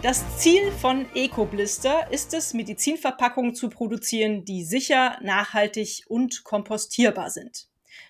Das 0.00 0.38
Ziel 0.38 0.70
von 0.70 1.06
EcoBlister 1.16 2.12
ist 2.12 2.32
es, 2.32 2.54
Medizinverpackungen 2.54 3.56
zu 3.56 3.68
produzieren, 3.68 4.44
die 4.44 4.62
sicher, 4.62 5.18
nachhaltig 5.22 6.04
und 6.06 6.44
kompostierbar 6.44 7.30
sind. 7.30 7.66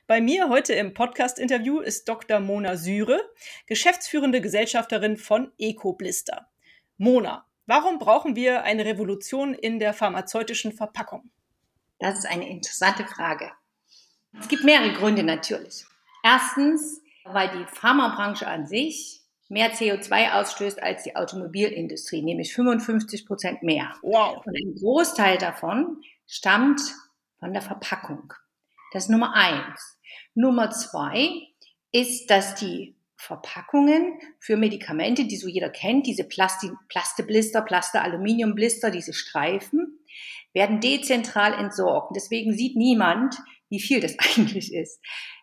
Bei 0.07 0.21
mir 0.21 0.51
heute 0.51 0.75
im 0.75 0.93
Podcast-Interview 0.93 1.81
ist 1.81 2.07
Dr. 2.07 2.41
Mona 2.41 2.77
Syre, 2.77 3.19
geschäftsführende 3.67 4.43
Gesellschafterin 4.43 5.17
von 5.17 5.51
EcoBlister. 5.57 6.51
Mona, 6.99 7.47
warum 7.65 7.99
brauchen 7.99 8.37
wir 8.37 8.65
eine 8.65 8.85
Revolution 8.85 9.55
in 9.55 9.79
der 9.79 9.95
pharmazeutischen 9.95 10.73
Verpackung? 10.73 11.31
Das 12.01 12.19
ist 12.19 12.27
eine 12.27 12.51
interessante 12.51 13.07
Frage. 13.07 13.51
Es 14.39 14.49
gibt 14.49 14.63
mehrere 14.63 14.93
Gründe 14.93 15.23
natürlich. 15.23 15.87
Erstens, 16.23 17.01
weil 17.25 17.49
die 17.49 17.65
Pharmabranche 17.75 18.47
an 18.47 18.67
sich 18.67 19.23
mehr 19.49 19.73
CO2 19.73 20.33
ausstößt 20.33 20.83
als 20.83 21.03
die 21.03 21.17
Automobilindustrie, 21.17 22.23
nämlich 22.23 22.55
55 22.55 23.27
Prozent 23.27 23.63
mehr. 23.63 23.95
Wow. 24.03 24.45
Und 24.45 24.55
ein 24.55 24.75
Großteil 24.79 25.39
davon 25.39 26.03
stammt 26.27 26.81
von 27.39 27.53
der 27.53 27.63
Verpackung. 27.63 28.33
Das 28.93 29.05
ist 29.05 29.11
Nummer 29.11 29.35
eins. 29.35 29.99
Nummer 30.35 30.71
zwei 30.71 31.31
ist, 31.93 32.31
dass 32.31 32.55
die 32.55 32.95
Verpackungen 33.17 34.19
für 34.39 34.57
Medikamente, 34.57 35.25
die 35.25 35.37
so 35.37 35.49
jeder 35.49 35.71
kennt, 35.71 36.07
diese 36.07 36.25
Plasti 36.25 36.71
Plasteblister, 36.89 37.63
Plaste-Aluminiumblister, 37.63 38.91
diese 38.91 39.13
Streifen, 39.13 39.99
werden 40.53 40.81
dezentral 40.81 41.55
entsorgt. 41.55 42.15
Deswegen 42.15 42.53
sieht 42.53 42.77
niemand, 42.77 43.37
wie 43.71 43.81
viel 43.81 44.01
das 44.01 44.17
eigentlich 44.37 44.73
ist. 44.73 45.01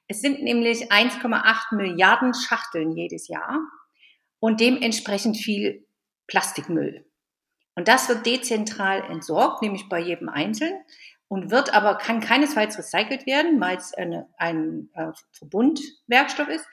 Es 0.07 0.21
sind 0.21 0.43
nämlich 0.43 0.91
1,8 0.91 1.75
Milliarden 1.75 2.33
Schachteln 2.33 2.95
jedes 2.95 3.27
Jahr 3.27 3.59
und 4.39 4.59
dementsprechend 4.59 5.37
viel 5.37 5.85
Plastikmüll. 6.27 7.05
Und 7.75 7.87
das 7.87 8.07
wird 8.07 8.25
dezentral 8.25 9.03
entsorgt, 9.09 9.61
nämlich 9.61 9.89
bei 9.89 9.99
jedem 9.99 10.29
Einzelnen 10.29 10.79
und 11.27 11.51
wird 11.51 11.73
aber, 11.73 11.95
kann 11.95 12.21
keinesfalls 12.21 12.77
recycelt 12.77 13.25
werden, 13.25 13.59
weil 13.59 13.77
es 13.77 13.93
eine, 13.93 14.29
ein 14.37 14.89
äh, 14.93 15.11
Verbundwerkstoff 15.31 16.47
ist 16.47 16.67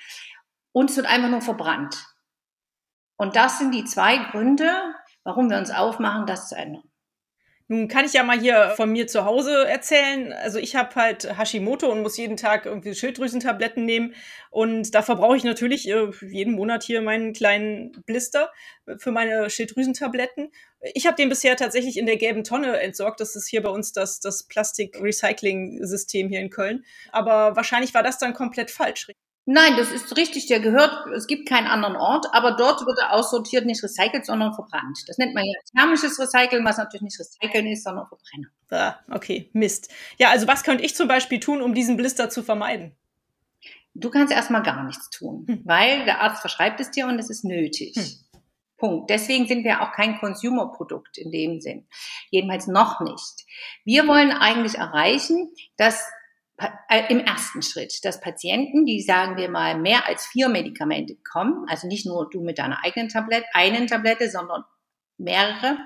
und 0.72 0.90
es 0.90 0.96
wird 0.96 1.06
einfach 1.06 1.30
nur 1.30 1.40
verbrannt. 1.40 2.06
Und 3.16 3.36
das 3.36 3.58
sind 3.58 3.72
die 3.72 3.84
zwei 3.84 4.18
Gründe, 4.30 4.70
warum 5.24 5.50
wir 5.50 5.58
uns 5.58 5.70
aufmachen, 5.70 6.26
das 6.26 6.48
zu 6.48 6.56
ändern. 6.56 6.91
Nun 7.68 7.88
kann 7.88 8.04
ich 8.04 8.12
ja 8.12 8.22
mal 8.22 8.38
hier 8.38 8.72
von 8.76 8.90
mir 8.90 9.06
zu 9.06 9.24
Hause 9.24 9.66
erzählen. 9.66 10.32
Also 10.32 10.58
ich 10.58 10.76
habe 10.76 10.94
halt 10.94 11.38
Hashimoto 11.38 11.90
und 11.90 12.02
muss 12.02 12.16
jeden 12.16 12.36
Tag 12.36 12.66
irgendwie 12.66 12.94
Schilddrüsentabletten 12.94 13.84
nehmen. 13.84 14.14
Und 14.50 14.94
da 14.94 15.02
verbrauche 15.02 15.36
ich 15.36 15.44
natürlich 15.44 15.88
äh, 15.88 16.10
jeden 16.20 16.54
Monat 16.54 16.82
hier 16.82 17.02
meinen 17.02 17.32
kleinen 17.32 17.92
Blister 18.04 18.50
für 18.98 19.12
meine 19.12 19.48
Schilddrüsentabletten. 19.48 20.52
Ich 20.94 21.06
habe 21.06 21.16
den 21.16 21.28
bisher 21.28 21.56
tatsächlich 21.56 21.96
in 21.96 22.06
der 22.06 22.16
gelben 22.16 22.44
Tonne 22.44 22.78
entsorgt. 22.80 23.20
Das 23.20 23.36
ist 23.36 23.48
hier 23.48 23.62
bei 23.62 23.70
uns 23.70 23.92
das, 23.92 24.20
das 24.20 24.42
Plastik-Recycling-System 24.44 26.28
hier 26.28 26.40
in 26.40 26.50
Köln. 26.50 26.84
Aber 27.10 27.56
wahrscheinlich 27.56 27.94
war 27.94 28.02
das 28.02 28.18
dann 28.18 28.34
komplett 28.34 28.70
falsch. 28.70 29.08
Nein, 29.44 29.76
das 29.76 29.90
ist 29.90 30.16
richtig. 30.16 30.46
Der 30.46 30.60
gehört, 30.60 31.06
es 31.16 31.26
gibt 31.26 31.48
keinen 31.48 31.66
anderen 31.66 31.96
Ort, 31.96 32.26
aber 32.32 32.52
dort 32.52 32.86
wird 32.86 32.98
er 33.00 33.12
aussortiert, 33.12 33.66
nicht 33.66 33.82
recycelt, 33.82 34.24
sondern 34.24 34.54
verbrannt. 34.54 35.00
Das 35.08 35.18
nennt 35.18 35.34
man 35.34 35.44
ja 35.44 35.52
thermisches 35.76 36.18
Recyceln, 36.18 36.64
was 36.64 36.76
natürlich 36.78 37.02
nicht 37.02 37.18
recyceln 37.18 37.66
ist, 37.66 37.82
sondern 37.82 38.06
verbrennen. 38.06 38.50
Ah, 38.70 38.96
okay, 39.10 39.50
Mist. 39.52 39.90
Ja, 40.18 40.30
also 40.30 40.46
was 40.46 40.62
könnte 40.62 40.84
ich 40.84 40.94
zum 40.94 41.08
Beispiel 41.08 41.40
tun, 41.40 41.60
um 41.60 41.74
diesen 41.74 41.96
Blister 41.96 42.30
zu 42.30 42.44
vermeiden? 42.44 42.94
Du 43.94 44.10
kannst 44.10 44.32
erstmal 44.32 44.62
gar 44.62 44.84
nichts 44.84 45.10
tun, 45.10 45.44
hm. 45.48 45.62
weil 45.64 46.04
der 46.04 46.20
Arzt 46.20 46.40
verschreibt 46.40 46.80
es 46.80 46.90
dir 46.90 47.06
und 47.06 47.18
es 47.18 47.28
ist 47.28 47.44
nötig. 47.44 47.96
Hm. 47.96 48.40
Punkt. 48.78 49.10
Deswegen 49.10 49.46
sind 49.46 49.64
wir 49.64 49.82
auch 49.82 49.92
kein 49.92 50.18
Consumer-Produkt 50.18 51.16
in 51.18 51.30
dem 51.30 51.60
Sinn. 51.60 51.86
Jedenfalls 52.30 52.66
noch 52.66 53.00
nicht. 53.00 53.46
Wir 53.84 54.08
wollen 54.08 54.32
eigentlich 54.32 54.74
erreichen, 54.74 55.52
dass 55.76 56.04
im 57.08 57.20
ersten 57.20 57.62
Schritt, 57.62 58.04
dass 58.04 58.20
Patienten, 58.20 58.84
die 58.84 59.00
sagen 59.00 59.36
wir 59.36 59.48
mal 59.48 59.78
mehr 59.78 60.06
als 60.06 60.26
vier 60.26 60.48
Medikamente 60.48 61.14
bekommen, 61.14 61.66
also 61.68 61.88
nicht 61.88 62.06
nur 62.06 62.28
du 62.30 62.42
mit 62.42 62.58
deiner 62.58 62.84
eigenen 62.84 63.08
Tablette, 63.08 63.46
einen 63.54 63.86
Tablette, 63.86 64.30
sondern 64.30 64.64
mehrere, 65.18 65.78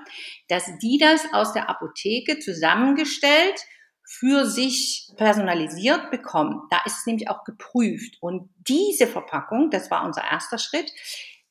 dass 0.49 0.65
die 0.79 0.97
das 0.97 1.21
aus 1.33 1.53
der 1.53 1.69
Apotheke 1.69 2.39
zusammengestellt 2.39 3.59
für 4.09 4.45
sich 4.45 5.09
personalisiert 5.17 6.11
bekommen. 6.11 6.61
Da 6.69 6.81
ist 6.85 6.99
es 6.99 7.05
nämlich 7.05 7.29
auch 7.29 7.43
geprüft. 7.43 8.17
Und 8.21 8.49
diese 8.67 9.05
Verpackung, 9.05 9.69
das 9.69 9.91
war 9.91 10.05
unser 10.05 10.23
erster 10.23 10.57
Schritt, 10.57 10.91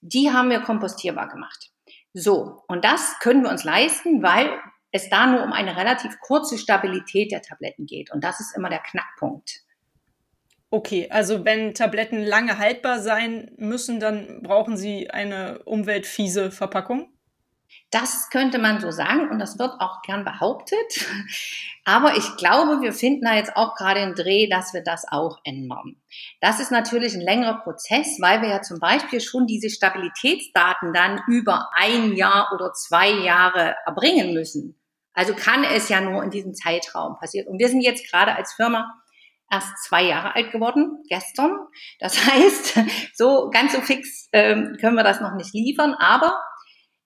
die 0.00 0.30
haben 0.30 0.50
wir 0.50 0.60
kompostierbar 0.60 1.28
gemacht. 1.28 1.70
So, 2.14 2.62
und 2.66 2.84
das 2.84 3.18
können 3.20 3.42
wir 3.42 3.50
uns 3.50 3.64
leisten, 3.64 4.22
weil 4.22 4.58
es 4.92 5.08
da 5.10 5.26
nur 5.26 5.42
um 5.42 5.52
eine 5.52 5.76
relativ 5.76 6.18
kurze 6.20 6.58
Stabilität 6.58 7.32
der 7.32 7.42
Tabletten 7.42 7.86
geht. 7.86 8.12
Und 8.12 8.24
das 8.24 8.40
ist 8.40 8.56
immer 8.56 8.70
der 8.70 8.80
Knackpunkt. 8.80 9.62
Okay, 10.70 11.08
also 11.10 11.44
wenn 11.44 11.74
Tabletten 11.74 12.22
lange 12.22 12.58
haltbar 12.58 13.00
sein 13.00 13.52
müssen, 13.56 14.00
dann 14.00 14.42
brauchen 14.42 14.76
sie 14.76 15.10
eine 15.10 15.60
umweltfiese 15.60 16.50
Verpackung? 16.50 17.15
Das 17.90 18.30
könnte 18.30 18.58
man 18.58 18.80
so 18.80 18.90
sagen 18.90 19.30
und 19.30 19.38
das 19.38 19.58
wird 19.58 19.80
auch 19.80 20.02
gern 20.02 20.24
behauptet. 20.24 21.06
Aber 21.84 22.16
ich 22.16 22.36
glaube, 22.36 22.80
wir 22.82 22.92
finden 22.92 23.24
da 23.24 23.34
jetzt 23.34 23.56
auch 23.56 23.74
gerade 23.74 24.00
einen 24.00 24.14
Dreh, 24.14 24.48
dass 24.48 24.74
wir 24.74 24.82
das 24.82 25.04
auch 25.08 25.38
ändern. 25.44 25.96
Das 26.40 26.60
ist 26.60 26.70
natürlich 26.70 27.14
ein 27.14 27.20
längerer 27.20 27.60
Prozess, 27.62 28.18
weil 28.20 28.42
wir 28.42 28.48
ja 28.48 28.62
zum 28.62 28.80
Beispiel 28.80 29.20
schon 29.20 29.46
diese 29.46 29.70
Stabilitätsdaten 29.70 30.92
dann 30.92 31.22
über 31.28 31.70
ein 31.74 32.14
Jahr 32.14 32.50
oder 32.54 32.72
zwei 32.72 33.10
Jahre 33.10 33.76
erbringen 33.86 34.34
müssen. 34.34 34.78
Also 35.14 35.34
kann 35.34 35.64
es 35.64 35.88
ja 35.88 36.00
nur 36.00 36.22
in 36.22 36.30
diesem 36.30 36.54
Zeitraum 36.54 37.16
passieren. 37.18 37.48
Und 37.48 37.58
wir 37.58 37.68
sind 37.68 37.80
jetzt 37.80 38.10
gerade 38.10 38.34
als 38.34 38.52
Firma 38.52 38.92
erst 39.50 39.84
zwei 39.84 40.02
Jahre 40.02 40.34
alt 40.34 40.52
geworden, 40.52 41.02
gestern. 41.08 41.56
Das 42.00 42.26
heißt, 42.26 42.80
so 43.14 43.50
ganz 43.50 43.72
so 43.72 43.80
fix 43.80 44.28
ähm, 44.32 44.76
können 44.80 44.96
wir 44.96 45.04
das 45.04 45.20
noch 45.20 45.34
nicht 45.34 45.54
liefern, 45.54 45.94
aber 45.94 46.40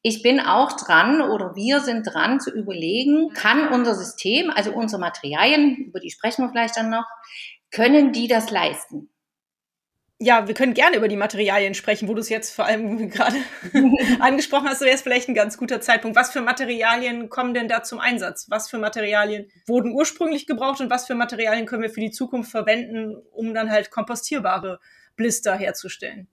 ich 0.02 0.22
bin 0.22 0.40
auch 0.40 0.72
dran 0.72 1.20
oder 1.20 1.54
wir 1.54 1.80
sind 1.80 2.04
dran 2.04 2.40
zu 2.40 2.50
überlegen, 2.50 3.32
kann 3.34 3.68
unser 3.68 3.94
System, 3.94 4.50
also 4.50 4.72
unsere 4.72 5.00
Materialien, 5.00 5.76
über 5.76 6.00
die 6.00 6.10
sprechen 6.10 6.44
wir 6.44 6.50
vielleicht 6.50 6.76
dann 6.76 6.90
noch, 6.90 7.04
können 7.70 8.12
die 8.12 8.26
das 8.26 8.50
leisten? 8.50 9.10
Ja, 10.22 10.46
wir 10.46 10.54
können 10.54 10.74
gerne 10.74 10.96
über 10.96 11.08
die 11.08 11.16
Materialien 11.16 11.72
sprechen, 11.72 12.06
wo 12.06 12.12
du 12.12 12.20
es 12.20 12.28
jetzt 12.28 12.54
vor 12.54 12.66
allem 12.66 13.08
gerade 13.10 13.36
angesprochen 14.20 14.68
hast. 14.68 14.80
wäre 14.80 14.94
es 14.94 15.02
vielleicht 15.02 15.28
ein 15.28 15.34
ganz 15.34 15.56
guter 15.56 15.80
Zeitpunkt. 15.80 16.16
Was 16.16 16.30
für 16.30 16.42
Materialien 16.42 17.30
kommen 17.30 17.54
denn 17.54 17.68
da 17.68 17.82
zum 17.82 18.00
Einsatz? 18.00 18.46
Was 18.50 18.68
für 18.68 18.78
Materialien 18.78 19.50
wurden 19.66 19.92
ursprünglich 19.92 20.46
gebraucht 20.46 20.80
und 20.80 20.90
was 20.90 21.06
für 21.06 21.14
Materialien 21.14 21.66
können 21.66 21.82
wir 21.82 21.90
für 21.90 22.00
die 22.00 22.10
Zukunft 22.10 22.50
verwenden, 22.50 23.16
um 23.32 23.54
dann 23.54 23.70
halt 23.70 23.90
kompostierbare 23.90 24.78
Blister 25.16 25.56
herzustellen? 25.56 26.28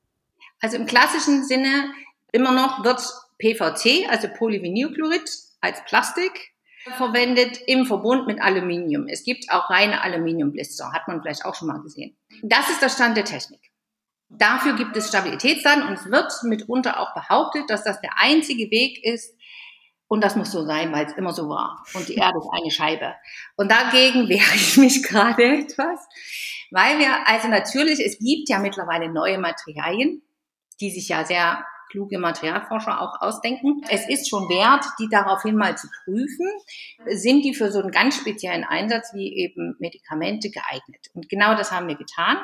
Also 0.60 0.76
im 0.78 0.86
klassischen 0.86 1.46
Sinne 1.46 1.92
immer 2.32 2.52
noch 2.52 2.84
wird 2.84 3.02
PVC, 3.38 4.10
also 4.10 4.28
Polyvinylchlorid, 4.28 5.30
als 5.62 5.84
Plastik 5.86 6.54
verwendet 6.96 7.60
im 7.68 7.86
Verbund 7.86 8.28
mit 8.28 8.42
Aluminium. 8.42 9.08
Es 9.08 9.24
gibt 9.24 9.52
auch 9.52 9.70
reine 9.70 10.02
Aluminiumblister, 10.02 10.92
hat 10.94 11.08
man 11.08 11.22
vielleicht 11.22 11.46
auch 11.46 11.56
schon 11.56 11.68
mal 11.68 11.82
gesehen. 11.82 12.18
Das 12.44 12.70
ist 12.70 12.82
der 12.82 12.90
Stand 12.90 13.18
der 13.18 13.26
Technik. 13.26 13.62
Dafür 14.30 14.76
gibt 14.76 14.96
es 14.96 15.08
Stabilitätsdaten 15.08 15.84
und 15.84 15.94
es 15.94 16.12
wird 16.12 16.32
mitunter 16.44 17.00
auch 17.00 17.14
behauptet, 17.14 17.70
dass 17.70 17.84
das 17.84 18.02
der 18.02 18.12
einzige 18.18 18.70
Weg 18.72 19.04
ist, 19.04 19.34
und 20.10 20.24
das 20.24 20.38
muss 20.38 20.52
so 20.52 20.66
sein, 20.66 20.94
weil 20.94 21.06
es 21.06 21.14
immer 21.14 21.34
so 21.34 21.50
war. 21.50 21.84
Und 21.94 22.08
die 22.08 22.16
Erde 22.16 22.38
ist 22.38 22.50
eine 22.52 22.72
Scheibe. 22.72 23.14
Und 23.58 23.70
dagegen 23.70 24.30
wehre 24.30 24.56
ich 24.56 24.78
mich 24.78 25.04
gerade 25.08 25.44
etwas, 25.44 26.00
weil 26.72 27.00
wir, 27.00 27.28
also 27.28 27.50
natürlich, 27.50 28.00
es 28.00 28.18
gibt 28.20 28.50
ja 28.50 28.60
mittlerweile 28.60 29.12
neue 29.12 29.38
Materialien, 29.38 30.22
die 30.80 30.92
sich 30.92 31.10
ja 31.10 31.26
sehr 31.26 31.66
kluge 31.90 32.20
Materialforscher 32.20 33.02
auch 33.02 33.22
ausdenken. 33.22 33.82
Es 33.90 34.08
ist 34.10 34.30
schon 34.30 34.50
wert, 34.50 34.86
die 35.00 35.08
daraufhin 35.10 35.56
mal 35.56 35.78
zu 35.78 35.88
prüfen. 36.04 36.48
Sind 37.08 37.44
die 37.44 37.54
für 37.54 37.72
so 37.72 37.80
einen 37.80 37.92
ganz 37.92 38.18
speziellen 38.18 38.64
Einsatz 38.64 39.14
wie 39.14 39.36
eben 39.38 39.76
Medikamente 39.80 40.50
geeignet? 40.50 41.08
Und 41.14 41.30
genau 41.30 41.56
das 41.56 41.72
haben 41.72 41.88
wir 41.88 41.96
getan. 41.96 42.38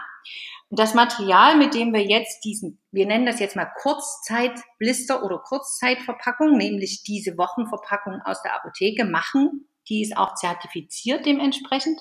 Und 0.69 0.80
das 0.80 0.94
Material, 0.94 1.57
mit 1.57 1.74
dem 1.74 1.94
wir 1.94 2.04
jetzt 2.04 2.44
diesen, 2.44 2.80
wir 2.92 3.06
nennen 3.06 3.25
das 3.25 3.40
jetzt 3.40 3.56
mal 3.56 3.69
Kurzzeitblister 3.81 5.24
oder 5.24 5.38
Kurzzeitverpackung, 5.38 6.57
nämlich 6.57 7.04
diese 7.04 7.38
Wochenverpackung 7.38 8.22
aus 8.25 8.42
der 8.42 8.56
Apotheke 8.56 9.06
machen, 9.06 9.68
die 9.90 10.01
ist 10.01 10.18
auch 10.18 10.34
zertifiziert 10.36 11.25
dementsprechend. 11.25 12.00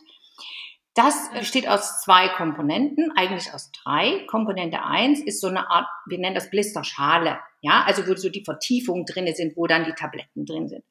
Das 0.94 1.30
besteht 1.32 1.66
aus 1.68 2.02
zwei 2.02 2.28
Komponenten, 2.28 3.12
eigentlich 3.16 3.54
aus 3.54 3.70
drei. 3.72 4.26
Komponente 4.26 4.82
eins 4.82 5.20
ist 5.20 5.40
so 5.40 5.46
eine 5.46 5.70
Art, 5.70 5.86
wir 6.06 6.18
nennen 6.18 6.34
das 6.34 6.50
Blisterschale. 6.50 7.38
Ja, 7.62 7.84
also 7.86 8.06
wo 8.06 8.14
so 8.14 8.28
die 8.28 8.44
Vertiefungen 8.44 9.06
drinne 9.06 9.34
sind, 9.34 9.56
wo 9.56 9.66
dann 9.66 9.84
die 9.84 9.94
Tabletten 9.94 10.44
drin 10.44 10.68
sind. 10.68 10.84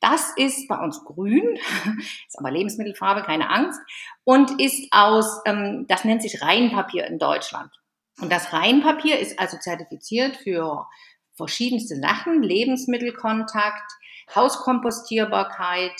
Das 0.00 0.32
ist 0.36 0.68
bei 0.68 0.78
uns 0.78 1.02
grün, 1.04 1.58
ist 2.28 2.38
aber 2.38 2.50
Lebensmittelfarbe, 2.50 3.22
keine 3.22 3.50
Angst, 3.50 3.80
und 4.22 4.60
ist 4.60 4.92
aus, 4.92 5.40
ähm, 5.46 5.86
das 5.88 6.04
nennt 6.04 6.22
sich 6.22 6.42
Reihenpapier 6.42 7.06
in 7.06 7.18
Deutschland. 7.18 7.72
Und 8.20 8.30
das 8.30 8.52
Reihenpapier 8.52 9.18
ist 9.18 9.40
also 9.40 9.56
zertifiziert 9.58 10.36
für 10.36 10.86
verschiedenste 11.34 11.96
Sachen, 11.96 12.42
Lebensmittelkontakt, 12.42 13.90
Hauskompostierbarkeit 14.34 15.94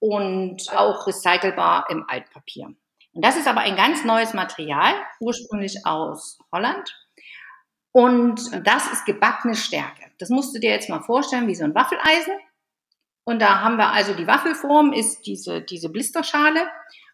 und 0.00 0.76
auch 0.76 1.06
recycelbar 1.06 1.86
im 1.90 2.04
Altpapier. 2.08 2.74
Und 3.12 3.24
das 3.24 3.36
ist 3.36 3.46
aber 3.46 3.60
ein 3.60 3.76
ganz 3.76 4.04
neues 4.04 4.34
Material, 4.34 4.94
ursprünglich 5.20 5.84
aus 5.84 6.38
Holland. 6.52 6.96
Und 7.92 8.66
das 8.66 8.90
ist 8.92 9.04
gebackene 9.04 9.54
Stärke. 9.54 10.10
Das 10.18 10.30
musst 10.30 10.54
du 10.54 10.60
dir 10.60 10.70
jetzt 10.70 10.88
mal 10.88 11.02
vorstellen 11.02 11.48
wie 11.48 11.54
so 11.54 11.64
ein 11.64 11.74
Waffeleisen. 11.74 12.34
Und 13.24 13.40
da 13.40 13.60
haben 13.60 13.76
wir 13.76 13.92
also 13.92 14.14
die 14.14 14.26
Waffelform 14.26 14.92
ist 14.92 15.26
diese, 15.26 15.60
diese 15.60 15.88
Blisterschale. 15.88 16.68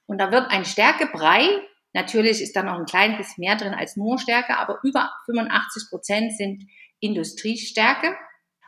Und 0.06 0.18
da 0.18 0.30
wird 0.30 0.50
ein 0.50 0.64
Stärkebrei. 0.64 1.48
Natürlich 1.94 2.42
ist 2.42 2.54
da 2.54 2.62
noch 2.62 2.78
ein 2.78 2.84
klein 2.84 3.16
bisschen 3.16 3.42
mehr 3.42 3.56
drin 3.56 3.74
als 3.74 3.96
nur 3.96 4.18
Stärke, 4.18 4.58
aber 4.58 4.80
über 4.82 5.10
85 5.24 5.88
Prozent 5.88 6.36
sind 6.36 6.64
Industriestärke. 7.00 8.14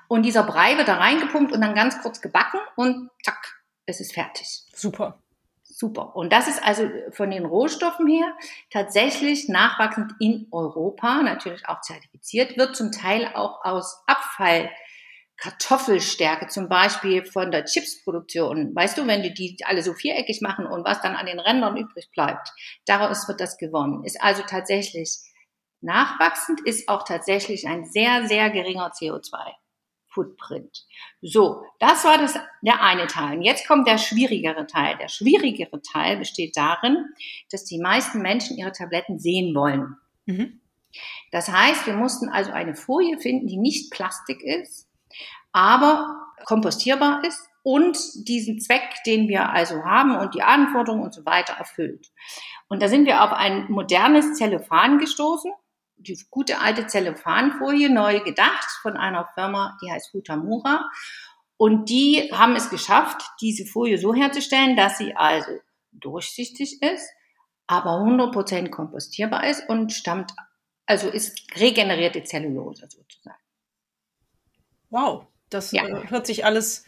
Und 0.08 0.22
dieser 0.22 0.44
Brei 0.44 0.78
wird 0.78 0.88
da 0.88 0.96
reingepumpt 0.96 1.52
und 1.52 1.60
dann 1.60 1.74
ganz 1.74 2.00
kurz 2.00 2.22
gebacken 2.22 2.58
und 2.76 3.10
zack, 3.22 3.57
es 3.88 4.00
ist 4.00 4.12
fertig. 4.12 4.46
Super 4.74 5.20
super. 5.78 6.16
Und 6.16 6.32
das 6.32 6.48
ist 6.48 6.62
also 6.62 6.90
von 7.10 7.30
den 7.30 7.46
Rohstoffen 7.46 8.06
her 8.08 8.34
tatsächlich 8.70 9.48
nachwachsend 9.48 10.12
in 10.18 10.48
Europa, 10.50 11.22
natürlich 11.22 11.68
auch 11.68 11.80
zertifiziert, 11.80 12.56
wird 12.56 12.76
zum 12.76 12.90
Teil 12.90 13.30
auch 13.34 13.64
aus 13.64 14.02
Abfall 14.06 14.70
Kartoffelstärke 15.36 16.48
zum 16.48 16.68
Beispiel 16.68 17.24
von 17.24 17.52
der 17.52 17.64
Chipsproduktion. 17.64 18.74
Weißt 18.74 18.98
du, 18.98 19.06
wenn 19.06 19.22
die 19.22 19.32
die 19.32 19.56
alle 19.64 19.84
so 19.84 19.94
viereckig 19.94 20.40
machen 20.40 20.66
und 20.66 20.84
was 20.84 21.00
dann 21.00 21.14
an 21.14 21.26
den 21.26 21.38
Rändern 21.38 21.76
übrig 21.76 22.10
bleibt, 22.10 22.50
daraus 22.86 23.28
wird 23.28 23.40
das 23.40 23.56
gewonnen. 23.56 24.02
Ist 24.04 24.20
also 24.20 24.42
tatsächlich 24.42 25.16
nachwachsend, 25.80 26.60
ist 26.66 26.88
auch 26.88 27.04
tatsächlich 27.04 27.68
ein 27.68 27.84
sehr, 27.84 28.26
sehr 28.26 28.50
geringer 28.50 28.90
CO2. 28.90 29.54
Footprint. 30.18 30.84
So, 31.22 31.62
das 31.78 32.04
war 32.04 32.18
das, 32.18 32.36
der 32.60 32.82
eine 32.82 33.06
Teil. 33.06 33.36
Und 33.36 33.42
jetzt 33.42 33.68
kommt 33.68 33.86
der 33.86 33.98
schwierigere 33.98 34.66
Teil. 34.66 34.96
Der 34.98 35.08
schwierigere 35.08 35.80
Teil 35.80 36.16
besteht 36.16 36.56
darin, 36.56 37.04
dass 37.52 37.64
die 37.64 37.78
meisten 37.78 38.20
Menschen 38.20 38.56
ihre 38.58 38.72
Tabletten 38.72 39.20
sehen 39.20 39.54
wollen. 39.54 39.96
Mhm. 40.26 40.60
Das 41.30 41.48
heißt, 41.48 41.86
wir 41.86 41.94
mussten 41.94 42.28
also 42.28 42.50
eine 42.50 42.74
Folie 42.74 43.18
finden, 43.18 43.46
die 43.46 43.58
nicht 43.58 43.92
Plastik 43.92 44.42
ist, 44.42 44.88
aber 45.52 46.16
kompostierbar 46.44 47.22
ist 47.24 47.48
und 47.62 47.96
diesen 48.26 48.58
Zweck, 48.60 49.04
den 49.06 49.28
wir 49.28 49.50
also 49.50 49.84
haben 49.84 50.16
und 50.16 50.34
die 50.34 50.42
Anforderungen 50.42 51.04
und 51.04 51.14
so 51.14 51.24
weiter 51.26 51.52
erfüllt. 51.52 52.08
Und 52.68 52.82
da 52.82 52.88
sind 52.88 53.06
wir 53.06 53.22
auf 53.22 53.32
ein 53.32 53.70
modernes 53.70 54.34
Zellophan 54.34 54.98
gestoßen 54.98 55.52
die 55.98 56.18
gute 56.30 56.60
alte 56.60 56.86
Zellophanfolie 56.86 57.90
neu 57.90 58.20
gedacht 58.20 58.68
von 58.82 58.96
einer 58.96 59.28
Firma, 59.34 59.76
die 59.82 59.90
heißt 59.90 60.12
Hutamura. 60.12 60.88
Und 61.56 61.90
die 61.90 62.30
haben 62.32 62.54
es 62.54 62.70
geschafft, 62.70 63.20
diese 63.40 63.66
Folie 63.66 63.98
so 63.98 64.14
herzustellen, 64.14 64.76
dass 64.76 64.98
sie 64.98 65.16
also 65.16 65.58
durchsichtig 65.92 66.80
ist, 66.82 67.10
aber 67.66 67.90
100% 67.98 68.70
kompostierbar 68.70 69.44
ist 69.48 69.68
und 69.68 69.92
stammt, 69.92 70.32
also 70.86 71.08
ist 71.08 71.36
regenerierte 71.56 72.22
Zellulose 72.22 72.86
sozusagen. 72.88 73.38
Wow, 74.90 75.26
das 75.50 75.72
ja. 75.72 75.84
Äh, 75.86 76.08
hört 76.08 76.26
sich 76.26 76.44
alles 76.44 76.84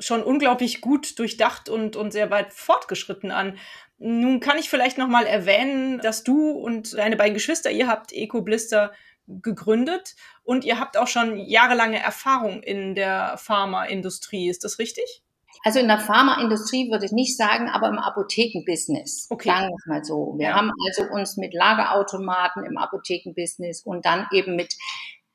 schon 0.00 0.22
unglaublich 0.22 0.80
gut 0.80 1.18
durchdacht 1.18 1.68
und, 1.68 1.96
und 1.96 2.12
sehr 2.12 2.30
weit 2.30 2.52
fortgeschritten 2.52 3.30
an. 3.30 3.58
Nun 3.98 4.40
kann 4.40 4.58
ich 4.58 4.70
vielleicht 4.70 4.98
noch 4.98 5.08
mal 5.08 5.26
erwähnen, 5.26 5.98
dass 5.98 6.24
du 6.24 6.50
und 6.50 6.94
deine 6.94 7.16
beiden 7.16 7.34
Geschwister, 7.34 7.70
ihr 7.70 7.86
habt 7.86 8.12
Eco 8.12 8.42
Blister 8.42 8.92
gegründet 9.26 10.16
und 10.42 10.64
ihr 10.64 10.80
habt 10.80 10.96
auch 10.96 11.06
schon 11.06 11.38
jahrelange 11.38 12.02
Erfahrung 12.02 12.62
in 12.62 12.94
der 12.94 13.36
Pharmaindustrie. 13.36 14.48
Ist 14.48 14.64
das 14.64 14.78
richtig? 14.78 15.22
Also 15.62 15.78
in 15.78 15.88
der 15.88 15.98
Pharmaindustrie 16.00 16.90
würde 16.90 17.04
ich 17.04 17.12
nicht 17.12 17.36
sagen, 17.36 17.68
aber 17.68 17.88
im 17.88 17.98
Apothekenbusiness. 17.98 19.26
Okay. 19.30 19.50
Sagen 19.50 19.68
wir 19.68 19.76
es 19.76 19.86
mal 19.86 20.04
so. 20.04 20.34
Wir 20.38 20.48
ja. 20.48 20.54
haben 20.54 20.72
also 20.86 21.12
uns 21.12 21.36
mit 21.36 21.52
Lagerautomaten 21.52 22.64
im 22.64 22.78
Apothekenbusiness 22.78 23.82
und 23.82 24.06
dann 24.06 24.26
eben 24.32 24.56
mit, 24.56 24.74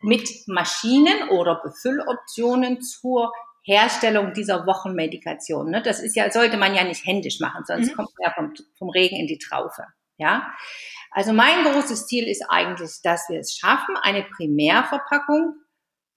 mit 0.02 0.28
Maschinen 0.48 1.30
oder 1.30 1.62
Befülloptionen 1.64 2.82
zur 2.82 3.32
Herstellung 3.66 4.34
dieser 4.34 4.68
Wochenmedikation. 4.68 5.72
Ne? 5.72 5.82
Das 5.82 6.00
ist 6.00 6.16
ja, 6.16 6.30
sollte 6.30 6.56
man 6.56 6.76
ja 6.76 6.84
nicht 6.84 7.06
händisch 7.06 7.40
machen, 7.40 7.64
sonst 7.66 7.92
mhm. 7.92 7.96
kommt 7.96 8.10
man 8.18 8.30
ja 8.30 8.34
vom, 8.36 8.54
vom 8.78 8.90
Regen 8.90 9.16
in 9.16 9.26
die 9.26 9.40
Traufe. 9.40 9.86
Ja, 10.18 10.54
also 11.12 11.34
mein 11.34 11.64
großes 11.64 12.06
Ziel 12.06 12.28
ist 12.28 12.46
eigentlich, 12.48 13.02
dass 13.04 13.28
wir 13.28 13.40
es 13.40 13.58
schaffen, 13.58 13.98
eine 13.98 14.24
Primärverpackung 14.24 15.56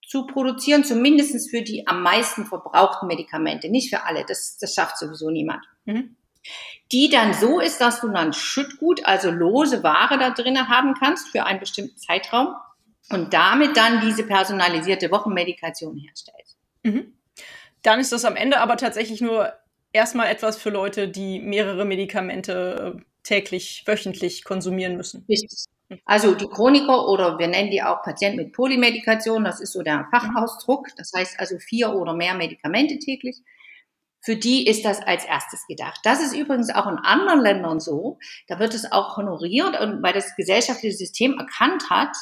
zu 0.06 0.26
produzieren, 0.26 0.84
zumindestens 0.84 1.50
für 1.50 1.62
die 1.62 1.86
am 1.86 2.02
meisten 2.02 2.46
verbrauchten 2.46 3.08
Medikamente, 3.08 3.70
nicht 3.70 3.90
für 3.90 4.04
alle. 4.04 4.24
Das, 4.26 4.58
das 4.58 4.74
schafft 4.74 4.98
sowieso 4.98 5.30
niemand. 5.30 5.64
Mhm. 5.86 6.16
Die 6.92 7.08
dann 7.08 7.34
so 7.34 7.60
ist, 7.60 7.80
dass 7.80 8.00
du 8.00 8.08
dann 8.08 8.32
Schüttgut, 8.32 9.04
also 9.04 9.30
lose 9.30 9.82
Ware 9.82 10.18
da 10.18 10.30
drinnen 10.30 10.68
haben 10.68 10.94
kannst 10.94 11.28
für 11.28 11.44
einen 11.44 11.60
bestimmten 11.60 11.96
Zeitraum 11.98 12.54
und 13.10 13.32
damit 13.32 13.76
dann 13.76 14.00
diese 14.00 14.22
personalisierte 14.22 15.10
Wochenmedikation 15.10 15.96
herstellst. 15.96 16.56
Mhm. 16.82 17.17
Dann 17.82 18.00
ist 18.00 18.12
das 18.12 18.24
am 18.24 18.36
Ende 18.36 18.60
aber 18.60 18.76
tatsächlich 18.76 19.20
nur 19.20 19.52
erstmal 19.92 20.28
etwas 20.28 20.58
für 20.58 20.70
Leute, 20.70 21.08
die 21.08 21.40
mehrere 21.40 21.84
Medikamente 21.84 22.96
äh, 22.96 23.02
täglich, 23.22 23.82
wöchentlich 23.86 24.44
konsumieren 24.44 24.96
müssen. 24.96 25.24
Richtig. 25.28 25.66
Also 26.04 26.34
die 26.34 26.46
Chroniker 26.46 27.08
oder 27.08 27.38
wir 27.38 27.48
nennen 27.48 27.70
die 27.70 27.82
auch 27.82 28.02
Patienten 28.02 28.36
mit 28.38 28.52
Polymedikation, 28.52 29.44
das 29.44 29.60
ist 29.60 29.72
so 29.72 29.82
der 29.82 30.06
Fachausdruck, 30.10 30.88
das 30.96 31.12
heißt 31.16 31.40
also 31.40 31.58
vier 31.58 31.94
oder 31.94 32.12
mehr 32.12 32.34
Medikamente 32.34 32.98
täglich. 32.98 33.38
Für 34.20 34.36
die 34.36 34.66
ist 34.66 34.84
das 34.84 35.00
als 35.00 35.24
erstes 35.24 35.66
gedacht. 35.66 36.00
Das 36.02 36.20
ist 36.20 36.34
übrigens 36.34 36.74
auch 36.74 36.86
in 36.86 36.98
anderen 36.98 37.40
Ländern 37.40 37.80
so. 37.80 38.18
Da 38.48 38.58
wird 38.58 38.74
es 38.74 38.90
auch 38.90 39.16
honoriert 39.16 39.80
und 39.80 40.02
weil 40.02 40.12
das 40.12 40.34
gesellschaftliche 40.36 40.96
System 40.96 41.38
erkannt 41.38 41.88
hat, 41.88 42.14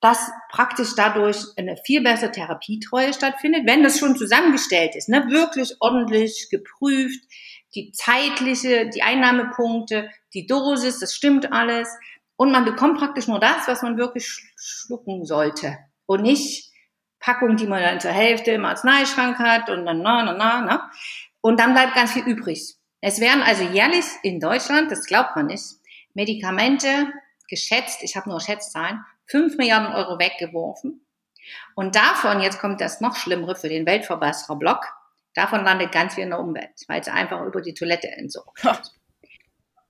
dass 0.00 0.30
praktisch 0.50 0.94
dadurch 0.96 1.44
eine 1.56 1.76
viel 1.84 2.02
bessere 2.02 2.32
Therapietreue 2.32 3.12
stattfindet, 3.12 3.66
wenn 3.66 3.82
das 3.82 3.98
schon 3.98 4.16
zusammengestellt 4.16 4.96
ist, 4.96 5.08
ne? 5.08 5.26
wirklich 5.28 5.76
ordentlich 5.80 6.48
geprüft, 6.50 7.22
die 7.74 7.92
zeitliche, 7.92 8.88
die 8.88 9.02
Einnahmepunkte, 9.02 10.10
die 10.34 10.46
Dosis, 10.46 10.98
das 11.00 11.14
stimmt 11.14 11.52
alles. 11.52 11.88
Und 12.36 12.50
man 12.50 12.64
bekommt 12.64 12.98
praktisch 12.98 13.28
nur 13.28 13.38
das, 13.38 13.68
was 13.68 13.82
man 13.82 13.98
wirklich 13.98 14.26
schlucken 14.56 15.26
sollte. 15.26 15.76
Und 16.06 16.22
nicht 16.22 16.72
Packungen, 17.20 17.58
die 17.58 17.66
man 17.66 17.82
dann 17.82 18.00
zur 18.00 18.12
Hälfte 18.12 18.52
im 18.52 18.64
Arzneischrank 18.64 19.38
hat 19.38 19.68
und 19.68 19.84
dann 19.84 20.00
na, 20.00 20.22
na, 20.24 20.32
na, 20.32 20.60
na. 20.62 20.90
Und 21.42 21.60
dann 21.60 21.74
bleibt 21.74 21.94
ganz 21.94 22.12
viel 22.12 22.24
übrig. 22.24 22.76
Es 23.02 23.20
werden 23.20 23.42
also 23.42 23.62
jährlich 23.64 24.06
in 24.22 24.40
Deutschland, 24.40 24.90
das 24.90 25.06
glaubt 25.06 25.36
man 25.36 25.46
nicht, 25.46 25.64
Medikamente 26.14 27.12
geschätzt, 27.48 28.02
ich 28.02 28.16
habe 28.16 28.28
nur 28.28 28.40
Schätzzahlen, 28.40 29.04
5 29.30 29.56
Milliarden 29.56 29.92
Euro 29.94 30.18
weggeworfen. 30.18 31.06
Und 31.74 31.96
davon, 31.96 32.40
jetzt 32.40 32.60
kommt 32.60 32.80
das 32.80 33.00
noch 33.00 33.16
Schlimmere 33.16 33.56
für 33.56 33.68
den 33.68 33.86
Weltverbesserer-Block, 33.86 34.84
davon 35.34 35.64
landet 35.64 35.92
ganz 35.92 36.14
viel 36.14 36.24
in 36.24 36.30
der 36.30 36.40
Umwelt, 36.40 36.84
weil 36.88 37.00
es 37.00 37.08
einfach 37.08 37.42
über 37.44 37.60
die 37.60 37.74
Toilette 37.74 38.08
entsorgt 38.08 38.64
wird. 38.64 38.92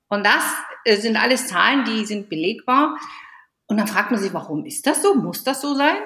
Und 0.09 0.27
das 0.27 0.45
äh, 0.85 0.97
sind 0.97 1.17
alles 1.17 1.49
Zahlen, 1.49 1.85
die 1.85 2.05
sind 2.05 2.29
belegbar. 2.29 2.97
Und 3.67 3.79
dann 3.79 3.87
fragt 3.87 4.11
man 4.11 4.21
sich, 4.21 4.35
warum 4.35 4.65
ist 4.65 4.87
das 4.87 5.03
so? 5.03 5.15
Muss 5.15 5.45
das 5.45 5.61
so 5.61 5.75
sein? 5.75 5.97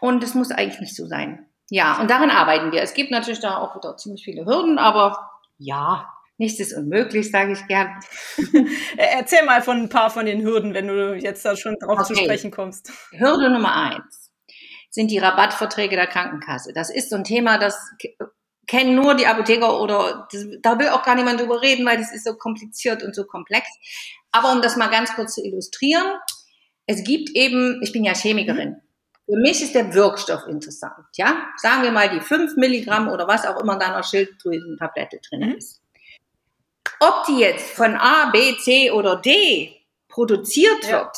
Und 0.00 0.22
es 0.22 0.34
muss 0.34 0.50
eigentlich 0.50 0.80
nicht 0.80 0.94
so 0.94 1.06
sein. 1.06 1.46
Ja, 1.70 1.98
und 2.00 2.10
daran 2.10 2.30
arbeiten 2.30 2.70
wir. 2.72 2.82
Es 2.82 2.94
gibt 2.94 3.10
natürlich 3.10 3.40
da 3.40 3.56
auch 3.58 3.74
wieder 3.74 3.96
ziemlich 3.96 4.24
viele 4.24 4.44
Hürden, 4.44 4.78
aber 4.78 5.30
ja, 5.58 6.12
Nichts 6.38 6.60
ist 6.60 6.74
unmöglich, 6.74 7.30
sage 7.30 7.52
ich 7.52 7.66
gern. 7.66 7.98
Erzähl 8.96 9.44
mal 9.44 9.62
von 9.62 9.82
ein 9.82 9.88
paar 9.88 10.10
von 10.10 10.26
den 10.26 10.42
Hürden, 10.42 10.74
wenn 10.74 10.86
du 10.86 11.14
jetzt 11.14 11.44
da 11.44 11.56
schon 11.56 11.76
drauf 11.80 12.00
okay. 12.00 12.14
zu 12.14 12.16
sprechen 12.16 12.50
kommst. 12.50 12.92
Hürde 13.12 13.50
Nummer 13.50 13.74
eins. 13.74 14.30
sind 14.90 15.10
die 15.10 15.18
Rabattverträge 15.18 15.96
der 15.96 16.06
Krankenkasse. 16.06 16.72
Das 16.74 16.90
ist 16.90 17.10
so 17.10 17.16
ein 17.16 17.24
Thema, 17.24 17.58
das 17.58 17.78
kennen 18.66 18.94
nur 18.94 19.14
die 19.14 19.26
Apotheker 19.26 19.80
oder 19.80 20.28
das, 20.30 20.46
da 20.60 20.78
will 20.78 20.88
auch 20.88 21.04
gar 21.04 21.14
niemand 21.14 21.40
drüber 21.40 21.62
reden, 21.62 21.86
weil 21.86 21.98
das 21.98 22.12
ist 22.12 22.24
so 22.24 22.34
kompliziert 22.34 23.02
und 23.02 23.14
so 23.14 23.24
komplex. 23.24 23.66
Aber 24.32 24.52
um 24.52 24.60
das 24.60 24.76
mal 24.76 24.88
ganz 24.88 25.14
kurz 25.14 25.34
zu 25.34 25.44
illustrieren, 25.44 26.18
es 26.86 27.02
gibt 27.04 27.30
eben, 27.30 27.80
ich 27.82 27.92
bin 27.92 28.04
ja 28.04 28.14
Chemikerin. 28.14 28.76
Für 29.24 29.36
mich 29.38 29.62
ist 29.62 29.74
der 29.74 29.92
Wirkstoff 29.92 30.46
interessant, 30.46 31.06
ja? 31.14 31.48
Sagen 31.56 31.82
wir 31.82 31.90
mal 31.90 32.08
die 32.08 32.20
5 32.20 32.56
Milligramm 32.56 33.08
oder 33.08 33.26
was 33.26 33.44
auch 33.44 33.60
immer 33.60 33.72
in 33.72 33.80
deiner 33.80 34.02
Schilddrüsentablette 34.02 35.18
drin 35.28 35.40
mhm. 35.40 35.56
ist. 35.56 35.80
Ob 37.00 37.24
die 37.26 37.38
jetzt 37.38 37.70
von 37.70 37.94
A, 37.94 38.30
B, 38.30 38.56
C 38.58 38.90
oder 38.90 39.16
D 39.16 39.76
produziert 40.08 40.84
ja. 40.84 40.98
wird, 40.98 41.16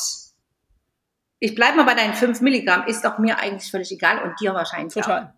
ich 1.39 1.55
bleibe 1.55 1.77
mal 1.77 1.83
bei 1.83 1.93
deinen 1.93 2.13
5 2.13 2.41
Milligramm, 2.41 2.85
ist 2.85 3.03
doch 3.05 3.17
mir 3.17 3.39
eigentlich 3.39 3.71
völlig 3.71 3.91
egal 3.91 4.23
und 4.23 4.39
dir 4.41 4.53
wahrscheinlich 4.53 4.93
Total. 4.93 5.23
auch. 5.23 5.29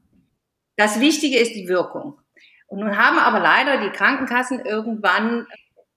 Das 0.76 1.00
Wichtige 1.00 1.38
ist 1.38 1.54
die 1.54 1.68
Wirkung. 1.68 2.20
Und 2.68 2.80
nun 2.80 2.98
haben 2.98 3.20
aber 3.20 3.40
leider 3.40 3.82
die 3.82 3.92
Krankenkassen 3.92 4.66
irgendwann 4.66 5.46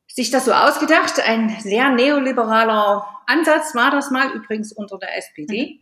sich 0.06 0.30
das 0.30 0.44
so 0.44 0.52
ausgedacht, 0.52 1.20
ein 1.20 1.56
sehr 1.60 1.90
neoliberaler 1.90 3.06
Ansatz 3.26 3.74
war 3.74 3.90
das 3.90 4.10
mal, 4.10 4.32
übrigens 4.32 4.72
unter 4.72 4.98
der 4.98 5.16
SPD, 5.16 5.74
mhm. 5.74 5.80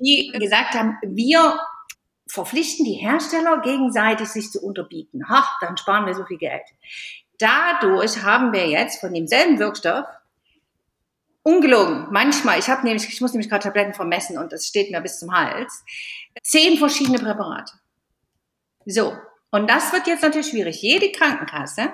die 0.00 0.32
gesagt 0.32 0.74
haben, 0.74 0.96
wir 1.02 1.58
verpflichten 2.26 2.84
die 2.84 2.94
Hersteller 2.94 3.60
gegenseitig 3.60 4.28
sich 4.28 4.50
zu 4.50 4.60
unterbieten. 4.60 5.28
Ha, 5.28 5.46
dann 5.60 5.76
sparen 5.76 6.06
wir 6.06 6.14
so 6.14 6.24
viel 6.24 6.38
Geld. 6.38 6.62
Dadurch 7.38 8.22
haben 8.22 8.52
wir 8.52 8.68
jetzt 8.68 9.00
von 9.00 9.14
demselben 9.14 9.58
Wirkstoff 9.58 10.06
ungelogen, 11.42 12.08
manchmal, 12.10 12.58
ich 12.58 12.68
habe 12.68 12.84
nämlich, 12.84 13.08
ich 13.08 13.20
muss 13.20 13.32
nämlich 13.32 13.48
gerade 13.48 13.64
Tabletten 13.64 13.94
vermessen 13.94 14.36
und 14.36 14.52
das 14.52 14.66
steht 14.66 14.90
mir 14.90 15.00
bis 15.00 15.18
zum 15.18 15.32
Hals, 15.32 15.82
zehn 16.42 16.76
verschiedene 16.76 17.18
Präparate. 17.18 17.72
So. 18.84 19.16
Und 19.50 19.70
das 19.70 19.92
wird 19.92 20.06
jetzt 20.06 20.22
natürlich 20.22 20.48
schwierig. 20.48 20.82
Jede 20.82 21.10
Krankenkasse 21.10 21.90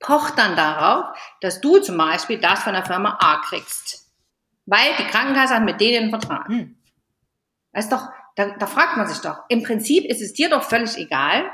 pocht 0.00 0.38
dann 0.38 0.56
darauf, 0.56 1.16
dass 1.40 1.60
du 1.60 1.78
zum 1.78 1.96
Beispiel 1.96 2.40
das 2.40 2.64
von 2.64 2.72
der 2.72 2.84
Firma 2.84 3.16
A 3.20 3.42
kriegst. 3.42 4.10
Weil 4.66 4.96
die 4.98 5.04
Krankenkasse 5.04 5.54
hat 5.54 5.62
mit 5.62 5.80
denen 5.80 6.04
einen 6.04 6.20
Vertrag. 6.20 6.48
Hm. 6.48 6.76
Ist 7.74 7.92
doch, 7.92 8.08
da, 8.34 8.56
da 8.58 8.66
fragt 8.66 8.96
man 8.96 9.06
sich 9.06 9.18
doch. 9.18 9.44
Im 9.48 9.62
Prinzip 9.62 10.04
ist 10.04 10.20
es 10.20 10.32
dir 10.32 10.48
doch 10.48 10.64
völlig 10.64 10.96
egal, 10.96 11.48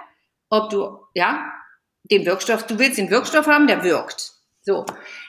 ob 0.49 0.71
du, 0.71 1.07
ja, 1.14 1.52
den 2.04 2.26
Wirkstoff, 2.26 2.66
du 2.66 2.78
willst 2.78 2.99
den 2.99 3.11
Wirkstoff 3.11 3.47
haben, 3.47 3.66
der 3.66 3.83
wirkt. 3.83 4.33
So. 4.62 4.85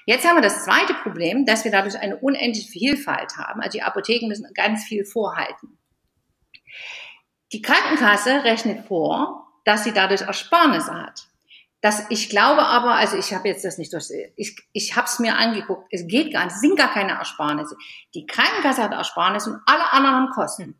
Jetzt 0.05 0.27
haben 0.27 0.35
wir 0.35 0.41
das 0.41 0.65
zweite 0.65 0.93
Problem, 0.93 1.45
dass 1.45 1.63
wir 1.63 1.71
dadurch 1.71 1.97
eine 1.97 2.17
unendliche 2.17 2.69
Vielfalt 2.69 3.37
haben. 3.37 3.61
Also 3.61 3.77
die 3.77 3.83
Apotheken 3.83 4.27
müssen 4.27 4.47
ganz 4.53 4.83
viel 4.83 5.05
vorhalten. 5.05 5.77
Die 7.53 7.61
Krankenkasse 7.61 8.43
rechnet 8.43 8.85
vor, 8.87 9.47
dass 9.65 9.83
sie 9.83 9.93
dadurch 9.93 10.21
Ersparnisse 10.21 10.93
hat. 10.93 11.27
Das, 11.81 12.05
ich 12.09 12.29
glaube 12.29 12.61
aber, 12.61 12.93
also 12.93 13.17
ich 13.17 13.33
habe 13.33 13.47
jetzt 13.47 13.65
das 13.65 13.79
nicht 13.79 13.91
durch, 13.91 14.09
ich, 14.35 14.55
ich 14.71 14.95
habe 14.95 15.07
es 15.07 15.17
mir 15.17 15.35
angeguckt, 15.35 15.87
es 15.89 16.05
geht 16.07 16.31
gar 16.31 16.45
nicht, 16.45 16.53
es 16.53 16.61
sind 16.61 16.77
gar 16.77 16.93
keine 16.93 17.13
Ersparnisse. 17.13 17.75
Die 18.13 18.27
Krankenkasse 18.27 18.83
hat 18.83 18.93
Ersparnisse 18.93 19.51
und 19.51 19.61
alle 19.65 19.91
anderen 19.91 20.15
haben 20.15 20.29
Kosten. 20.29 20.79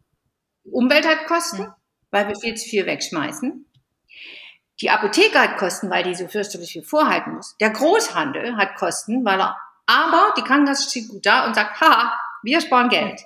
Die 0.64 0.70
Umwelt 0.70 1.08
hat 1.08 1.26
Kosten, 1.26 1.64
mhm. 1.64 1.74
weil 2.12 2.28
wir 2.28 2.36
viel 2.36 2.56
zu 2.56 2.70
viel 2.70 2.86
wegschmeißen. 2.86 3.66
Die 4.82 4.90
Apotheke 4.90 5.40
hat 5.40 5.58
Kosten, 5.58 5.90
weil 5.90 6.04
die 6.04 6.16
so 6.16 6.28
fürchterlich 6.28 6.72
viel 6.72 6.84
vorhalten 6.84 7.36
muss. 7.36 7.56
Der 7.60 7.70
Großhandel 7.70 8.58
hat 8.58 8.76
Kosten, 8.76 9.24
weil 9.24 9.40
er, 9.40 9.58
aber 9.86 10.34
die 10.38 10.42
Krankenkasse 10.42 10.90
steht 10.90 11.10
gut 11.10 11.26
da 11.26 11.46
und 11.46 11.54
sagt, 11.54 11.80
haha, 11.80 12.20
wir 12.42 12.62
sparen 12.62 12.90
Geld. 12.90 13.22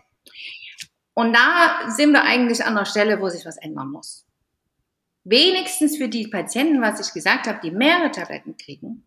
Und 1.13 1.33
da 1.33 1.89
sind 1.89 2.12
wir 2.12 2.24
eigentlich 2.24 2.65
an 2.65 2.75
der 2.75 2.85
Stelle, 2.85 3.21
wo 3.21 3.29
sich 3.29 3.45
was 3.45 3.57
ändern 3.57 3.89
muss. 3.89 4.25
Wenigstens 5.24 5.97
für 5.97 6.09
die 6.09 6.27
Patienten, 6.27 6.81
was 6.81 7.00
ich 7.00 7.13
gesagt 7.13 7.47
habe, 7.47 7.59
die 7.63 7.71
mehrere 7.71 8.12
Tabletten 8.12 8.57
kriegen, 8.57 9.05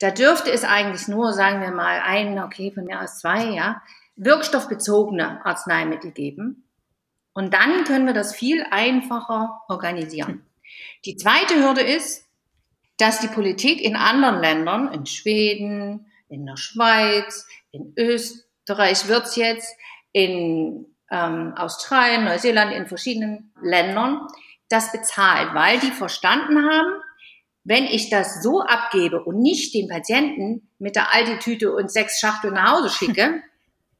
da 0.00 0.10
dürfte 0.10 0.50
es 0.50 0.64
eigentlich 0.64 1.08
nur, 1.08 1.32
sagen 1.32 1.62
wir 1.62 1.70
mal, 1.70 2.02
ein, 2.04 2.38
okay, 2.40 2.72
von 2.72 2.84
mir 2.84 3.00
aus 3.00 3.20
zwei, 3.20 3.44
ja, 3.44 3.80
wirkstoffbezogene 4.16 5.46
Arzneimittel 5.46 6.10
geben. 6.10 6.64
Und 7.32 7.54
dann 7.54 7.84
können 7.84 8.06
wir 8.06 8.12
das 8.12 8.34
viel 8.34 8.66
einfacher 8.70 9.62
organisieren. 9.68 10.44
Die 11.04 11.16
zweite 11.16 11.62
Hürde 11.62 11.82
ist, 11.82 12.24
dass 12.98 13.20
die 13.20 13.28
Politik 13.28 13.80
in 13.80 13.96
anderen 13.96 14.40
Ländern, 14.40 14.92
in 14.92 15.06
Schweden, 15.06 16.10
in 16.28 16.46
der 16.46 16.56
Schweiz, 16.56 17.46
in 17.70 17.92
Österreich 17.96 19.06
wird's 19.08 19.36
jetzt, 19.36 19.68
in 20.12 20.86
ähm, 21.10 21.54
Australien, 21.56 22.24
Neuseeland, 22.24 22.72
in 22.72 22.86
verschiedenen 22.86 23.52
Ländern, 23.60 24.26
das 24.68 24.92
bezahlt, 24.92 25.54
weil 25.54 25.78
die 25.78 25.90
verstanden 25.90 26.68
haben, 26.68 27.00
wenn 27.64 27.84
ich 27.84 28.10
das 28.10 28.42
so 28.42 28.60
abgebe 28.60 29.22
und 29.22 29.40
nicht 29.40 29.74
den 29.74 29.88
Patienten 29.88 30.70
mit 30.78 30.96
der 30.96 31.12
Aldi-Tüte 31.12 31.72
und 31.72 31.90
sechs 31.90 32.20
Schachteln 32.20 32.54
nach 32.54 32.72
Hause 32.72 32.90
schicke, 32.90 33.42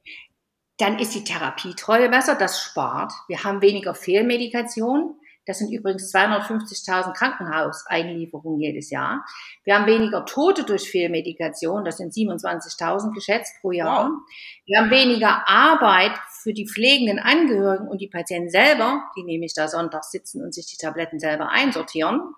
dann 0.78 0.98
ist 0.98 1.14
die 1.14 1.24
Therapietreue 1.24 2.08
besser, 2.08 2.34
das 2.34 2.62
spart. 2.62 3.12
Wir 3.28 3.44
haben 3.44 3.62
weniger 3.62 3.94
Fehlmedikation. 3.94 5.18
Das 5.46 5.58
sind 5.58 5.72
übrigens 5.72 6.12
250.000 6.12 7.14
Krankenhauseinlieferungen 7.14 8.60
jedes 8.60 8.90
Jahr. 8.90 9.24
Wir 9.62 9.76
haben 9.76 9.86
weniger 9.86 10.26
Tote 10.26 10.64
durch 10.64 10.90
Fehlmedikation. 10.90 11.84
Das 11.84 11.98
sind 11.98 12.12
27.000 12.12 13.14
geschätzt 13.14 13.54
pro 13.60 13.70
Jahr. 13.70 14.10
Wow. 14.10 14.18
Wir 14.66 14.80
haben 14.80 14.90
weniger 14.90 15.48
Arbeit 15.48 16.12
für 16.42 16.52
die 16.52 16.68
pflegenden 16.68 17.20
Angehörigen 17.20 17.86
und 17.86 18.00
die 18.00 18.08
Patienten 18.08 18.50
selber, 18.50 19.04
die 19.16 19.22
nämlich 19.22 19.54
da 19.54 19.68
sonntags 19.68 20.10
sitzen 20.10 20.42
und 20.42 20.52
sich 20.52 20.66
die 20.66 20.76
Tabletten 20.76 21.20
selber 21.20 21.48
einsortieren. 21.50 22.34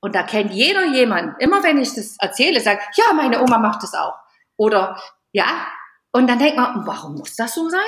Und 0.00 0.14
da 0.14 0.22
kennt 0.22 0.52
jeder 0.52 0.84
jemand, 0.92 1.40
immer 1.40 1.62
wenn 1.62 1.78
ich 1.78 1.94
das 1.94 2.16
erzähle, 2.20 2.60
sagt, 2.60 2.98
ja, 2.98 3.14
meine 3.14 3.42
Oma 3.42 3.58
macht 3.58 3.82
das 3.82 3.94
auch. 3.94 4.14
Oder, 4.56 5.00
ja. 5.32 5.66
Und 6.12 6.28
dann 6.28 6.38
denkt 6.38 6.56
man, 6.56 6.86
warum 6.86 7.14
muss 7.14 7.34
das 7.34 7.54
so 7.54 7.70
sein? 7.70 7.80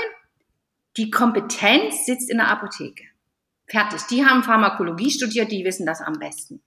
Die 0.96 1.10
Kompetenz 1.10 2.06
sitzt 2.06 2.30
in 2.30 2.38
der 2.38 2.48
Apotheke. 2.48 3.04
Fertig. 3.68 4.06
Die 4.10 4.24
haben 4.24 4.42
Pharmakologie 4.42 5.10
studiert, 5.10 5.52
die 5.52 5.64
wissen 5.64 5.86
das 5.86 6.00
am 6.00 6.14
besten. 6.14 6.62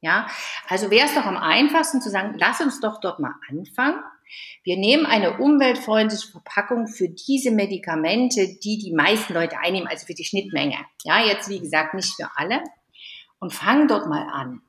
Ja, 0.00 0.26
also 0.68 0.90
wäre 0.90 1.06
es 1.06 1.14
doch 1.14 1.24
am 1.24 1.36
einfachsten 1.36 2.00
zu 2.02 2.10
sagen, 2.10 2.34
lass 2.36 2.60
uns 2.60 2.80
doch 2.80 3.00
dort 3.00 3.20
mal 3.20 3.34
anfangen. 3.48 4.02
Wir 4.64 4.76
nehmen 4.76 5.06
eine 5.06 5.38
umweltfreundliche 5.38 6.28
Verpackung 6.28 6.88
für 6.88 7.08
diese 7.08 7.50
Medikamente, 7.50 8.58
die 8.62 8.78
die 8.78 8.92
meisten 8.94 9.34
Leute 9.34 9.58
einnehmen, 9.58 9.88
also 9.88 10.06
für 10.06 10.14
die 10.14 10.24
Schnittmenge. 10.24 10.76
Ja, 11.04 11.24
jetzt 11.24 11.48
wie 11.48 11.60
gesagt 11.60 11.94
nicht 11.94 12.14
für 12.16 12.28
alle. 12.34 12.62
Und 13.38 13.52
fangen 13.52 13.88
dort 13.88 14.08
mal 14.08 14.26
an. 14.32 14.62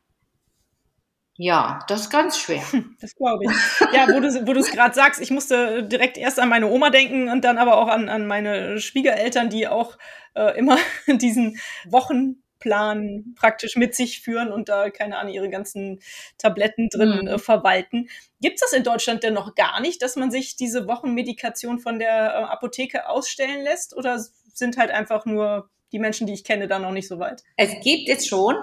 Ja, 1.35 1.79
das 1.87 2.01
ist 2.01 2.09
ganz 2.11 2.37
schwer. 2.37 2.61
Hm, 2.71 2.95
das 3.01 3.15
glaube 3.15 3.45
ich. 3.45 3.51
Ja, 3.91 4.07
wo 4.07 4.19
du 4.19 4.47
wo 4.47 4.51
es 4.59 4.71
gerade 4.71 4.93
sagst, 4.93 5.19
ich 5.19 5.31
musste 5.31 5.83
direkt 5.83 6.17
erst 6.17 6.39
an 6.39 6.49
meine 6.49 6.67
Oma 6.67 6.91
denken 6.91 7.29
und 7.29 7.43
dann 7.43 7.57
aber 7.57 7.77
auch 7.77 7.87
an, 7.87 8.07
an 8.07 8.27
meine 8.27 8.79
Schwiegereltern, 8.79 9.49
die 9.49 9.67
auch 9.67 9.97
äh, 10.35 10.57
immer 10.57 10.77
diesen 11.07 11.59
Wochenplan 11.89 13.33
praktisch 13.35 13.75
mit 13.75 13.95
sich 13.95 14.21
führen 14.21 14.51
und 14.51 14.69
da, 14.69 14.91
keine 14.91 15.17
Ahnung, 15.17 15.33
ihre 15.33 15.49
ganzen 15.49 16.01
Tabletten 16.37 16.89
drin 16.89 17.21
mhm. 17.21 17.27
äh, 17.27 17.39
verwalten. 17.39 18.09
Gibt 18.39 18.55
es 18.55 18.69
das 18.69 18.73
in 18.73 18.83
Deutschland 18.83 19.23
denn 19.23 19.33
noch 19.33 19.55
gar 19.55 19.81
nicht, 19.81 20.03
dass 20.03 20.15
man 20.15 20.29
sich 20.29 20.55
diese 20.55 20.87
Wochenmedikation 20.87 21.79
von 21.79 21.97
der 21.97 22.09
äh, 22.09 22.43
Apotheke 22.43 23.09
ausstellen 23.09 23.63
lässt? 23.63 23.95
Oder 23.97 24.23
sind 24.53 24.77
halt 24.77 24.91
einfach 24.91 25.25
nur 25.25 25.71
die 25.91 25.99
Menschen, 25.99 26.27
die 26.27 26.33
ich 26.33 26.43
kenne, 26.43 26.67
da 26.67 26.77
noch 26.77 26.91
nicht 26.91 27.07
so 27.07 27.17
weit? 27.17 27.41
Es 27.57 27.71
gibt 27.83 28.07
es 28.07 28.27
schon 28.27 28.55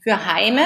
für 0.00 0.26
Heime 0.26 0.64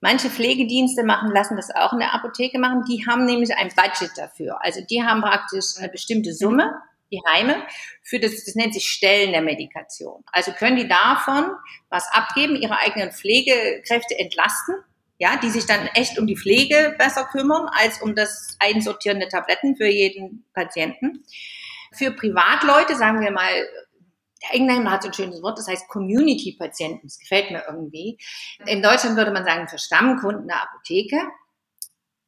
Manche 0.00 0.30
Pflegedienste 0.30 1.04
machen, 1.04 1.30
lassen 1.30 1.56
das 1.56 1.70
auch 1.74 1.92
in 1.92 1.98
der 1.98 2.14
Apotheke 2.14 2.58
machen. 2.58 2.84
Die 2.88 3.06
haben 3.06 3.26
nämlich 3.26 3.54
ein 3.54 3.68
Budget 3.68 4.10
dafür. 4.16 4.58
Also 4.62 4.80
die 4.80 5.02
haben 5.02 5.20
praktisch 5.20 5.76
eine 5.78 5.90
bestimmte 5.90 6.32
Summe, 6.32 6.72
die 7.12 7.20
Heime, 7.28 7.62
für 8.02 8.18
das, 8.18 8.44
das 8.44 8.54
nennt 8.54 8.72
sich 8.72 8.86
Stellen 8.86 9.32
der 9.32 9.42
Medikation. 9.42 10.22
Also 10.32 10.52
können 10.52 10.76
die 10.76 10.88
davon 10.88 11.50
was 11.88 12.06
abgeben, 12.12 12.56
ihre 12.56 12.78
eigenen 12.78 13.12
Pflegekräfte 13.12 14.18
entlasten, 14.18 14.76
ja, 15.18 15.36
die 15.36 15.50
sich 15.50 15.66
dann 15.66 15.86
echt 15.88 16.18
um 16.18 16.26
die 16.26 16.36
Pflege 16.36 16.94
besser 16.98 17.24
kümmern, 17.24 17.68
als 17.72 18.00
um 18.00 18.14
das 18.14 18.56
Einsortieren 18.58 19.20
der 19.20 19.28
Tabletten 19.28 19.76
für 19.76 19.88
jeden 19.88 20.46
Patienten. 20.54 21.24
Für 21.92 22.12
Privatleute, 22.12 22.96
sagen 22.96 23.20
wir 23.20 23.30
mal 23.30 23.50
der 24.42 24.54
Engländer 24.54 24.90
hat 24.90 25.02
so 25.02 25.08
ein 25.08 25.14
schönes 25.14 25.42
Wort, 25.42 25.58
das 25.58 25.68
heißt 25.68 25.88
Community-Patienten. 25.88 27.06
Das 27.06 27.18
gefällt 27.18 27.50
mir 27.50 27.64
irgendwie. 27.68 28.18
In 28.66 28.82
Deutschland 28.82 29.16
würde 29.16 29.32
man 29.32 29.44
sagen, 29.44 29.68
für 29.68 29.78
Stammkunden 29.78 30.48
der 30.48 30.62
Apotheke. 30.62 31.20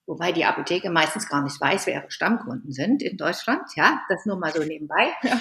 Wobei 0.07 0.33
die 0.33 0.45
Apotheke 0.45 0.91
meistens 0.91 1.29
gar 1.29 1.43
nicht 1.43 1.61
weiß, 1.61 1.87
wer 1.87 1.95
ihre 1.95 2.11
Stammkunden 2.11 2.73
sind 2.73 3.03
in 3.03 3.17
Deutschland. 3.17 3.63
Ja, 3.77 4.03
das 4.09 4.27
nur 4.27 4.39
mal 4.39 4.53
so 4.53 4.63
nebenbei. 4.63 5.15
Ja. 5.23 5.41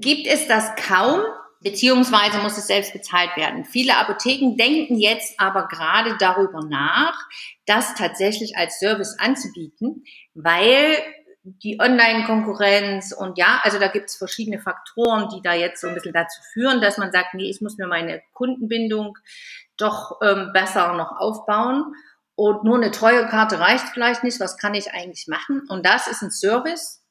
Gibt 0.00 0.26
es 0.26 0.48
das 0.48 0.74
kaum, 0.74 1.20
beziehungsweise 1.60 2.38
muss 2.38 2.58
es 2.58 2.66
selbst 2.66 2.92
bezahlt 2.92 3.36
werden. 3.36 3.64
Viele 3.64 3.96
Apotheken 3.96 4.56
denken 4.56 4.96
jetzt 4.96 5.38
aber 5.38 5.68
gerade 5.68 6.16
darüber 6.18 6.62
nach, 6.68 7.16
das 7.66 7.94
tatsächlich 7.94 8.56
als 8.56 8.80
Service 8.80 9.16
anzubieten, 9.20 10.04
weil 10.34 10.96
die 11.44 11.78
Online-Konkurrenz 11.78 13.12
und 13.12 13.36
ja, 13.36 13.60
also 13.62 13.78
da 13.78 13.88
gibt 13.88 14.08
es 14.08 14.16
verschiedene 14.16 14.60
Faktoren, 14.60 15.28
die 15.28 15.42
da 15.42 15.52
jetzt 15.52 15.80
so 15.80 15.88
ein 15.88 15.94
bisschen 15.94 16.14
dazu 16.14 16.40
führen, 16.54 16.80
dass 16.80 16.96
man 16.96 17.12
sagt, 17.12 17.34
nee, 17.34 17.50
ich 17.50 17.60
muss 17.60 17.76
mir 17.76 17.86
meine 17.86 18.22
Kundenbindung 18.32 19.18
doch 19.76 20.18
ähm, 20.22 20.52
besser 20.54 20.94
noch 20.94 21.12
aufbauen. 21.12 21.94
Und 22.34 22.64
nur 22.64 22.76
eine 22.76 22.90
treue 22.90 23.28
Karte 23.28 23.60
reicht 23.60 23.90
vielleicht 23.90 24.24
nicht. 24.24 24.40
Was 24.40 24.56
kann 24.56 24.74
ich 24.74 24.92
eigentlich 24.92 25.26
machen? 25.28 25.62
Und 25.68 25.86
das 25.86 26.08
ist 26.08 26.22
ein 26.22 26.30
Service, 26.30 27.04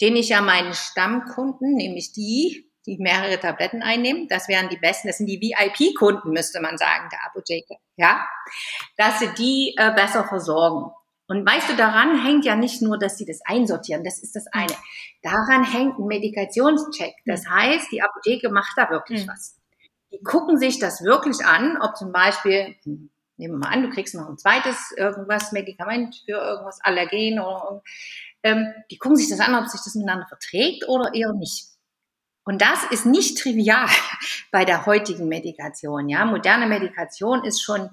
den 0.00 0.16
ich 0.16 0.28
ja 0.28 0.40
meinen 0.40 0.72
Stammkunden, 0.72 1.74
nämlich 1.74 2.12
die, 2.12 2.70
die 2.86 2.98
mehrere 2.98 3.40
Tabletten 3.40 3.82
einnehmen, 3.82 4.28
das 4.28 4.48
wären 4.48 4.68
die 4.68 4.76
besten, 4.76 5.08
das 5.08 5.18
sind 5.18 5.26
die 5.26 5.40
VIP-Kunden, 5.40 6.30
müsste 6.30 6.60
man 6.60 6.76
sagen, 6.76 7.08
der 7.10 7.24
Apotheke, 7.26 7.76
ja, 7.96 8.26
dass 8.96 9.20
sie 9.20 9.28
die 9.38 9.74
äh, 9.78 9.92
besser 9.94 10.24
versorgen. 10.24 10.92
Und 11.26 11.46
weißt 11.46 11.70
du, 11.70 11.76
daran 11.76 12.22
hängt 12.22 12.44
ja 12.44 12.54
nicht 12.54 12.82
nur, 12.82 12.98
dass 12.98 13.16
sie 13.16 13.24
das 13.24 13.40
einsortieren, 13.44 14.04
das 14.04 14.22
ist 14.22 14.36
das 14.36 14.46
eine. 14.52 14.74
Daran 15.22 15.64
hängt 15.64 15.98
ein 15.98 16.06
Medikationscheck. 16.06 17.14
Das 17.24 17.48
heißt, 17.48 17.90
die 17.92 18.02
Apotheke 18.02 18.50
macht 18.50 18.76
da 18.76 18.90
wirklich 18.90 19.24
mhm. 19.24 19.30
was. 19.30 19.56
Die 20.12 20.22
gucken 20.22 20.58
sich 20.58 20.78
das 20.78 21.02
wirklich 21.02 21.44
an, 21.44 21.78
ob 21.80 21.96
zum 21.96 22.12
Beispiel, 22.12 22.76
hm, 22.84 23.10
nehmen 23.36 23.54
wir 23.54 23.58
mal 23.58 23.72
an, 23.72 23.82
du 23.82 23.90
kriegst 23.90 24.14
noch 24.14 24.28
ein 24.28 24.38
zweites 24.38 24.92
irgendwas 24.96 25.52
Medikament 25.52 26.22
für 26.26 26.36
irgendwas 26.36 26.80
Allergen 26.82 27.40
oder 27.40 27.82
ähm, 28.42 28.72
die 28.90 28.98
gucken 28.98 29.16
sich 29.16 29.30
das 29.30 29.40
an, 29.40 29.54
ob 29.54 29.66
sich 29.68 29.80
das 29.82 29.94
miteinander 29.94 30.26
verträgt 30.28 30.86
oder 30.88 31.14
eher 31.14 31.32
nicht. 31.32 31.68
Und 32.44 32.60
das 32.60 32.84
ist 32.90 33.06
nicht 33.06 33.38
trivial 33.38 33.88
bei 34.52 34.66
der 34.66 34.84
heutigen 34.84 35.28
Medikation. 35.28 36.10
Ja, 36.10 36.26
moderne 36.26 36.66
Medikation 36.66 37.44
ist 37.44 37.62
schon 37.62 37.88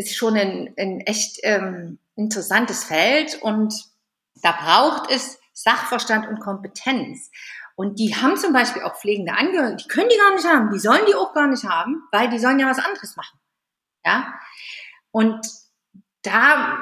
ist 0.00 0.16
schon 0.16 0.36
ein, 0.36 0.74
ein 0.78 1.00
echt 1.00 1.40
ähm, 1.42 1.98
interessantes 2.20 2.84
Feld 2.84 3.40
und 3.42 3.74
da 4.42 4.52
braucht 4.52 5.10
es 5.10 5.38
Sachverstand 5.52 6.28
und 6.28 6.40
Kompetenz. 6.40 7.30
Und 7.76 7.98
die 7.98 8.14
haben 8.14 8.36
zum 8.36 8.52
Beispiel 8.52 8.82
auch 8.82 8.96
pflegende 8.96 9.32
Angehörige, 9.32 9.76
die 9.76 9.88
können 9.88 10.08
die 10.10 10.18
gar 10.18 10.34
nicht 10.34 10.46
haben, 10.46 10.70
die 10.70 10.78
sollen 10.78 11.06
die 11.08 11.14
auch 11.14 11.32
gar 11.32 11.46
nicht 11.46 11.64
haben, 11.64 12.02
weil 12.12 12.28
die 12.28 12.38
sollen 12.38 12.58
ja 12.58 12.68
was 12.68 12.78
anderes 12.78 13.16
machen. 13.16 13.38
Ja. 14.04 14.34
Und 15.10 15.46
da 16.22 16.78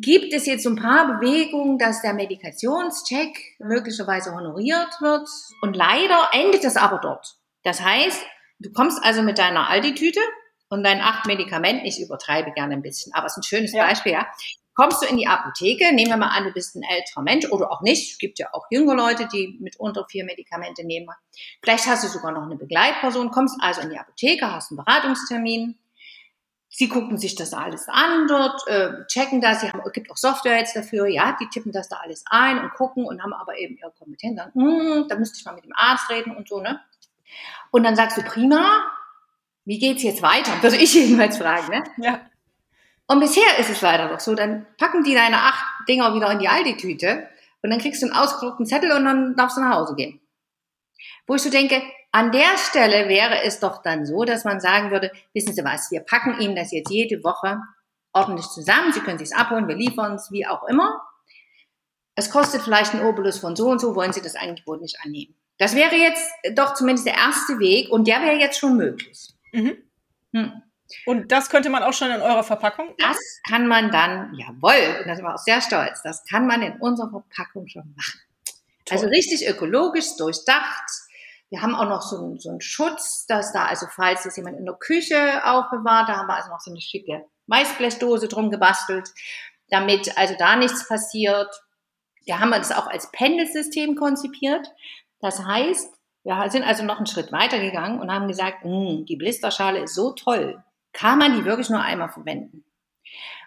gibt 0.00 0.32
es 0.32 0.46
jetzt 0.46 0.62
so 0.62 0.70
ein 0.70 0.76
paar 0.76 1.18
Bewegungen, 1.18 1.78
dass 1.78 2.02
der 2.02 2.14
Medikationscheck 2.14 3.56
möglicherweise 3.58 4.32
honoriert 4.32 5.00
wird. 5.00 5.28
Und 5.62 5.74
leider 5.74 6.28
endet 6.32 6.62
das 6.62 6.76
aber 6.76 6.98
dort. 6.98 7.34
Das 7.64 7.82
heißt, 7.82 8.24
du 8.60 8.70
kommst 8.72 9.02
also 9.04 9.22
mit 9.22 9.38
deiner 9.38 9.68
Aldi-Tüte 9.68 10.20
und 10.68 10.84
deinen 10.84 11.00
acht 11.00 11.26
Medikamenten, 11.26 11.86
ich 11.86 12.00
übertreibe 12.00 12.52
gerne 12.52 12.74
ein 12.74 12.82
bisschen, 12.82 13.12
aber 13.14 13.26
es 13.26 13.32
ist 13.32 13.38
ein 13.38 13.42
schönes 13.42 13.72
ja. 13.72 13.86
Beispiel, 13.86 14.12
ja. 14.12 14.26
Kommst 14.78 15.02
du 15.02 15.06
in 15.06 15.16
die 15.16 15.26
Apotheke, 15.26 15.92
nehmen 15.92 16.10
wir 16.10 16.16
mal 16.16 16.28
an, 16.28 16.44
du 16.44 16.52
bist 16.52 16.76
ein 16.76 16.84
älterer 16.84 17.22
Mensch 17.22 17.50
oder 17.50 17.72
auch 17.72 17.80
nicht. 17.80 18.12
Es 18.12 18.18
gibt 18.18 18.38
ja 18.38 18.46
auch 18.52 18.64
jüngere 18.70 18.94
Leute, 18.94 19.26
die 19.26 19.58
mit 19.60 19.74
unter 19.74 20.06
vier 20.08 20.24
Medikamente 20.24 20.86
nehmen. 20.86 21.08
Vielleicht 21.60 21.88
hast 21.88 22.04
du 22.04 22.08
sogar 22.08 22.30
noch 22.30 22.44
eine 22.44 22.54
Begleitperson, 22.54 23.32
kommst 23.32 23.56
also 23.60 23.80
in 23.80 23.90
die 23.90 23.98
Apotheke, 23.98 24.54
hast 24.54 24.70
einen 24.70 24.76
Beratungstermin, 24.76 25.76
Sie 26.70 26.88
gucken 26.88 27.18
sich 27.18 27.34
das 27.34 27.54
alles 27.54 27.88
an 27.88 28.28
dort, 28.28 28.68
äh, 28.68 29.04
checken 29.08 29.40
das. 29.40 29.62
Sie 29.62 29.68
haben, 29.68 29.82
es 29.84 29.92
gibt 29.92 30.12
auch 30.12 30.16
Software 30.16 30.58
jetzt 30.58 30.76
dafür, 30.76 31.08
ja, 31.08 31.36
die 31.40 31.48
tippen 31.48 31.72
das 31.72 31.88
da 31.88 31.96
alles 31.96 32.22
ein 32.30 32.60
und 32.60 32.72
gucken 32.74 33.04
und 33.04 33.20
haben 33.20 33.32
aber 33.32 33.58
eben 33.58 33.76
ihre 33.78 33.90
Kompetenz. 33.90 34.36
Dann, 34.36 34.52
hm, 34.54 35.06
da 35.08 35.16
müsste 35.16 35.38
ich 35.40 35.44
mal 35.44 35.54
mit 35.54 35.64
dem 35.64 35.72
Arzt 35.74 36.08
reden 36.08 36.36
und 36.36 36.48
so, 36.48 36.60
ne? 36.60 36.78
Und 37.72 37.82
dann 37.82 37.96
sagst 37.96 38.16
du, 38.16 38.22
prima, 38.22 38.84
wie 39.64 39.80
geht's 39.80 40.04
jetzt 40.04 40.22
weiter? 40.22 40.62
Würde 40.62 40.76
ich 40.76 40.94
jedenfalls 40.94 41.38
fragen, 41.38 41.68
ne? 41.68 41.84
Ja. 41.96 42.20
Und 43.08 43.20
bisher 43.20 43.58
ist 43.58 43.70
es 43.70 43.80
leider 43.80 44.08
doch 44.08 44.20
so, 44.20 44.34
dann 44.34 44.66
packen 44.76 45.02
die 45.02 45.14
deine 45.14 45.38
acht 45.38 45.64
Dinger 45.88 46.14
wieder 46.14 46.30
in 46.30 46.38
die 46.38 46.48
Aldi-Tüte 46.48 47.26
und 47.62 47.70
dann 47.70 47.80
kriegst 47.80 48.02
du 48.02 48.06
einen 48.06 48.14
ausgedruckten 48.14 48.66
Zettel 48.66 48.92
und 48.92 49.04
dann 49.04 49.34
darfst 49.34 49.56
du 49.56 49.62
nach 49.62 49.76
Hause 49.76 49.94
gehen. 49.96 50.20
Wo 51.26 51.34
ich 51.34 51.42
so 51.42 51.50
denke, 51.50 51.82
an 52.12 52.32
der 52.32 52.56
Stelle 52.58 53.08
wäre 53.08 53.42
es 53.44 53.60
doch 53.60 53.82
dann 53.82 54.04
so, 54.04 54.24
dass 54.24 54.44
man 54.44 54.60
sagen 54.60 54.90
würde, 54.90 55.10
wissen 55.32 55.54
Sie 55.54 55.64
was, 55.64 55.90
wir 55.90 56.00
packen 56.00 56.38
Ihnen 56.40 56.54
das 56.54 56.70
jetzt 56.70 56.90
jede 56.90 57.24
Woche 57.24 57.58
ordentlich 58.12 58.46
zusammen, 58.48 58.92
Sie 58.92 59.00
können 59.00 59.20
es 59.20 59.32
abholen, 59.32 59.68
wir 59.68 59.76
liefern 59.76 60.14
es, 60.14 60.30
wie 60.30 60.46
auch 60.46 60.64
immer. 60.64 61.02
Es 62.14 62.30
kostet 62.30 62.62
vielleicht 62.62 62.94
ein 62.94 63.04
Obolus 63.04 63.38
von 63.38 63.56
so 63.56 63.68
und 63.68 63.80
so, 63.80 63.94
wollen 63.94 64.12
Sie 64.12 64.22
das 64.22 64.36
Angebot 64.36 64.82
nicht 64.82 64.98
annehmen. 65.02 65.34
Das 65.56 65.74
wäre 65.74 65.96
jetzt 65.96 66.30
doch 66.54 66.74
zumindest 66.74 67.06
der 67.06 67.14
erste 67.14 67.58
Weg 67.58 67.90
und 67.90 68.06
der 68.06 68.20
wäre 68.20 68.36
jetzt 68.36 68.58
schon 68.58 68.76
möglich. 68.76 69.30
Mhm. 69.52 69.78
Hm. 70.34 70.62
Und 71.06 71.32
das 71.32 71.50
könnte 71.50 71.70
man 71.70 71.82
auch 71.82 71.92
schon 71.92 72.10
in 72.10 72.20
eurer 72.20 72.44
Verpackung? 72.44 72.94
Das 72.98 73.18
kann 73.48 73.66
man 73.66 73.90
dann, 73.90 74.34
jawohl, 74.34 75.00
und 75.00 75.08
da 75.08 75.14
sind 75.14 75.24
wir 75.24 75.34
auch 75.34 75.38
sehr 75.38 75.60
stolz, 75.60 76.02
das 76.02 76.24
kann 76.24 76.46
man 76.46 76.62
in 76.62 76.80
unserer 76.80 77.10
Verpackung 77.10 77.68
schon 77.68 77.92
machen. 77.96 78.20
Toll. 78.84 78.96
Also 78.96 79.08
richtig 79.08 79.46
ökologisch, 79.46 80.16
durchdacht, 80.16 80.90
wir 81.50 81.62
haben 81.62 81.74
auch 81.74 81.88
noch 81.88 82.02
so 82.02 82.18
einen, 82.18 82.38
so 82.38 82.50
einen 82.50 82.60
Schutz, 82.60 83.26
dass 83.26 83.52
da, 83.52 83.66
also 83.66 83.86
falls 83.90 84.24
das 84.24 84.36
jemand 84.36 84.58
in 84.58 84.66
der 84.66 84.74
Küche 84.74 85.44
aufbewahrt, 85.44 86.08
da 86.08 86.16
haben 86.16 86.26
wir 86.26 86.36
also 86.36 86.50
noch 86.50 86.60
so 86.60 86.70
eine 86.70 86.80
schicke 86.80 87.24
Weißblechdose 87.46 88.28
drum 88.28 88.50
gebastelt, 88.50 89.08
damit 89.70 90.16
also 90.18 90.34
da 90.38 90.56
nichts 90.56 90.86
passiert. 90.86 91.48
Da 92.26 92.40
haben 92.40 92.50
wir 92.50 92.58
das 92.58 92.72
auch 92.72 92.86
als 92.86 93.10
Pendelsystem 93.10 93.94
konzipiert. 93.96 94.68
Das 95.20 95.42
heißt, 95.42 95.90
wir 96.24 96.50
sind 96.50 96.64
also 96.64 96.84
noch 96.84 96.98
einen 96.98 97.06
Schritt 97.06 97.32
weiter 97.32 97.58
gegangen 97.58 98.00
und 98.00 98.12
haben 98.12 98.28
gesagt, 98.28 98.62
hm, 98.64 99.06
die 99.06 99.16
Blisterschale 99.16 99.80
ist 99.80 99.94
so 99.94 100.12
toll, 100.12 100.62
kann 100.98 101.18
man 101.20 101.36
die 101.36 101.44
wirklich 101.44 101.70
nur 101.70 101.80
einmal 101.80 102.08
verwenden. 102.08 102.64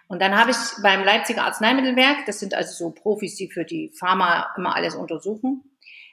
Und 0.08 0.22
dann 0.22 0.36
habe 0.38 0.52
ich 0.52 0.56
beim 0.82 1.04
Leipziger 1.04 1.44
Arzneimittelwerk, 1.44 2.24
das 2.24 2.40
sind 2.40 2.54
also 2.54 2.72
so 2.72 2.90
Profis, 2.92 3.36
die 3.36 3.50
für 3.50 3.64
die 3.64 3.92
Pharma 3.98 4.54
immer 4.56 4.74
alles 4.74 4.94
untersuchen, 4.94 5.62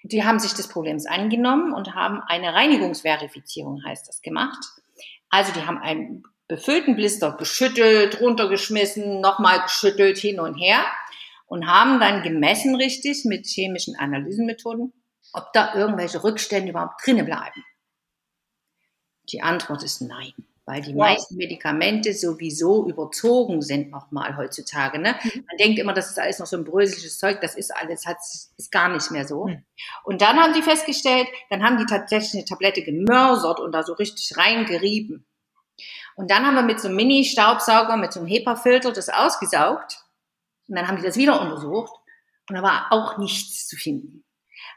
die 0.04 0.26
haben 0.26 0.40
sich 0.40 0.54
des 0.54 0.68
Problems 0.68 1.06
angenommen 1.06 1.74
und 1.74 1.96
haben 1.96 2.22
eine 2.28 2.54
Reinigungsverifizierung, 2.54 3.84
heißt 3.86 4.08
das, 4.08 4.22
gemacht. 4.22 4.60
Also 5.30 5.54
die 5.54 5.66
haben 5.66 5.78
einen 5.78 6.24
befüllten 6.50 6.96
Blister 6.96 7.32
geschüttelt, 7.38 8.20
runtergeschmissen, 8.20 9.22
nochmal 9.22 9.62
geschüttelt, 9.62 10.18
hin 10.18 10.42
und 10.42 10.56
her 10.56 10.84
und 11.48 11.68
haben 11.68 12.02
dann 12.02 12.22
gemessen 12.22 12.76
richtig 12.76 13.24
mit 13.26 13.46
chemischen 13.46 13.96
Analysenmethoden, 13.98 14.94
ob 15.32 15.54
da 15.54 15.74
irgendwelche 15.74 16.22
Rückstände 16.22 16.72
überhaupt 16.72 17.06
drinnen 17.06 17.26
bleiben. 17.26 17.64
Die 19.32 19.42
Antwort 19.42 19.84
ist 19.84 20.02
nein 20.02 20.34
weil 20.70 20.82
die 20.82 20.94
wow. 20.94 21.00
meisten 21.00 21.36
Medikamente 21.36 22.14
sowieso 22.14 22.88
überzogen 22.88 23.64
sind 23.64 23.90
nochmal 23.90 24.38
heutzutage. 24.38 25.00
Ne? 25.00 25.16
Mhm. 25.24 25.46
Man 25.48 25.58
denkt 25.58 25.80
immer, 25.80 25.94
das 25.94 26.12
ist 26.12 26.20
alles 26.20 26.38
noch 26.38 26.46
so 26.46 26.58
ein 26.58 26.64
bröseliges 26.64 27.18
Zeug, 27.18 27.42
das 27.42 27.56
ist 27.56 27.76
alles, 27.76 28.06
hat, 28.06 28.18
ist 28.56 28.72
gar 28.72 28.88
nicht 28.90 29.10
mehr 29.10 29.28
so. 29.28 29.48
Mhm. 29.48 29.64
Und 30.04 30.22
dann 30.22 30.38
haben 30.38 30.54
die 30.54 30.62
festgestellt, 30.62 31.28
dann 31.50 31.64
haben 31.64 31.80
die 31.80 31.88
tatsächlich 31.88 32.36
eine 32.36 32.46
Tablette 32.46 32.84
gemörsert 32.84 33.60
und 33.60 33.72
da 33.72 33.82
so 33.82 33.94
richtig 33.94 34.38
reingerieben. 34.38 35.26
Und 36.16 36.30
dann 36.30 36.46
haben 36.46 36.54
wir 36.54 36.62
mit 36.62 36.80
so 36.80 36.88
einem 36.88 36.98
Mini-Staubsauger, 36.98 37.98
mit 37.98 38.14
so 38.14 38.20
einem 38.20 38.30
HEPA-Filter 38.30 38.92
das 38.92 39.10
ausgesaugt. 39.10 40.04
Und 40.68 40.76
dann 40.78 40.88
haben 40.88 40.98
die 40.98 41.04
das 41.04 41.18
wieder 41.18 41.42
untersucht. 41.42 41.94
Und 42.48 42.56
da 42.56 42.62
war 42.62 42.88
auch 42.92 43.18
nichts 43.18 43.68
zu 43.68 43.76
finden. 43.76 44.24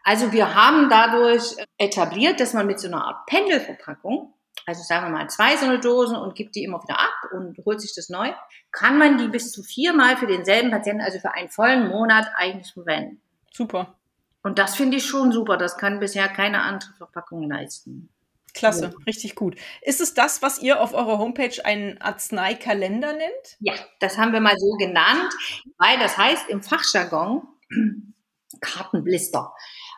Also 0.04 0.32
wir 0.32 0.54
haben 0.54 0.88
dadurch 0.88 1.54
etabliert, 1.76 2.40
dass 2.40 2.54
man 2.54 2.66
mit 2.66 2.80
so 2.80 2.88
einer 2.88 3.04
Art 3.04 3.26
Pendelverpackung 3.26 4.32
also 4.66 4.82
sagen 4.82 5.06
wir 5.06 5.18
mal 5.18 5.28
zwei 5.28 5.56
so 5.56 5.66
eine 5.66 5.80
Dosen 5.80 6.16
und 6.16 6.34
gibt 6.34 6.54
die 6.54 6.64
immer 6.64 6.82
wieder 6.82 6.98
ab 6.98 7.32
und 7.32 7.56
holt 7.64 7.80
sich 7.80 7.94
das 7.94 8.08
neu, 8.08 8.32
kann 8.70 8.98
man 8.98 9.18
die 9.18 9.28
bis 9.28 9.50
zu 9.50 9.62
viermal 9.62 10.16
für 10.16 10.26
denselben 10.26 10.70
Patienten, 10.70 11.02
also 11.02 11.18
für 11.18 11.34
einen 11.34 11.48
vollen 11.48 11.88
Monat 11.88 12.28
eigentlich 12.36 12.72
verwenden. 12.72 13.20
Super. 13.52 13.94
Und 14.42 14.58
das 14.58 14.74
finde 14.74 14.96
ich 14.96 15.06
schon 15.06 15.32
super. 15.32 15.56
Das 15.56 15.76
kann 15.76 16.00
bisher 16.00 16.28
keine 16.28 16.62
andere 16.62 16.92
Verpackung 16.94 17.48
leisten. 17.48 18.08
Klasse, 18.54 18.86
ja. 18.86 19.04
richtig 19.06 19.34
gut. 19.34 19.56
Ist 19.80 20.00
es 20.00 20.14
das, 20.14 20.42
was 20.42 20.58
ihr 20.58 20.80
auf 20.80 20.92
eurer 20.92 21.18
Homepage 21.18 21.64
einen 21.64 22.00
Arzneikalender 22.00 23.14
nennt? 23.14 23.56
Ja, 23.60 23.74
das 24.00 24.18
haben 24.18 24.32
wir 24.32 24.40
mal 24.40 24.58
so 24.58 24.72
genannt, 24.72 25.32
weil 25.78 25.98
das 25.98 26.18
heißt 26.18 26.50
im 26.50 26.62
Fachjargon 26.62 27.48
Kartenblister. 28.60 29.52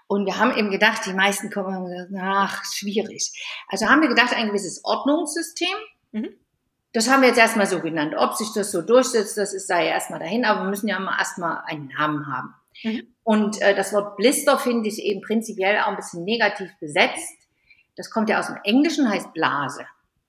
Und 0.06 0.26
wir 0.26 0.38
haben 0.38 0.56
eben 0.56 0.70
gedacht, 0.70 1.06
die 1.06 1.14
meisten 1.14 1.50
kommen 1.50 1.76
und 1.76 2.18
ach, 2.20 2.62
schwierig. 2.64 3.32
Also 3.68 3.86
haben 3.86 4.02
wir 4.02 4.08
gedacht, 4.08 4.34
ein 4.34 4.48
gewisses 4.48 4.84
Ordnungssystem. 4.84 5.76
Mhm. 6.12 6.28
Das 6.92 7.10
haben 7.10 7.22
wir 7.22 7.28
jetzt 7.28 7.38
erstmal 7.38 7.66
so 7.66 7.80
genannt. 7.80 8.14
Ob 8.16 8.34
sich 8.34 8.52
das 8.54 8.70
so 8.70 8.82
durchsetzt, 8.82 9.36
das 9.36 9.52
ist, 9.52 9.66
sei 9.66 9.86
ja 9.86 9.92
erstmal 9.92 10.20
dahin, 10.20 10.44
aber 10.44 10.62
wir 10.62 10.70
müssen 10.70 10.88
ja 10.88 11.00
mal 11.00 11.18
erstmal 11.18 11.62
einen 11.66 11.88
Namen 11.88 12.26
haben. 12.26 12.54
Mhm. 12.82 13.14
Und 13.24 13.60
äh, 13.62 13.74
das 13.74 13.92
Wort 13.92 14.16
Blister 14.16 14.58
finde 14.58 14.88
ich 14.88 15.02
eben 15.02 15.22
prinzipiell 15.22 15.80
auch 15.80 15.88
ein 15.88 15.96
bisschen 15.96 16.24
negativ 16.24 16.70
besetzt. 16.78 17.32
Das 17.96 18.10
kommt 18.10 18.28
ja 18.28 18.38
aus 18.38 18.46
dem 18.46 18.58
Englischen, 18.62 19.08
heißt 19.08 19.32
Blase. 19.32 19.86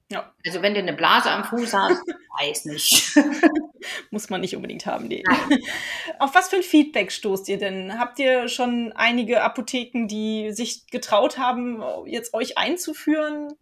Ja. 0.10 0.32
Also 0.46 0.62
wenn 0.62 0.74
du 0.74 0.80
eine 0.80 0.94
Blase 0.94 1.30
am 1.30 1.44
Fuß 1.44 1.74
hast, 1.74 2.02
weiß 2.40 2.66
nicht. 2.66 3.16
Muss 4.12 4.30
man 4.30 4.42
nicht 4.42 4.56
unbedingt 4.56 4.86
haben. 4.86 5.08
Nee. 5.08 5.24
Auf 6.20 6.36
was 6.36 6.50
für 6.50 6.58
ein 6.58 6.64
Feedback 6.64 7.12
stoßt 7.12 7.48
ihr 7.50 7.58
denn? 7.58 8.00
Habt 8.00 8.20
ihr 8.20 8.48
schon 8.48 8.94
einige 8.94 9.44
Apotheken, 9.44 10.08
die 10.08 10.52
sich 10.52 10.88
getraut 10.88 11.38
haben, 11.38 11.84
jetzt 12.06 12.34
euch 12.34 12.58
einzuführen? 12.58 13.54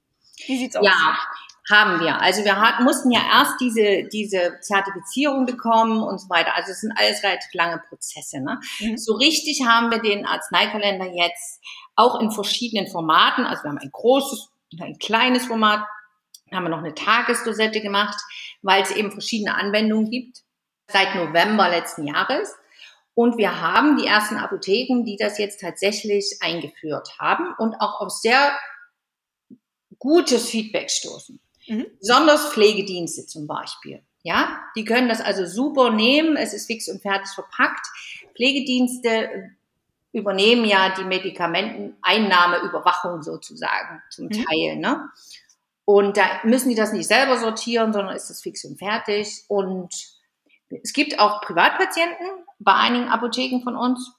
Wie 0.48 0.58
sieht's 0.58 0.76
aus? 0.76 0.86
Ja, 0.86 1.18
Haben 1.70 2.02
wir. 2.02 2.20
Also 2.22 2.44
wir 2.44 2.60
hat, 2.60 2.82
mussten 2.82 3.12
ja 3.12 3.22
erst 3.22 3.62
diese, 3.62 4.04
diese 4.12 4.60
Zertifizierung 4.62 5.46
bekommen 5.46 6.02
und 6.04 6.20
so 6.20 6.30
weiter. 6.30 6.56
Also 6.56 6.72
es 6.72 6.82
sind 6.82 6.94
alles 6.98 7.24
relativ 7.24 7.54
lange 7.54 7.82
Prozesse. 7.88 8.42
Ne? 8.42 8.60
Mhm. 8.80 8.98
So 8.98 9.14
richtig 9.14 9.66
haben 9.66 9.92
wir 9.92 10.02
den 10.02 10.26
Arzneikalender 10.26 11.08
jetzt 11.14 11.62
auch 11.96 12.20
in 12.20 12.32
verschiedenen 12.32 12.88
Formaten. 12.88 13.46
Also 13.46 13.64
wir 13.64 13.70
haben 13.70 13.78
ein 13.78 13.92
großes 13.92 14.50
und 14.74 14.82
ein 14.82 14.98
kleines 14.98 15.46
Format. 15.46 15.86
Dann 16.48 16.58
haben 16.58 16.66
wir 16.66 16.70
noch 16.70 16.80
eine 16.80 16.94
Tagesdosette 16.94 17.82
gemacht, 17.82 18.20
weil 18.64 18.82
es 18.82 18.92
eben 18.92 19.12
verschiedene 19.12 19.56
Anwendungen 19.56 20.10
gibt. 20.10 20.42
Seit 20.92 21.16
November 21.16 21.70
letzten 21.70 22.08
Jahres. 22.08 22.56
Und 23.14 23.38
wir 23.38 23.62
haben 23.62 23.98
die 23.98 24.08
ersten 24.08 24.38
Apotheken, 24.38 25.04
die 25.06 25.18
das 25.18 25.38
jetzt 25.38 25.62
tatsächlich 25.62 26.40
eingeführt 26.42 27.10
haben 27.20 27.54
und 27.60 27.76
auch 27.76 28.02
auf 28.02 28.10
sehr 28.10 28.58
gutes 30.00 30.50
Feedback 30.50 30.90
stoßen. 30.90 31.40
Mhm. 31.68 31.86
Besonders 32.00 32.52
Pflegedienste 32.52 33.28
zum 33.28 33.46
Beispiel. 33.48 34.02
Ja, 34.24 34.60
die 34.76 34.84
können 34.86 35.10
das 35.10 35.22
also 35.22 35.46
super 35.46 35.92
nehmen. 35.92 36.36
Es 36.38 36.54
ist 36.54 36.66
fix 36.66 36.90
und 36.90 37.02
fertig 37.02 37.30
verpackt. 37.34 37.86
Pflegedienste 38.36 39.52
übernehmen 40.14 40.66
ja 40.66 40.96
die 40.96 41.04
Medikamenteneinnahmeüberwachung 41.04 43.22
sozusagen 43.22 44.02
zum 44.10 44.26
mhm. 44.26 44.32
Teil. 44.32 44.78
Ne? 44.78 45.10
Und 45.86 46.18
da 46.18 46.24
müssen 46.44 46.70
die 46.70 46.76
das 46.76 46.94
nicht 46.94 47.08
selber 47.08 47.38
sortieren, 47.38 47.92
sondern 47.92 48.16
ist 48.16 48.30
das 48.30 48.42
fix 48.42 48.64
und 48.64 48.78
fertig. 48.78 49.44
Und 49.48 49.94
es 50.70 50.94
gibt 50.94 51.20
auch 51.20 51.42
Privatpatienten 51.42 52.28
bei 52.60 52.74
einigen 52.74 53.10
Apotheken 53.10 53.62
von 53.64 53.76
uns, 53.76 54.14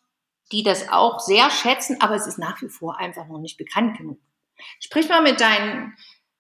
die 0.53 0.63
das 0.63 0.89
auch 0.91 1.21
sehr 1.21 1.51
schätzen, 1.51 2.01
aber 2.01 2.15
es 2.15 2.27
ist 2.27 2.39
nach 2.39 2.61
wie 2.61 2.69
vor 2.69 2.99
einfach 2.99 3.27
noch 3.27 3.41
nicht 3.41 3.57
bekannt 3.57 3.97
genug. 3.97 4.19
Sprich 4.79 5.09
mal 5.09 5.23
mit 5.23 5.41
deinen 5.41 5.95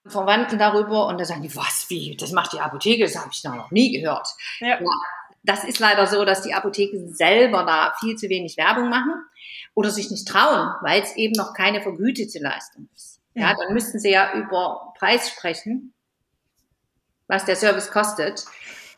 Verwandten 0.06 0.58
darüber 0.58 1.06
und 1.06 1.18
da 1.18 1.24
sagen 1.24 1.42
die, 1.42 1.56
was, 1.56 1.86
wie, 1.88 2.16
das 2.16 2.32
macht 2.32 2.52
die 2.52 2.60
Apotheke, 2.60 3.04
das 3.04 3.16
habe 3.16 3.30
ich 3.32 3.42
noch 3.44 3.70
nie 3.70 3.98
gehört. 3.98 4.28
Ja. 4.60 4.80
ja. 4.80 4.90
Das 5.42 5.64
ist 5.64 5.78
leider 5.78 6.06
so, 6.06 6.24
dass 6.24 6.42
die 6.42 6.54
Apotheken 6.54 7.12
selber 7.14 7.64
da 7.64 7.94
viel 8.00 8.16
zu 8.16 8.28
wenig 8.28 8.56
Werbung 8.56 8.88
machen 8.88 9.12
oder 9.74 9.90
sich 9.90 10.10
nicht 10.10 10.26
trauen, 10.26 10.74
weil 10.80 11.02
es 11.02 11.16
eben 11.16 11.34
noch 11.34 11.52
keine 11.52 11.82
vergütete 11.82 12.38
Leistung 12.38 12.88
ist. 12.94 13.13
Ja, 13.34 13.50
ja 13.50 13.56
dann 13.56 13.74
müssten 13.74 13.98
sie 13.98 14.10
ja 14.10 14.32
über 14.34 14.94
Preis 14.98 15.28
sprechen, 15.28 15.92
was 17.26 17.44
der 17.44 17.56
Service 17.56 17.90
kostet. 17.90 18.44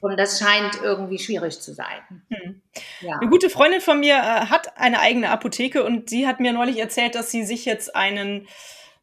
Und 0.00 0.18
das 0.18 0.38
scheint 0.38 0.80
irgendwie 0.82 1.18
schwierig 1.18 1.60
zu 1.60 1.72
sein. 1.72 2.22
Hm. 2.28 2.62
Ja. 3.00 3.18
Eine 3.18 3.30
gute 3.30 3.48
Freundin 3.48 3.80
von 3.80 3.98
mir 3.98 4.14
äh, 4.14 4.46
hat 4.46 4.76
eine 4.76 5.00
eigene 5.00 5.30
Apotheke 5.30 5.84
und 5.84 6.10
sie 6.10 6.26
hat 6.26 6.38
mir 6.38 6.52
neulich 6.52 6.78
erzählt, 6.78 7.14
dass 7.14 7.30
sie 7.30 7.44
sich 7.44 7.64
jetzt 7.64 7.96
einen 7.96 8.46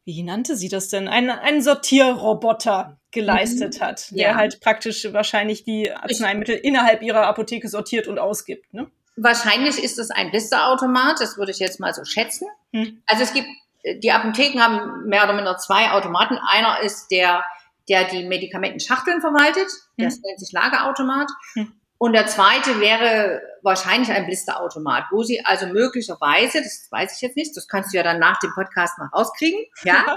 wie 0.04 0.22
nannte 0.22 0.56
sie 0.56 0.68
das 0.68 0.88
denn, 0.90 1.08
einen, 1.08 1.30
einen 1.30 1.62
Sortierroboter 1.62 2.98
geleistet 3.10 3.80
mhm. 3.80 3.84
hat, 3.84 4.10
der 4.10 4.30
ja. 4.30 4.34
halt 4.34 4.60
praktisch 4.60 5.12
wahrscheinlich 5.12 5.64
die 5.64 5.90
Arzneimittel 5.90 6.56
innerhalb 6.56 7.02
ihrer 7.02 7.26
Apotheke 7.26 7.68
sortiert 7.68 8.06
und 8.06 8.18
ausgibt. 8.18 8.72
Ne? 8.74 8.90
Wahrscheinlich 9.16 9.82
ist 9.82 9.98
es 9.98 10.10
ein 10.10 10.30
Blisterautomat, 10.30 11.20
das 11.20 11.38
würde 11.38 11.52
ich 11.52 11.58
jetzt 11.58 11.80
mal 11.80 11.94
so 11.94 12.04
schätzen. 12.04 12.48
Hm. 12.72 13.02
Also 13.06 13.22
es 13.22 13.32
gibt, 13.32 13.48
die 13.84 14.12
Apotheken 14.12 14.60
haben 14.60 15.06
mehr 15.06 15.24
oder 15.24 15.34
minder 15.34 15.56
zwei 15.58 15.90
Automaten. 15.92 16.38
Einer 16.38 16.80
ist 16.80 17.08
der, 17.10 17.44
der 17.88 18.04
die 18.04 18.24
Medikamentenschachteln 18.24 19.20
verwaltet, 19.20 19.68
hm. 19.98 20.04
das 20.04 20.20
nennt 20.20 20.40
sich 20.40 20.52
Lagerautomat. 20.52 21.28
Hm. 21.54 21.72
Und 21.96 22.12
der 22.12 22.26
zweite 22.26 22.80
wäre 22.80 23.40
wahrscheinlich 23.62 24.10
ein 24.10 24.26
Blisterautomat, 24.26 25.04
wo 25.10 25.22
Sie 25.22 25.44
also 25.44 25.66
möglicherweise, 25.66 26.60
das 26.60 26.88
weiß 26.90 27.16
ich 27.16 27.22
jetzt 27.22 27.36
nicht, 27.36 27.56
das 27.56 27.68
kannst 27.68 27.92
du 27.92 27.96
ja 27.96 28.02
dann 28.02 28.18
nach 28.18 28.38
dem 28.40 28.52
Podcast 28.52 28.98
mal 28.98 29.08
rauskriegen, 29.14 29.64
ja, 29.84 30.14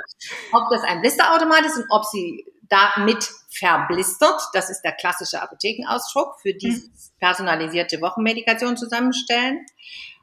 ob 0.52 0.70
das 0.70 0.84
ein 0.84 1.02
Blisterautomat 1.02 1.66
ist 1.66 1.78
und 1.78 1.86
ob 1.90 2.04
Sie 2.06 2.46
damit 2.68 3.30
verblistert, 3.50 4.42
das 4.54 4.70
ist 4.70 4.82
der 4.82 4.92
klassische 4.94 5.42
Apothekenausdruck, 5.42 6.40
für 6.42 6.54
die 6.54 6.72
mhm. 6.72 6.92
personalisierte 7.20 8.02
Wochenmedikation 8.02 8.76
zusammenstellen. 8.76 9.66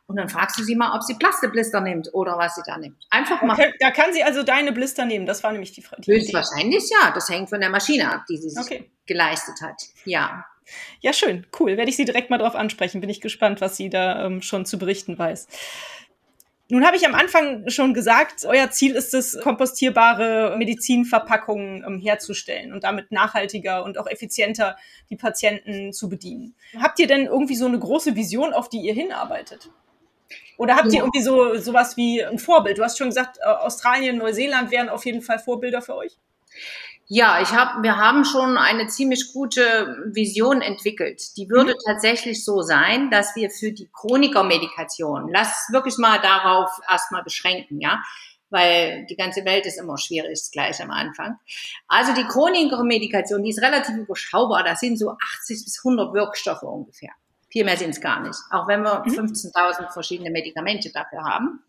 Und 0.07 0.17
dann 0.17 0.29
fragst 0.29 0.59
du 0.59 0.63
sie 0.63 0.77
mal, 0.77 0.95
ob 0.95 1.03
sie 1.03 1.15
Plasteblister 1.15 1.81
nimmt 1.81 2.13
oder 2.13 2.37
was 2.37 2.57
sie 2.57 2.63
da 2.67 2.77
nimmt. 2.77 3.07
Einfach 3.11 3.43
mal. 3.43 3.55
Okay, 3.55 3.73
da 3.81 3.91
kann 3.91 4.13
sie 4.13 4.23
also 4.23 4.43
deine 4.43 4.73
Blister 4.73 5.07
nehmen. 5.07 5.25
Das 5.25 5.43
war 5.43 5.53
nämlich 5.53 5.73
die 5.73 5.83
Frage. 5.83 6.03
Höchstwahrscheinlich 6.07 6.91
ja. 6.91 7.11
Das 7.13 7.29
hängt 7.31 7.49
von 7.49 7.61
der 7.61 7.71
Maschine 7.71 8.13
ab, 8.13 8.25
die 8.29 8.37
sie 8.37 8.51
sich 8.51 8.65
okay. 8.65 8.91
geleistet 9.07 9.63
hat. 9.63 9.81
Ja. 10.05 10.45
Ja, 11.01 11.13
schön, 11.13 11.47
cool. 11.59 11.77
Werde 11.77 11.91
ich 11.91 11.97
Sie 11.97 12.05
direkt 12.05 12.31
mal 12.31 12.39
drauf 12.39 12.55
ansprechen. 12.55 13.01
Bin 13.01 13.11
ich 13.11 13.21
gespannt, 13.21 13.61
was 13.61 13.77
sie 13.77 13.91
da 13.91 14.25
ähm, 14.25 14.43
schon 14.43 14.65
zu 14.67 14.79
berichten 14.79 15.19
weiß. 15.19 15.47
Nun 16.71 16.87
habe 16.87 16.97
ich 16.97 17.07
am 17.07 17.15
Anfang 17.15 17.69
schon 17.69 17.93
gesagt, 17.93 18.47
euer 18.47 18.71
Ziel 18.71 18.95
ist 18.95 19.13
es, 19.13 19.39
kompostierbare 19.43 20.57
Medizinverpackungen 20.57 21.85
ähm, 21.87 22.01
herzustellen 22.01 22.73
und 22.73 22.85
damit 22.85 23.13
nachhaltiger 23.13 23.85
und 23.85 23.99
auch 23.99 24.07
effizienter 24.07 24.77
die 25.11 25.17
Patienten 25.17 25.93
zu 25.93 26.09
bedienen. 26.09 26.55
Habt 26.81 26.99
ihr 26.99 27.07
denn 27.07 27.27
irgendwie 27.27 27.57
so 27.57 27.67
eine 27.67 27.79
große 27.79 28.17
Vision, 28.17 28.55
auf 28.55 28.71
die 28.71 28.79
ihr 28.79 28.95
hinarbeitet? 28.95 29.71
Oder 30.57 30.77
habt 30.77 30.93
ja. 30.93 30.99
ihr 30.99 31.01
irgendwie 31.01 31.23
so 31.23 31.57
sowas 31.57 31.97
wie 31.97 32.25
ein 32.25 32.39
Vorbild? 32.39 32.79
Du 32.79 32.83
hast 32.83 32.99
schon 32.99 33.09
gesagt, 33.09 33.43
Australien, 33.43 34.19
Neuseeland 34.19 34.71
wären 34.71 34.89
auf 34.89 35.05
jeden 35.05 35.23
Fall 35.23 35.39
Vorbilder 35.39 35.83
für 35.83 35.97
euch. 35.97 36.17
Ja, 37.07 37.43
ich 37.43 37.53
hab, 37.53 37.83
wir 37.83 37.99
haben 37.99 38.25
schon 38.25 38.57
eine 38.57 38.87
ziemlich 38.87 39.33
gute 39.35 40.05
Vision 40.07 40.63
entwickelt. 40.63 41.37
Die 41.37 41.51
würde 41.51 41.73
mhm. 41.73 41.79
tatsächlich 41.87 42.45
so 42.45 42.63
sein, 42.63 43.11
dass 43.11 43.37
wir 43.37 43.51
für 43.51 43.73
die 43.73 43.91
Chronikermedikation, 43.93 45.29
lass 45.31 45.69
wirklich 45.71 45.99
mal 45.99 46.21
darauf 46.21 46.71
erstmal 46.91 47.23
beschränken, 47.23 47.81
ja, 47.81 48.03
weil 48.49 49.05
die 49.07 49.17
ganze 49.17 49.45
Welt 49.45 49.67
ist 49.67 49.79
immer 49.79 49.99
schwierig 49.99 50.41
gleich 50.53 50.81
am 50.83 50.91
Anfang. 50.91 51.37
Also 51.89 52.15
die 52.15 52.25
Chronikermedikation, 52.25 53.43
die 53.43 53.51
ist 53.51 53.61
relativ 53.61 53.97
überschaubar. 53.97 54.65
Das 54.65 54.81
sind 54.81 54.99
so 54.99 55.11
80 55.11 55.65
bis 55.65 55.81
100 55.85 56.15
Wirkstoffe 56.15 56.63
ungefähr. 56.63 57.11
Viel 57.55 57.65
mehr 57.65 57.77
sind 57.77 57.91
es 57.91 58.01
gar 58.01 58.19
nicht, 58.19 58.37
auch 58.51 58.67
wenn 58.67 58.83
wir 58.83 59.05
15.000 59.05 59.81
mhm. 59.81 59.93
verschiedene 59.93 60.31
Medikamente 60.31 60.91
dafür 60.91 61.23
haben. 61.23 61.63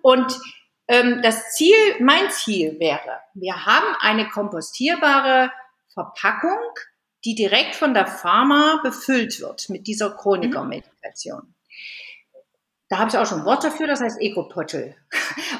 Und 0.00 0.38
ähm, 0.86 1.20
das 1.20 1.50
Ziel, 1.50 1.74
mein 1.98 2.30
Ziel 2.30 2.78
wäre, 2.78 3.18
wir 3.34 3.66
haben 3.66 3.96
eine 3.98 4.28
kompostierbare 4.28 5.50
Verpackung, 5.92 6.60
die 7.24 7.34
direkt 7.34 7.74
von 7.74 7.92
der 7.92 8.06
Pharma 8.06 8.78
befüllt 8.84 9.40
wird 9.40 9.68
mit 9.68 9.88
dieser 9.88 10.10
Chroniker-Medikation. 10.10 11.56
Da 12.88 12.98
habe 12.98 13.10
ich 13.10 13.18
auch 13.18 13.26
schon 13.26 13.40
ein 13.40 13.46
Wort 13.46 13.64
dafür, 13.64 13.88
das 13.88 14.00
heißt 14.00 14.20
Ecopottel. 14.20 14.94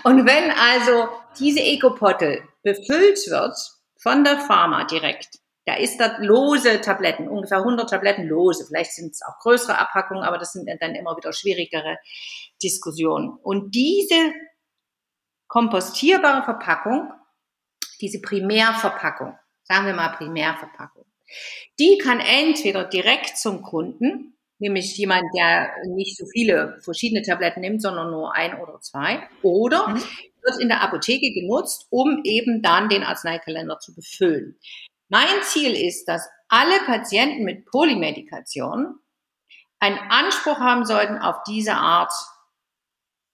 Und 0.05 0.27
wenn 0.27 0.53
also 0.53 1.09
diese 1.41 1.59
Ecopottel 1.59 2.45
befüllt 2.63 3.19
wird 3.29 3.59
von 3.97 4.23
der 4.23 4.39
Pharma 4.39 4.85
direkt, 4.85 5.41
da 5.67 5.75
ist 5.75 5.99
das 5.99 6.13
lose 6.21 6.81
Tabletten, 6.81 7.29
ungefähr 7.29 7.59
100 7.59 7.91
Tabletten 7.91 8.25
lose. 8.25 8.65
Vielleicht 8.67 8.93
sind 8.93 9.11
es 9.11 9.23
auch 9.23 9.39
größere 9.41 9.77
Abpackungen, 9.77 10.23
aber 10.23 10.39
das 10.39 10.53
sind 10.53 10.71
dann 10.81 10.95
immer 10.95 11.17
wieder 11.17 11.33
schwierigere 11.33 11.99
Diskussionen. 12.63 13.37
Und 13.43 13.75
diese 13.75 14.33
kompostierbare 15.49 16.45
Verpackung, 16.45 17.11
diese 18.01 18.21
Primärverpackung, 18.21 19.35
sagen 19.65 19.87
wir 19.87 19.95
mal 19.95 20.11
Primärverpackung, 20.11 21.05
die 21.81 21.99
kann 21.99 22.21
entweder 22.21 22.85
direkt 22.85 23.37
zum 23.37 23.63
Kunden, 23.63 24.39
nämlich 24.59 24.97
jemand, 24.97 25.25
der 25.37 25.73
nicht 25.97 26.17
so 26.17 26.27
viele 26.33 26.79
verschiedene 26.81 27.23
Tabletten 27.23 27.61
nimmt, 27.61 27.83
sondern 27.83 28.13
nur 28.13 28.33
ein 28.35 28.61
oder 28.61 28.81
zwei, 28.81 29.29
oder 29.43 29.89
mhm. 29.89 30.03
wird 30.43 30.61
in 30.61 30.69
der 30.69 30.83
Apotheke 30.83 31.33
genutzt, 31.33 31.89
um 31.91 32.21
eben 32.23 32.63
dann 32.63 32.89
den 32.89 33.03
Arzneikalender 33.03 33.81
zu 33.81 33.97
befüllen. 33.97 34.57
Mein 35.09 35.43
Ziel 35.43 35.73
ist, 35.75 36.07
dass 36.07 36.29
alle 36.49 36.79
Patienten 36.85 37.45
mit 37.45 37.67
Polymedikation 37.67 38.99
einen 39.79 39.99
Anspruch 40.11 40.59
haben 40.59 40.85
sollten 40.85 41.19
auf 41.19 41.43
diese 41.47 41.75
Art 41.75 42.13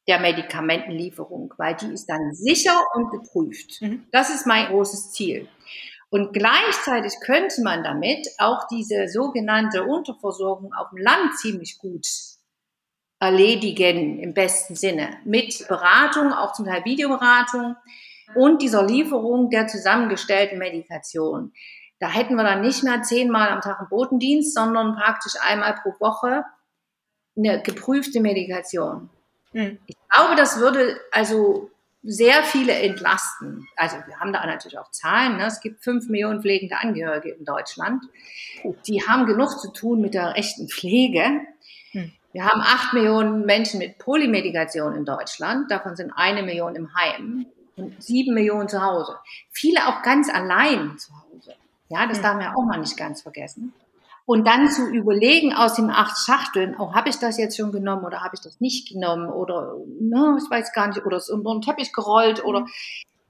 der 0.09 0.19
Medikamentenlieferung, 0.19 1.55
weil 1.59 1.77
die 1.77 1.93
ist 1.93 2.07
dann 2.07 2.35
sicher 2.35 2.75
und 2.95 3.11
geprüft. 3.11 3.81
Mhm. 3.81 4.07
Das 4.11 4.31
ist 4.31 4.47
mein 4.47 4.67
großes 4.67 5.13
Ziel. 5.13 5.49
Und 6.11 6.33
gleichzeitig 6.33 7.15
könnte 7.25 7.63
man 7.63 7.85
damit 7.85 8.29
auch 8.39 8.67
diese 8.71 9.09
sogenannte 9.09 9.85
Unterversorgung 9.85 10.75
auf 10.75 10.91
dem 10.91 10.99
Land 10.99 11.39
ziemlich 11.39 11.79
gut 11.79 12.07
erledigen, 13.19 14.19
im 14.19 14.35
besten 14.35 14.75
Sinne. 14.75 15.17
Mit 15.25 15.67
Beratung, 15.69 16.33
auch 16.33 16.53
zum 16.53 16.67
Teil 16.67 16.85
Videoberatung 16.85 17.77
und 18.35 18.63
dieser 18.63 18.85
Lieferung 18.85 19.51
der 19.51 19.67
zusammengestellten 19.67 20.59
Medikation. 20.59 21.53
Da 21.99 22.09
hätten 22.09 22.35
wir 22.35 22.43
dann 22.43 22.63
nicht 22.63 22.83
mehr 22.83 23.03
zehnmal 23.03 23.51
am 23.51 23.61
Tag 23.61 23.79
einen 23.79 23.89
Botendienst, 23.89 24.55
sondern 24.55 24.97
praktisch 24.97 25.35
einmal 25.41 25.75
pro 25.75 25.91
Woche 26.01 26.45
eine 27.37 27.63
geprüfte 27.63 28.21
Medikation. 28.21 29.09
Mhm. 29.53 29.79
Ich 29.87 29.97
glaube, 30.11 30.35
das 30.35 30.59
würde 30.59 30.99
also 31.13 31.71
sehr 32.03 32.43
viele 32.43 32.73
entlasten. 32.73 33.69
Also 33.77 33.97
wir 34.07 34.19
haben 34.19 34.33
da 34.33 34.45
natürlich 34.45 34.79
auch 34.79 34.91
Zahlen. 34.91 35.37
Ne? 35.37 35.47
Es 35.47 35.61
gibt 35.61 35.85
fünf 35.85 36.09
Millionen 36.09 36.43
pflegende 36.43 36.77
Angehörige 36.77 37.31
in 37.31 37.45
Deutschland. 37.45 38.03
Die 38.87 39.07
haben 39.07 39.27
genug 39.27 39.61
zu 39.61 39.73
tun 39.73 40.01
mit 40.01 40.15
der 40.15 40.37
echten 40.37 40.69
Pflege. 40.69 41.43
Mhm. 41.93 42.13
Wir 42.33 42.45
haben 42.45 42.61
acht 42.63 42.95
Millionen 42.95 43.45
Menschen 43.47 43.79
mit 43.79 43.99
Polymedikation 43.99 44.97
in 44.97 45.05
Deutschland. 45.05 45.71
Davon 45.71 45.95
sind 45.95 46.13
eine 46.13 46.43
Million 46.43 46.75
im 46.75 46.95
Heim. 46.95 47.47
Und 47.83 48.03
sieben 48.03 48.35
Millionen 48.35 48.68
zu 48.68 48.83
Hause. 48.83 49.16
Viele 49.51 49.87
auch 49.88 50.03
ganz 50.03 50.33
allein 50.33 50.99
zu 50.99 51.12
Hause. 51.12 51.55
Ja, 51.88 52.07
das 52.07 52.21
darf 52.21 52.35
man 52.35 52.45
ja 52.45 52.55
auch 52.55 52.64
mal 52.64 52.79
nicht 52.79 52.97
ganz 52.97 53.23
vergessen. 53.23 53.75
Und 54.25 54.47
dann 54.47 54.71
zu 54.71 54.88
überlegen 54.88 55.53
aus 55.53 55.75
den 55.75 55.90
acht 55.90 56.16
Schachteln, 56.25 56.77
oh, 56.79 56.95
habe 56.95 57.09
ich 57.09 57.18
das 57.18 57.38
jetzt 57.38 57.57
schon 57.57 57.73
genommen 57.73 58.05
oder 58.05 58.23
habe 58.23 58.37
ich 58.37 58.40
das 58.40 58.61
nicht 58.61 58.88
genommen 58.88 59.29
oder 59.29 59.77
no, 60.01 60.38
ich 60.38 60.49
weiß 60.49 60.73
gar 60.73 60.87
nicht, 60.87 61.05
oder 61.05 61.16
ist 61.16 61.29
unter 61.29 61.53
den 61.53 61.61
Teppich 61.61 61.92
gerollt 61.92 62.45
oder 62.45 62.66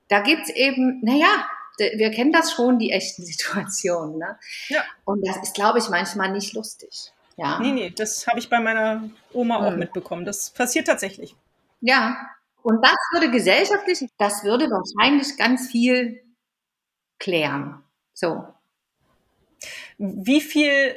da 0.09 0.21
gibt's 0.21 0.51
eben, 0.51 1.01
naja, 1.03 1.47
wir 1.79 2.11
kennen 2.11 2.33
das 2.33 2.53
schon, 2.53 2.79
die 2.79 2.91
echten 2.91 3.25
Situationen. 3.25 4.19
Ne? 4.19 4.38
Ja. 4.69 4.83
Und 5.05 5.27
das 5.27 5.38
ist, 5.38 5.55
glaube 5.55 5.79
ich, 5.79 5.88
manchmal 5.88 6.31
nicht 6.31 6.53
lustig. 6.53 7.12
Ja. 7.37 7.59
Nee, 7.59 7.73
nee, 7.73 7.91
das 7.91 8.27
habe 8.27 8.38
ich 8.38 8.51
bei 8.51 8.61
meiner 8.61 9.09
Oma 9.33 9.59
hm. 9.59 9.65
auch 9.65 9.77
mitbekommen. 9.77 10.25
Das 10.27 10.51
passiert 10.51 10.87
tatsächlich. 10.87 11.35
Ja. 11.81 12.17
Und 12.62 12.83
das 12.83 12.96
würde 13.12 13.31
gesellschaftlich, 13.31 14.09
das 14.18 14.44
würde 14.44 14.68
wahrscheinlich 14.70 15.37
ganz 15.37 15.68
viel 15.70 16.22
klären. 17.18 17.83
So. 18.12 18.44
Wie 19.98 20.40
viel 20.40 20.94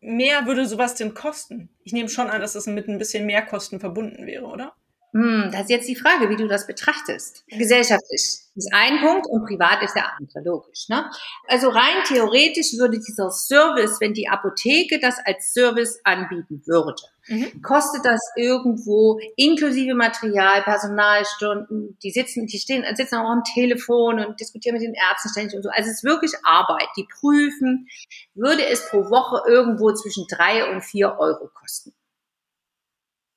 mehr 0.00 0.46
würde 0.46 0.66
sowas 0.66 0.94
denn 0.94 1.14
kosten? 1.14 1.68
Ich 1.82 1.92
nehme 1.92 2.08
schon 2.08 2.28
an, 2.28 2.40
dass 2.40 2.54
das 2.54 2.66
mit 2.66 2.88
ein 2.88 2.98
bisschen 2.98 3.26
mehr 3.26 3.44
Kosten 3.44 3.80
verbunden 3.80 4.26
wäre, 4.26 4.44
oder? 4.44 4.74
Hm, 5.16 5.48
das 5.50 5.62
ist 5.62 5.70
jetzt 5.70 5.88
die 5.88 5.96
Frage, 5.96 6.28
wie 6.28 6.36
du 6.36 6.46
das 6.46 6.66
betrachtest. 6.66 7.46
Gesellschaftlich 7.48 8.20
ist 8.54 8.74
ein 8.74 9.00
Punkt 9.00 9.26
und 9.26 9.46
privat 9.46 9.82
ist 9.82 9.94
der 9.94 10.12
andere, 10.14 10.42
logisch. 10.44 10.90
Ne? 10.90 11.10
Also 11.48 11.70
rein 11.70 12.04
theoretisch 12.06 12.76
würde 12.76 13.00
dieser 13.00 13.30
Service, 13.30 13.98
wenn 13.98 14.12
die 14.12 14.28
Apotheke 14.28 15.00
das 15.00 15.16
als 15.24 15.54
Service 15.54 15.98
anbieten 16.04 16.60
würde, 16.66 17.00
mhm. 17.28 17.62
kostet 17.62 18.04
das 18.04 18.20
irgendwo 18.36 19.18
inklusive 19.36 19.94
Material, 19.94 20.62
Personalstunden, 20.64 21.96
die 22.02 22.10
sitzen, 22.10 22.46
die 22.46 22.58
stehen, 22.58 22.84
sitzen 22.94 23.14
auch 23.14 23.30
am 23.30 23.42
Telefon 23.54 24.22
und 24.22 24.38
diskutieren 24.38 24.74
mit 24.74 24.82
den 24.82 24.92
Ärzten 24.92 25.30
ständig 25.30 25.56
und 25.56 25.62
so. 25.62 25.70
Also 25.70 25.88
es 25.88 25.96
ist 25.96 26.04
wirklich 26.04 26.32
Arbeit. 26.44 26.88
Die 26.98 27.08
prüfen, 27.20 27.88
würde 28.34 28.66
es 28.66 28.86
pro 28.90 29.08
Woche 29.08 29.48
irgendwo 29.48 29.94
zwischen 29.94 30.26
drei 30.28 30.70
und 30.70 30.82
vier 30.82 31.16
Euro 31.18 31.48
kosten 31.54 31.95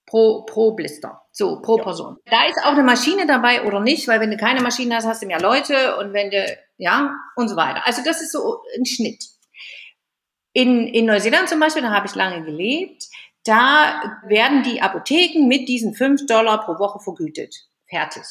pro, 0.09 0.43
pro 0.43 0.71
Blister. 0.71 1.21
So, 1.31 1.61
pro 1.61 1.77
ja. 1.77 1.83
Person. 1.83 2.17
Da 2.25 2.47
ist 2.47 2.57
auch 2.63 2.73
eine 2.73 2.83
Maschine 2.83 3.27
dabei 3.27 3.63
oder 3.63 3.79
nicht, 3.79 4.07
weil 4.07 4.19
wenn 4.19 4.31
du 4.31 4.37
keine 4.37 4.61
Maschine 4.61 4.95
hast, 4.95 5.05
hast 5.05 5.21
du 5.21 5.27
mehr 5.27 5.39
Leute 5.39 5.97
und 5.97 6.13
wenn 6.13 6.31
du, 6.31 6.57
ja, 6.77 7.15
und 7.35 7.47
so 7.47 7.55
weiter. 7.55 7.85
Also 7.85 8.03
das 8.03 8.21
ist 8.21 8.31
so 8.31 8.61
ein 8.77 8.85
Schnitt. 8.85 9.23
In, 10.53 10.87
in 10.87 11.05
Neuseeland 11.05 11.47
zum 11.47 11.59
Beispiel, 11.59 11.83
da 11.83 11.91
habe 11.91 12.07
ich 12.07 12.15
lange 12.15 12.43
gelebt, 12.43 13.05
da 13.45 14.19
werden 14.25 14.63
die 14.63 14.81
Apotheken 14.81 15.47
mit 15.47 15.69
diesen 15.69 15.93
5 15.93 16.25
Dollar 16.25 16.65
pro 16.65 16.79
Woche 16.79 16.99
vergütet. 16.99 17.55
Fertig. 17.87 18.23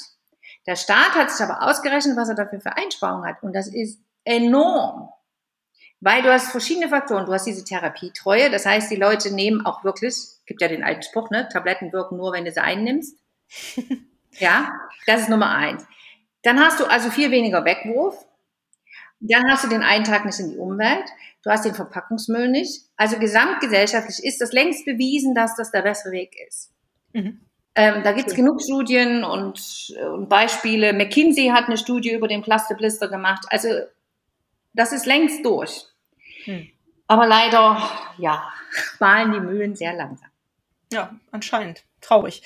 Der 0.67 0.77
Staat 0.77 1.15
hat 1.15 1.31
sich 1.31 1.49
aber 1.49 1.63
ausgerechnet, 1.63 2.17
was 2.17 2.29
er 2.29 2.35
dafür 2.35 2.61
für 2.61 2.77
Einsparungen 2.77 3.27
hat. 3.27 3.43
Und 3.43 3.55
das 3.55 3.69
ist 3.69 4.01
enorm. 4.25 5.09
Weil 6.01 6.23
du 6.23 6.33
hast 6.33 6.51
verschiedene 6.51 6.89
Faktoren. 6.89 7.25
Du 7.25 7.33
hast 7.33 7.47
diese 7.47 7.65
Therapietreue. 7.65 8.51
Das 8.51 8.67
heißt, 8.67 8.91
die 8.91 8.97
Leute 8.97 9.35
nehmen 9.35 9.65
auch 9.65 9.83
wirklich, 9.83 10.15
gibt 10.49 10.61
ja 10.61 10.69
den 10.69 10.83
alten 10.83 11.03
Spruch, 11.03 11.31
ne? 11.31 11.49
Tabletten 11.53 11.93
wirken 11.93 12.17
nur, 12.17 12.33
wenn 12.33 12.45
du 12.45 12.51
sie 12.51 12.63
einnimmst. 12.63 13.17
ja, 14.39 14.73
das 15.07 15.23
ist 15.23 15.29
Nummer 15.29 15.51
eins. 15.51 15.87
Dann 16.43 16.59
hast 16.59 16.81
du 16.81 16.87
also 16.87 17.11
viel 17.11 17.31
weniger 17.31 17.65
Wegwurf. 17.65 18.27
Dann 19.21 19.45
hast 19.51 19.65
du 19.65 19.69
den 19.69 19.83
Eintrag 19.83 20.25
nicht 20.25 20.39
in 20.41 20.51
die 20.51 20.57
Umwelt. 20.57 21.05
Du 21.43 21.51
hast 21.51 21.65
den 21.65 21.75
Verpackungsmüll 21.75 22.49
nicht. 22.49 22.83
Also 22.97 23.19
gesamtgesellschaftlich 23.19 24.25
ist 24.25 24.41
das 24.41 24.53
längst 24.53 24.85
bewiesen, 24.85 25.35
dass 25.35 25.57
das 25.57 25.71
der 25.71 25.83
bessere 25.83 26.13
Weg 26.13 26.35
ist. 26.47 26.73
Mhm. 27.13 27.41
Ähm, 27.75 28.03
da 28.03 28.13
gibt 28.13 28.29
es 28.29 28.35
genug 28.35 28.61
Studien 28.61 29.23
und, 29.23 29.95
und, 30.13 30.29
Beispiele. 30.29 30.93
McKinsey 30.93 31.49
hat 31.49 31.67
eine 31.67 31.77
Studie 31.77 32.13
über 32.13 32.27
den 32.27 32.43
Plasteblister 32.43 33.09
gemacht. 33.09 33.45
Also 33.51 33.69
das 34.73 34.93
ist 34.93 35.07
längst 35.07 35.45
durch. 35.45 35.85
Hm. 36.45 36.69
Aber 37.07 37.27
leider, 37.27 37.81
ja, 38.19 38.53
malen 38.99 39.33
die 39.33 39.41
Mühlen 39.41 39.77
sehr 39.77 39.95
langsam. 39.95 40.28
Ja, 40.93 41.19
anscheinend. 41.31 41.85
Traurig. 42.01 42.43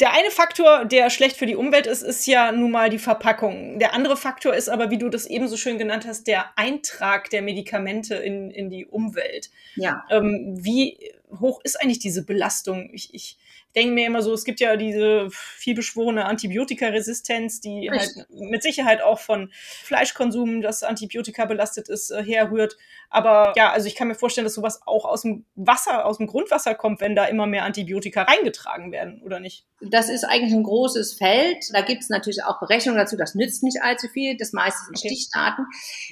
Der 0.00 0.12
eine 0.12 0.30
Faktor, 0.30 0.84
der 0.84 1.08
schlecht 1.08 1.36
für 1.36 1.46
die 1.46 1.54
Umwelt 1.54 1.86
ist, 1.86 2.02
ist 2.02 2.26
ja 2.26 2.50
nun 2.50 2.72
mal 2.72 2.90
die 2.90 2.98
Verpackung. 2.98 3.78
Der 3.78 3.94
andere 3.94 4.16
Faktor 4.16 4.54
ist 4.54 4.68
aber, 4.68 4.90
wie 4.90 4.98
du 4.98 5.08
das 5.08 5.24
eben 5.26 5.46
so 5.46 5.56
schön 5.56 5.78
genannt 5.78 6.04
hast, 6.06 6.26
der 6.26 6.58
Eintrag 6.58 7.30
der 7.30 7.42
Medikamente 7.42 8.16
in, 8.16 8.50
in 8.50 8.70
die 8.70 8.86
Umwelt. 8.86 9.50
Ja. 9.76 10.04
Ähm, 10.10 10.54
wie 10.58 10.98
hoch 11.30 11.60
ist 11.62 11.80
eigentlich 11.80 12.00
diese 12.00 12.24
Belastung? 12.24 12.90
Ich, 12.92 13.14
ich 13.14 13.38
denke 13.74 13.94
mir 13.94 14.06
immer 14.06 14.22
so, 14.22 14.32
es 14.32 14.44
gibt 14.44 14.60
ja 14.60 14.76
diese 14.76 15.28
vielbeschworene 15.30 16.24
Antibiotikaresistenz, 16.24 17.60
die 17.60 17.90
halt 17.90 18.26
mit 18.30 18.62
Sicherheit 18.62 19.02
auch 19.02 19.18
von 19.18 19.50
Fleischkonsum, 19.52 20.62
das 20.62 20.82
Antibiotika 20.82 21.44
belastet 21.44 21.88
ist, 21.88 22.10
äh, 22.10 22.22
herrührt. 22.22 22.76
Aber 23.10 23.52
ja, 23.56 23.70
also 23.70 23.86
ich 23.86 23.94
kann 23.94 24.08
mir 24.08 24.14
vorstellen, 24.14 24.44
dass 24.44 24.54
sowas 24.54 24.80
auch 24.86 25.04
aus 25.04 25.22
dem 25.22 25.44
Wasser, 25.54 26.04
aus 26.04 26.18
dem 26.18 26.26
Grundwasser 26.26 26.74
kommt, 26.74 27.00
wenn 27.00 27.14
da 27.14 27.24
immer 27.26 27.46
mehr 27.46 27.64
Antibiotika 27.64 28.22
reingetragen 28.22 28.92
werden, 28.92 29.22
oder 29.22 29.40
nicht? 29.40 29.66
Das 29.80 30.08
ist 30.08 30.24
eigentlich 30.24 30.52
ein 30.52 30.62
großes 30.62 31.14
Feld. 31.14 31.64
Da 31.72 31.82
gibt 31.82 32.02
es 32.02 32.08
natürlich 32.08 32.42
auch 32.44 32.58
Berechnungen 32.58 32.98
dazu. 32.98 33.16
Das 33.16 33.34
nützt 33.34 33.62
nicht 33.62 33.82
allzu 33.82 34.08
viel. 34.08 34.36
Das 34.36 34.52
meiste 34.52 34.84
sind 34.86 34.96
okay. 34.96 35.08
Stichdaten. 35.08 35.66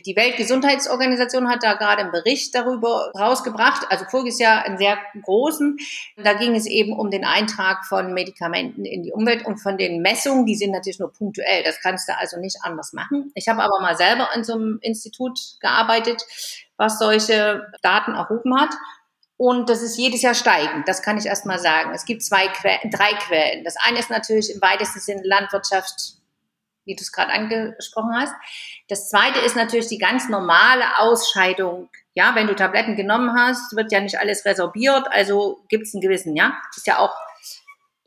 Die 0.07 0.15
Weltgesundheitsorganisation 0.15 1.49
hat 1.49 1.63
da 1.63 1.75
gerade 1.75 2.03
einen 2.03 2.13
Bericht 2.13 2.55
darüber 2.55 3.11
rausgebracht. 3.19 3.87
Also 3.91 4.05
voriges 4.05 4.39
Jahr 4.39 4.65
einen 4.65 4.79
sehr 4.79 4.99
großen. 5.23 5.79
Da 6.23 6.35
ging 6.35 6.55
es 6.55 6.67
eben 6.67 6.93
um 6.93 7.11
den 7.11 7.25
Eintrag 7.53 7.85
von 7.87 8.13
Medikamenten 8.15 8.85
in 8.85 9.03
die 9.03 9.13
Umwelt 9.13 9.45
und 9.47 9.59
von 9.59 9.77
den 9.77 10.03
Messungen. 10.03 10.47
Die 10.47 10.57
sind 10.57 10.73
natürlich 10.73 10.99
nur 10.99 11.13
punktuell. 11.13 11.63
Das 11.65 11.81
kannst 11.81 12.09
du 12.09 12.17
also 12.19 12.39
nicht 12.39 12.59
anders 12.63 12.93
machen. 12.93 13.31
Ich 13.35 13.49
habe 13.49 13.63
aber 13.63 13.81
mal 13.81 13.97
selber 13.97 14.29
in 14.35 14.45
so 14.45 14.55
einem 14.55 14.79
Institut 14.83 15.39
gearbeitet 15.61 16.23
was 16.83 16.99
solche 16.99 17.71
Daten 17.83 18.15
erhoben 18.15 18.61
hat. 18.61 18.75
Und 19.37 19.71
das 19.71 19.83
ist 19.83 19.97
jedes 19.97 20.23
Jahr 20.23 20.35
steigend, 20.35 20.87
das 20.87 21.03
kann 21.03 21.17
ich 21.17 21.27
erst 21.27 21.47
mal 21.47 21.59
sagen. 21.59 21.93
Es 21.95 22.05
gibt 22.05 22.23
zwei 22.23 22.49
drei 22.49 23.15
Quellen. 23.15 23.65
Das 23.65 23.77
eine 23.77 23.99
ist 23.99 24.11
natürlich 24.11 24.55
im 24.55 24.61
weitesten 24.61 25.01
Sinne 25.01 25.23
Landwirtschaft, 25.25 26.15
wie 26.85 26.95
du 26.95 27.03
es 27.03 27.13
gerade 27.13 27.33
angesprochen 27.33 28.15
hast. 28.15 28.35
Das 28.89 29.09
zweite 29.09 29.39
ist 29.41 29.57
natürlich 29.57 29.89
die 29.89 29.99
ganz 29.99 30.29
normale 30.29 30.99
Ausscheidung. 30.99 31.89
Ja, 32.15 32.35
wenn 32.35 32.47
du 32.47 32.55
Tabletten 32.55 32.95
genommen 32.95 33.35
hast, 33.37 33.75
wird 33.75 33.91
ja 33.91 34.01
nicht 34.01 34.19
alles 34.19 34.45
resorbiert, 34.45 35.07
also 35.11 35.65
gibt 35.69 35.87
es 35.87 35.95
einen 35.95 36.03
gewissen, 36.03 36.37
ja, 36.37 36.53
ist 36.77 36.87
ja 36.87 36.99
auch 36.99 37.15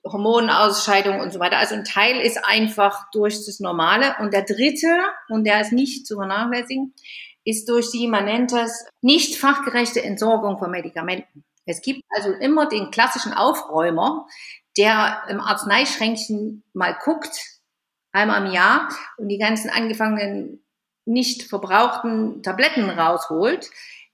Hormonausscheidung 0.06 1.20
und 1.20 1.34
so 1.34 1.40
weiter. 1.40 1.58
Also 1.58 1.76
ein 1.76 1.84
Teil 1.84 2.20
ist 2.22 2.46
einfach 2.46 3.10
durch 3.12 3.46
das 3.46 3.60
Normale. 3.60 4.16
Und 4.20 4.34
der 4.34 4.44
dritte, 4.44 4.98
und 5.30 5.46
der 5.46 5.62
ist 5.62 5.72
nicht 5.72 6.06
zu 6.06 6.16
vernachlässigen, 6.16 6.94
ist 7.44 7.70
durch 7.70 7.92
die, 7.92 8.08
man 8.08 8.26
nennt 8.26 8.52
das, 8.52 8.86
nicht 9.02 9.38
fachgerechte 9.38 10.04
Entsorgung 10.04 10.58
von 10.58 10.72
Medikamenten. 10.72 11.44
Es 11.66 11.82
gibt 11.82 12.04
also 12.16 12.32
immer 12.32 12.68
den 12.68 12.92
klassischen 12.92 13.34
Aufräumer, 13.34 14.28
der 14.78 15.24
im 15.30 15.40
Arzneischränkchen 15.40 16.64
mal 16.74 16.96
guckt, 17.04 17.40
einmal 18.12 18.46
im 18.46 18.54
Jahr, 18.54 18.90
und 19.18 19.30
die 19.30 19.38
ganzen 19.38 19.70
angefangenen 19.70 20.64
nicht 21.06 21.44
verbrauchten 21.44 22.42
Tabletten 22.44 22.90
rausholt, 22.90 23.70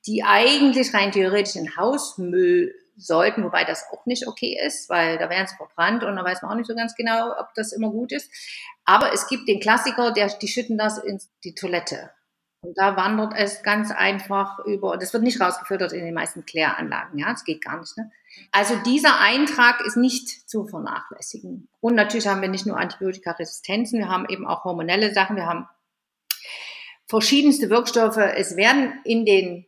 die 0.06 0.24
eigentlich 0.24 0.94
rein 0.94 1.12
theoretisch 1.12 1.56
in 1.56 1.76
Hausmüll 1.78 2.74
sollten, 3.02 3.44
wobei 3.44 3.64
das 3.64 3.86
auch 3.92 4.06
nicht 4.06 4.28
okay 4.28 4.58
ist, 4.66 4.90
weil 4.90 5.18
da 5.18 5.30
werden 5.30 5.48
sie 5.48 5.56
verbrannt 5.56 6.04
und 6.04 6.16
da 6.16 6.24
weiß 6.24 6.42
man 6.42 6.52
auch 6.52 6.56
nicht 6.56 6.68
so 6.68 6.76
ganz 6.76 6.96
genau, 6.96 7.32
ob 7.40 7.54
das 7.56 7.74
immer 7.74 7.90
gut 7.90 8.12
ist. 8.12 8.32
Aber 8.86 9.14
es 9.14 9.28
gibt 9.28 9.48
den 9.48 9.60
Klassiker, 9.60 10.12
der, 10.12 10.28
die 10.28 10.48
schütten 10.48 10.78
das 10.78 10.98
in 10.98 11.20
die 11.44 11.56
Toilette. 11.56 12.12
Und 12.64 12.78
da 12.78 12.96
wandert 12.96 13.34
es 13.36 13.64
ganz 13.64 13.90
einfach 13.90 14.60
über, 14.66 14.96
das 14.98 15.14
wird 15.14 15.24
nicht 15.24 15.42
rausgefiltert 15.42 15.94
in 15.94 16.06
den 16.06 16.14
meisten 16.14 16.46
Kläranlagen, 16.46 17.18
ja, 17.18 17.32
das 17.32 17.44
geht 17.44 17.64
gar 17.64 17.80
nicht. 17.80 17.98
Ne? 17.98 18.12
Also 18.52 18.76
dieser 18.76 19.20
Eintrag 19.20 19.82
ist 19.82 19.98
nicht 19.98 20.48
zu 20.48 20.68
vernachlässigen. 20.68 21.70
Und 21.80 21.96
natürlich 21.96 22.28
haben 22.28 22.42
wir 22.42 22.50
nicht 22.50 22.68
nur 22.68 22.78
Antibiotikaresistenzen, 22.78 23.98
wir 23.98 24.10
haben 24.10 24.28
eben 24.30 24.46
auch 24.46 24.64
hormonelle 24.64 25.12
Sachen, 25.12 25.36
wir 25.38 25.48
haben 25.48 25.68
verschiedenste 27.08 27.70
Wirkstoffe. 27.72 28.18
Es 28.18 28.56
werden 28.56 28.94
in 29.04 29.26
den 29.26 29.66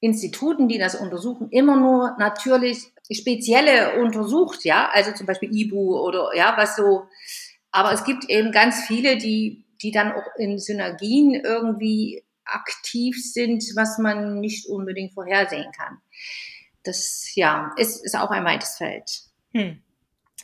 Instituten, 0.00 0.68
die 0.68 0.78
das 0.78 0.94
untersuchen, 0.94 1.48
immer 1.50 1.76
nur 1.76 2.16
natürlich 2.18 2.92
spezielle 3.10 4.00
untersucht, 4.00 4.64
ja, 4.64 4.88
also 4.92 5.12
zum 5.12 5.26
Beispiel 5.26 5.54
IBU 5.54 5.98
oder 5.98 6.30
ja, 6.34 6.54
was 6.56 6.76
so. 6.76 7.04
Aber 7.70 7.92
es 7.92 8.04
gibt 8.04 8.28
eben 8.28 8.52
ganz 8.52 8.86
viele, 8.86 9.16
die 9.16 9.64
die 9.82 9.90
dann 9.90 10.12
auch 10.12 10.26
in 10.36 10.58
Synergien 10.58 11.34
irgendwie 11.34 12.24
aktiv 12.44 13.16
sind, 13.22 13.62
was 13.76 13.98
man 13.98 14.40
nicht 14.40 14.68
unbedingt 14.68 15.12
vorhersehen 15.12 15.70
kann. 15.76 15.98
Das 16.82 17.32
ja, 17.34 17.72
ist, 17.76 18.04
ist 18.04 18.16
auch 18.16 18.30
ein 18.30 18.44
weites 18.44 18.76
Feld. 18.76 19.10
Hm. 19.52 19.82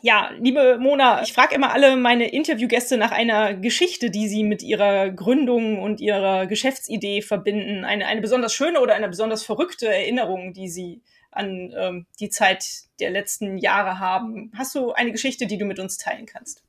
Ja, 0.04 0.32
liebe 0.38 0.76
Mona, 0.78 1.22
ich 1.22 1.32
frage 1.32 1.54
immer 1.54 1.72
alle 1.72 1.96
meine 1.96 2.28
Interviewgäste 2.28 2.98
nach 2.98 3.10
einer 3.10 3.54
Geschichte, 3.54 4.10
die 4.10 4.28
sie 4.28 4.44
mit 4.44 4.62
ihrer 4.62 5.08
Gründung 5.08 5.80
und 5.80 5.98
ihrer 5.98 6.46
Geschäftsidee 6.46 7.22
verbinden. 7.22 7.86
Eine, 7.86 8.06
eine 8.06 8.20
besonders 8.20 8.52
schöne 8.52 8.82
oder 8.82 8.94
eine 8.96 9.08
besonders 9.08 9.44
verrückte 9.44 9.88
Erinnerung, 9.88 10.52
die 10.52 10.68
sie 10.68 11.00
an 11.30 11.72
ähm, 11.74 12.06
die 12.20 12.28
Zeit 12.28 12.66
der 13.00 13.12
letzten 13.12 13.56
Jahre 13.56 13.98
haben. 13.98 14.52
Hast 14.54 14.74
du 14.74 14.92
eine 14.92 15.10
Geschichte, 15.10 15.46
die 15.46 15.56
du 15.56 15.64
mit 15.64 15.78
uns 15.78 15.96
teilen 15.96 16.26
kannst? 16.26 16.62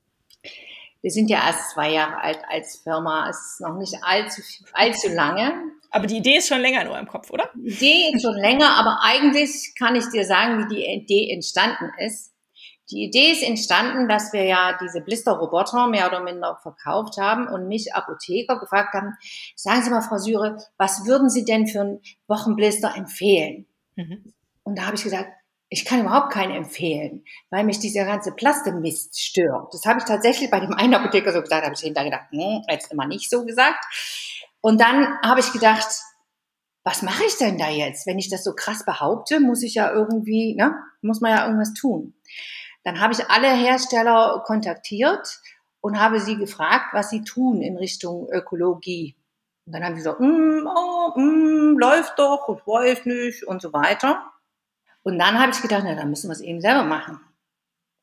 Wir 1.02 1.12
sind 1.12 1.30
ja 1.30 1.46
erst 1.46 1.72
zwei 1.72 1.92
Jahre 1.92 2.22
alt 2.22 2.40
als 2.48 2.78
Firma. 2.78 3.30
Es 3.30 3.36
ist 3.36 3.60
noch 3.60 3.78
nicht 3.78 3.96
allzu, 4.02 4.44
allzu 4.72 5.10
lange. 5.10 5.56
Aber 5.92 6.08
die 6.08 6.20
Idee 6.20 6.38
ist 6.38 6.48
schon 6.48 6.62
länger 6.62 6.86
nur 6.86 6.98
im 6.98 7.06
Kopf, 7.06 7.32
oder? 7.32 7.50
Die 7.54 7.68
Idee 7.68 8.12
ist 8.14 8.22
schon 8.22 8.38
länger, 8.38 8.78
aber 8.78 9.00
eigentlich 9.04 9.74
kann 9.78 9.98
ich 9.98 10.06
dir 10.08 10.24
sagen, 10.24 10.64
wie 10.64 10.74
die 10.74 10.86
Idee 10.86 11.34
entstanden 11.34 11.92
ist. 12.00 12.32
Die 12.92 13.04
Idee 13.04 13.32
ist 13.32 13.42
entstanden, 13.42 14.08
dass 14.08 14.32
wir 14.32 14.44
ja 14.44 14.78
diese 14.80 15.02
Blister-Roboter 15.02 15.88
mehr 15.88 16.08
oder 16.08 16.22
minder 16.22 16.60
verkauft 16.62 17.18
haben 17.18 17.48
und 17.48 17.68
mich 17.68 17.96
Apotheker 17.96 18.60
gefragt 18.60 18.94
haben, 18.94 19.14
sagen 19.56 19.82
Sie 19.82 19.90
mal, 19.90 20.02
Frau 20.02 20.18
Syre, 20.18 20.58
was 20.78 21.06
würden 21.06 21.30
Sie 21.30 21.46
denn 21.46 21.68
für 21.68 21.82
einen 21.82 22.02
Wochenblister 22.28 22.94
empfehlen? 22.96 23.66
Mhm. 23.96 24.34
Und 24.64 24.78
da 24.78 24.86
habe 24.86 24.96
ich 24.96 25.04
gesagt, 25.04 25.30
ich 25.70 25.84
kann 25.84 26.02
überhaupt 26.02 26.32
keinen 26.32 26.52
empfehlen, 26.52 27.26
weil 27.50 27.64
mich 27.64 27.80
dieser 27.80 28.06
ganze 28.06 28.32
Plastemist 28.32 29.20
stört. 29.20 29.74
Das 29.74 29.86
habe 29.86 30.00
ich 30.00 30.06
tatsächlich 30.06 30.52
bei 30.52 30.60
dem 30.60 30.74
einen 30.74 30.94
Apotheker 30.94 31.34
so 31.34 31.42
gesagt, 31.42 31.66
habe 31.66 31.74
ich 31.76 31.82
hinterher 31.82 32.12
gedacht, 32.12 32.32
hm, 32.32 32.62
jetzt 32.70 32.92
immer 32.92 33.08
nicht 33.08 33.30
so 33.30 33.46
gesagt. 33.46 33.84
Und 34.62 34.80
dann 34.80 35.20
habe 35.24 35.40
ich 35.40 35.52
gedacht, 35.52 35.88
was 36.84 37.02
mache 37.02 37.24
ich 37.26 37.38
denn 37.38 37.58
da 37.58 37.70
jetzt? 37.70 38.06
Wenn 38.06 38.20
ich 38.20 38.30
das 38.30 38.44
so 38.44 38.54
krass 38.54 38.86
behaupte, 38.86 39.40
muss 39.40 39.64
ich 39.64 39.74
ja 39.74 39.92
irgendwie, 39.92 40.56
ne, 40.56 40.76
muss 41.02 41.20
man 41.20 41.32
ja 41.32 41.46
irgendwas 41.46 41.74
tun. 41.74 42.14
Dann 42.86 43.02
habe 43.02 43.14
ich 43.14 43.30
alle 43.30 43.52
Hersteller 43.52 44.44
kontaktiert 44.46 45.42
und 45.82 46.00
habe 46.00 46.20
sie 46.20 46.38
gefragt, 46.38 46.94
was 46.94 47.10
sie 47.10 47.24
tun 47.24 47.62
in 47.62 47.78
Richtung 47.78 48.30
Ökologie. 48.32 49.16
Und 49.66 49.74
dann 49.74 49.84
haben 49.84 49.96
sie 49.96 50.04
gesagt, 50.04 50.20
mm, 50.20 50.68
oh, 50.68 51.20
mm, 51.20 51.80
läuft 51.80 52.20
doch, 52.20 52.48
ich 52.48 52.66
weiß 52.68 53.06
nicht 53.08 53.44
und 53.48 53.62
so 53.62 53.74
weiter. 53.74 54.32
Und 55.02 55.18
dann 55.18 55.40
habe 55.40 55.52
ich 55.52 55.62
gedacht, 55.62 55.82
na, 55.84 55.96
dann 55.96 56.12
müssen 56.12 56.30
wir 56.30 56.34
es 56.34 56.42
eben 56.42 56.62
selber 56.62 56.84
machen. 56.84 57.20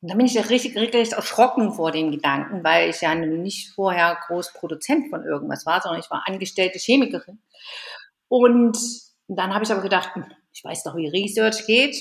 Und 0.01 0.09
dann 0.09 0.17
bin 0.17 0.27
ich 0.27 0.33
ja 0.33 0.41
richtig, 0.41 0.75
richtig 0.75 1.13
erschrocken 1.13 1.71
vor 1.71 1.91
dem 1.91 2.11
Gedanken, 2.11 2.61
weil 2.65 2.89
ich 2.89 2.99
ja 2.99 3.15
nicht 3.15 3.73
vorher 3.73 4.17
groß 4.27 4.51
Produzent 4.51 5.09
von 5.09 5.23
irgendwas 5.23 5.65
war, 5.65 5.81
sondern 5.81 6.01
ich 6.01 6.11
war 6.11 6.23
angestellte 6.27 6.77
Chemikerin. 6.77 7.39
Und 8.27 8.77
dann 9.29 9.53
habe 9.53 9.63
ich 9.63 9.71
aber 9.71 9.81
gedacht, 9.81 10.13
hm, 10.15 10.25
ich 10.51 10.61
weiß 10.61 10.83
doch, 10.83 10.97
wie 10.97 11.07
Research 11.07 11.65
geht. 11.65 11.95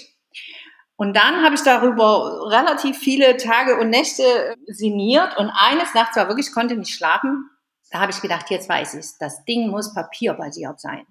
Und 0.96 1.16
dann 1.16 1.42
habe 1.42 1.54
ich 1.54 1.62
darüber 1.62 2.50
relativ 2.50 2.98
viele 2.98 3.36
Tage 3.36 3.78
und 3.78 3.90
Nächte 3.90 4.56
sinniert 4.66 5.36
und 5.36 5.50
eines 5.50 5.94
Nachts 5.94 6.16
war 6.16 6.28
wirklich, 6.28 6.52
konnte 6.52 6.76
nicht 6.76 6.94
schlafen. 6.94 7.50
Da 7.90 8.00
habe 8.00 8.12
ich 8.12 8.20
gedacht, 8.20 8.50
jetzt 8.50 8.68
weiß 8.68 8.94
ich 8.94 9.06
das 9.18 9.44
Ding 9.44 9.68
muss 9.68 9.94
papierbasiert 9.94 10.80
sein. 10.80 11.06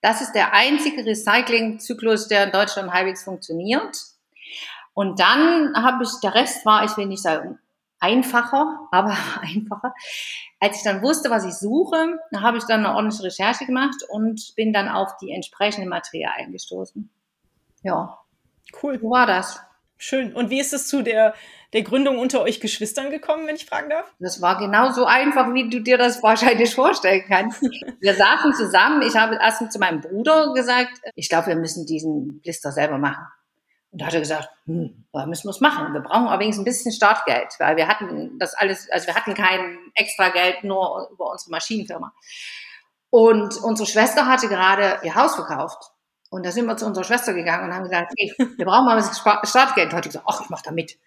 Das 0.00 0.20
ist 0.20 0.32
der 0.32 0.52
einzige 0.52 1.04
Recyclingzyklus, 1.04 2.28
der 2.28 2.44
in 2.44 2.52
Deutschland 2.52 2.92
halbwegs 2.92 3.24
funktioniert. 3.24 3.96
Und 4.94 5.20
dann 5.20 5.74
habe 5.76 6.04
ich, 6.04 6.10
der 6.22 6.34
Rest 6.34 6.64
war, 6.66 6.84
ich 6.84 6.96
will 6.96 7.06
nicht 7.06 7.22
sagen 7.22 7.58
einfacher, 7.98 8.88
aber 8.90 9.16
einfacher. 9.40 9.94
Als 10.60 10.78
ich 10.78 10.84
dann 10.84 11.02
wusste, 11.02 11.30
was 11.30 11.44
ich 11.44 11.54
suche, 11.54 12.18
habe 12.36 12.58
ich 12.58 12.64
dann 12.64 12.84
eine 12.84 12.94
ordentliche 12.94 13.24
Recherche 13.24 13.66
gemacht 13.66 14.02
und 14.08 14.54
bin 14.56 14.72
dann 14.72 14.88
auf 14.88 15.16
die 15.18 15.32
entsprechenden 15.32 15.88
Materialien 15.88 16.52
gestoßen. 16.52 17.10
Ja. 17.82 18.18
Cool. 18.82 19.00
Wo 19.02 19.10
war 19.10 19.26
das? 19.26 19.60
Schön. 19.98 20.34
Und 20.34 20.50
wie 20.50 20.60
ist 20.60 20.74
es 20.74 20.88
zu 20.88 21.02
der, 21.02 21.34
der 21.72 21.82
Gründung 21.82 22.18
unter 22.18 22.42
euch 22.42 22.60
Geschwistern 22.60 23.10
gekommen, 23.10 23.46
wenn 23.46 23.56
ich 23.56 23.64
fragen 23.64 23.88
darf? 23.88 24.12
Das 24.18 24.42
war 24.42 24.58
genauso 24.58 25.06
einfach, 25.06 25.54
wie 25.54 25.70
du 25.70 25.80
dir 25.80 25.96
das 25.96 26.22
wahrscheinlich 26.22 26.74
vorstellen 26.74 27.24
kannst. 27.26 27.62
Wir 28.00 28.14
saßen 28.14 28.52
zusammen. 28.54 29.02
Ich 29.02 29.16
habe 29.16 29.36
erst 29.36 29.72
zu 29.72 29.78
meinem 29.78 30.02
Bruder 30.02 30.52
gesagt, 30.52 31.00
ich 31.14 31.28
glaube, 31.28 31.48
wir 31.48 31.56
müssen 31.56 31.86
diesen 31.86 32.40
Blister 32.40 32.72
selber 32.72 32.98
machen. 32.98 33.26
Und 33.90 34.02
da 34.02 34.06
hat 34.06 34.14
er 34.14 34.20
gesagt, 34.20 34.50
hm, 34.66 35.06
da 35.12 35.24
müssen 35.24 35.46
wir 35.46 35.52
es 35.52 35.60
machen. 35.60 35.94
Wir 35.94 36.02
brauchen 36.02 36.26
allerdings 36.26 36.58
ein 36.58 36.64
bisschen 36.64 36.92
Startgeld, 36.92 37.54
weil 37.58 37.76
wir 37.76 37.88
hatten 37.88 38.38
das 38.38 38.52
alles, 38.52 38.90
also 38.90 39.06
wir 39.06 39.14
hatten 39.14 39.32
kein 39.32 39.78
extra 39.94 40.28
Geld 40.28 40.64
nur 40.64 41.08
über 41.10 41.32
unsere 41.32 41.52
Maschinenfirma. 41.52 42.12
Und 43.08 43.56
unsere 43.62 43.88
Schwester 43.88 44.26
hatte 44.26 44.48
gerade 44.48 45.00
ihr 45.02 45.14
Haus 45.14 45.36
verkauft. 45.36 45.92
Und 46.30 46.44
da 46.44 46.50
sind 46.50 46.66
wir 46.66 46.76
zu 46.76 46.86
unserer 46.86 47.04
Schwester 47.04 47.34
gegangen 47.34 47.68
und 47.68 47.74
haben 47.74 47.84
gesagt, 47.84 48.12
hey, 48.18 48.32
wir 48.38 48.64
brauchen 48.66 48.84
mal 48.84 48.98
ein 48.98 49.46
Startgeld. 49.46 49.90
Und 49.90 49.96
hat 49.96 50.04
gesagt, 50.04 50.24
ach, 50.28 50.40
ich 50.40 50.50
mach 50.50 50.62
da 50.62 50.72
mit. 50.72 50.98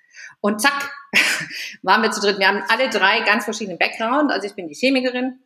Und 0.42 0.62
zack, 0.62 0.92
waren 1.82 2.02
wir 2.02 2.12
zu 2.12 2.22
dritt. 2.22 2.40
Wir 2.40 2.48
haben 2.48 2.64
alle 2.70 2.90
drei 2.90 3.22
ganz 3.22 3.44
verschiedene 3.44 3.78
Background. 3.78 4.32
Also 4.32 4.48
ich 4.48 4.56
bin 4.56 4.68
die 4.68 4.76
Chemikerin. 4.76 5.40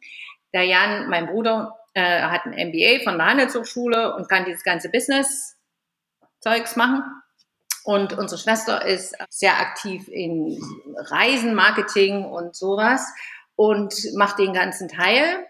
Der 0.53 0.63
Jan, 0.63 1.09
mein 1.09 1.25
Bruder, 1.27 1.79
äh, 1.93 2.21
hat 2.21 2.45
ein 2.45 2.53
MBA 2.53 3.03
von 3.03 3.17
der 3.17 3.27
Handelshochschule 3.27 4.15
und 4.15 4.29
kann 4.29 4.45
dieses 4.45 4.63
ganze 4.63 4.89
Business-Zeugs 4.89 6.75
machen. 6.75 7.03
Und 7.83 8.13
unsere 8.17 8.39
Schwester 8.39 8.85
ist 8.85 9.15
sehr 9.29 9.59
aktiv 9.59 10.07
in 10.07 10.57
Reisen, 10.95 11.53
Marketing 11.53 12.23
und 12.25 12.55
sowas 12.55 13.05
und 13.55 13.93
macht 14.15 14.39
den 14.39 14.53
ganzen 14.53 14.87
Teil 14.87 15.45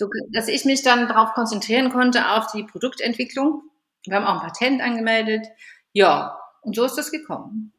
so 0.00 0.08
dass 0.32 0.48
ich 0.48 0.64
mich 0.64 0.82
dann 0.82 1.06
darauf 1.06 1.34
konzentrieren 1.34 1.90
konnte, 1.90 2.30
auf 2.30 2.50
die 2.52 2.64
Produktentwicklung. 2.64 3.62
Wir 4.06 4.16
haben 4.16 4.24
auch 4.24 4.42
ein 4.42 4.48
Patent 4.48 4.80
angemeldet. 4.80 5.46
Ja, 5.92 6.40
und 6.62 6.74
so 6.74 6.84
ist 6.84 6.96
das 6.96 7.10
gekommen. 7.10 7.72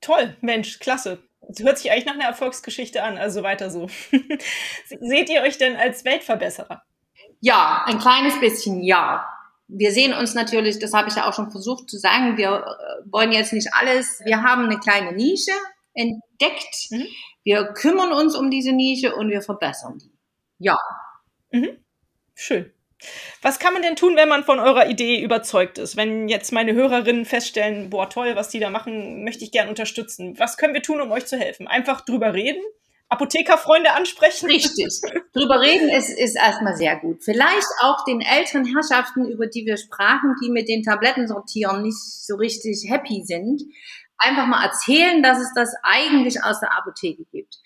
Toll, 0.00 0.36
Mensch, 0.40 0.78
klasse. 0.78 1.18
Das 1.40 1.64
hört 1.64 1.78
sich 1.78 1.90
eigentlich 1.90 2.06
nach 2.06 2.14
einer 2.14 2.26
Erfolgsgeschichte 2.26 3.02
an, 3.02 3.18
also 3.18 3.42
weiter 3.42 3.68
so. 3.68 3.88
Seht 5.00 5.28
ihr 5.28 5.42
euch 5.42 5.58
denn 5.58 5.74
als 5.74 6.04
Weltverbesserer? 6.04 6.82
Ja, 7.40 7.82
ein 7.86 7.98
kleines 7.98 8.38
bisschen 8.38 8.80
ja. 8.82 9.26
Wir 9.66 9.90
sehen 9.90 10.14
uns 10.14 10.34
natürlich, 10.34 10.78
das 10.78 10.94
habe 10.94 11.08
ich 11.08 11.16
ja 11.16 11.28
auch 11.28 11.34
schon 11.34 11.50
versucht 11.50 11.90
zu 11.90 11.98
sagen, 11.98 12.36
wir 12.36 12.48
äh, 12.48 13.10
wollen 13.10 13.32
jetzt 13.32 13.52
nicht 13.52 13.70
alles. 13.72 14.20
Wir 14.24 14.44
haben 14.44 14.66
eine 14.66 14.78
kleine 14.78 15.12
Nische 15.12 15.52
entdeckt. 15.94 16.90
Mhm. 16.90 17.06
Wir 17.42 17.64
kümmern 17.72 18.12
uns 18.12 18.36
um 18.36 18.52
diese 18.52 18.70
Nische 18.70 19.16
und 19.16 19.30
wir 19.30 19.42
verbessern 19.42 19.98
die. 19.98 20.12
Ja, 20.58 20.76
Mhm. 21.50 21.78
Schön. 22.34 22.72
Was 23.42 23.58
kann 23.58 23.72
man 23.72 23.82
denn 23.82 23.96
tun, 23.96 24.16
wenn 24.16 24.28
man 24.28 24.44
von 24.44 24.58
eurer 24.58 24.88
Idee 24.88 25.22
überzeugt 25.22 25.78
ist? 25.78 25.96
Wenn 25.96 26.28
jetzt 26.28 26.52
meine 26.52 26.74
Hörerinnen 26.74 27.24
feststellen, 27.24 27.88
boah, 27.88 28.10
toll, 28.10 28.36
was 28.36 28.50
die 28.50 28.60
da 28.60 28.68
machen, 28.68 29.24
möchte 29.24 29.44
ich 29.44 29.52
gern 29.52 29.68
unterstützen. 29.68 30.38
Was 30.38 30.58
können 30.58 30.74
wir 30.74 30.82
tun, 30.82 31.00
um 31.00 31.10
euch 31.10 31.26
zu 31.26 31.38
helfen? 31.38 31.66
Einfach 31.66 32.02
drüber 32.02 32.34
reden? 32.34 32.62
Apothekerfreunde 33.08 33.92
ansprechen? 33.92 34.46
Richtig. 34.46 35.00
drüber 35.32 35.60
reden 35.60 35.88
ist, 35.88 36.10
ist 36.10 36.36
erstmal 36.36 36.76
sehr 36.76 36.96
gut. 36.96 37.24
Vielleicht 37.24 37.66
auch 37.82 38.04
den 38.04 38.20
älteren 38.20 38.64
Herrschaften, 38.64 39.26
über 39.28 39.46
die 39.46 39.66
wir 39.66 39.76
sprachen, 39.76 40.36
die 40.42 40.50
mit 40.50 40.68
den 40.68 40.82
Tabletten 40.82 41.26
sortieren 41.26 41.82
nicht 41.82 41.98
so 41.98 42.36
richtig 42.36 42.86
happy 42.88 43.22
sind, 43.24 43.62
einfach 44.16 44.46
mal 44.46 44.64
erzählen, 44.64 45.22
dass 45.22 45.38
es 45.38 45.52
das 45.54 45.74
eigentlich 45.82 46.44
aus 46.44 46.60
der 46.60 46.76
Apotheke 46.76 47.24
gibt. 47.32 47.56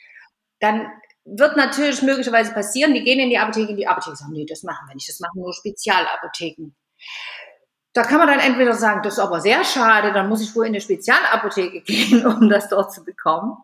Dann 0.61 0.87
wird 1.25 1.57
natürlich 1.57 2.03
möglicherweise 2.03 2.53
passieren, 2.53 2.95
die 2.95 3.03
gehen 3.03 3.19
in 3.19 3.31
die 3.31 3.39
Apotheke, 3.39 3.71
in 3.71 3.77
die 3.77 3.87
Apotheke 3.87 4.17
sagen, 4.17 4.33
nee, 4.33 4.47
das 4.47 4.63
machen 4.63 4.87
wir 4.87 4.95
nicht, 4.95 5.09
das 5.09 5.21
machen 5.21 5.41
nur 5.41 5.53
Spezialapotheken. 5.53 6.75
Da 7.95 8.03
kann 8.03 8.19
man 8.19 8.27
dann 8.27 8.41
entweder 8.41 8.75
sagen, 8.75 9.03
das 9.03 9.15
ist 9.15 9.21
aber 9.21 9.41
sehr 9.41 9.65
schade, 9.65 10.13
dann 10.13 10.29
muss 10.29 10.43
ich 10.43 10.55
wohl 10.55 10.67
in 10.67 10.73
eine 10.73 10.81
Spezialapotheke 10.81 11.81
gehen, 11.87 12.27
um 12.27 12.49
das 12.49 12.69
dort 12.69 12.93
zu 12.93 13.05
bekommen. 13.05 13.57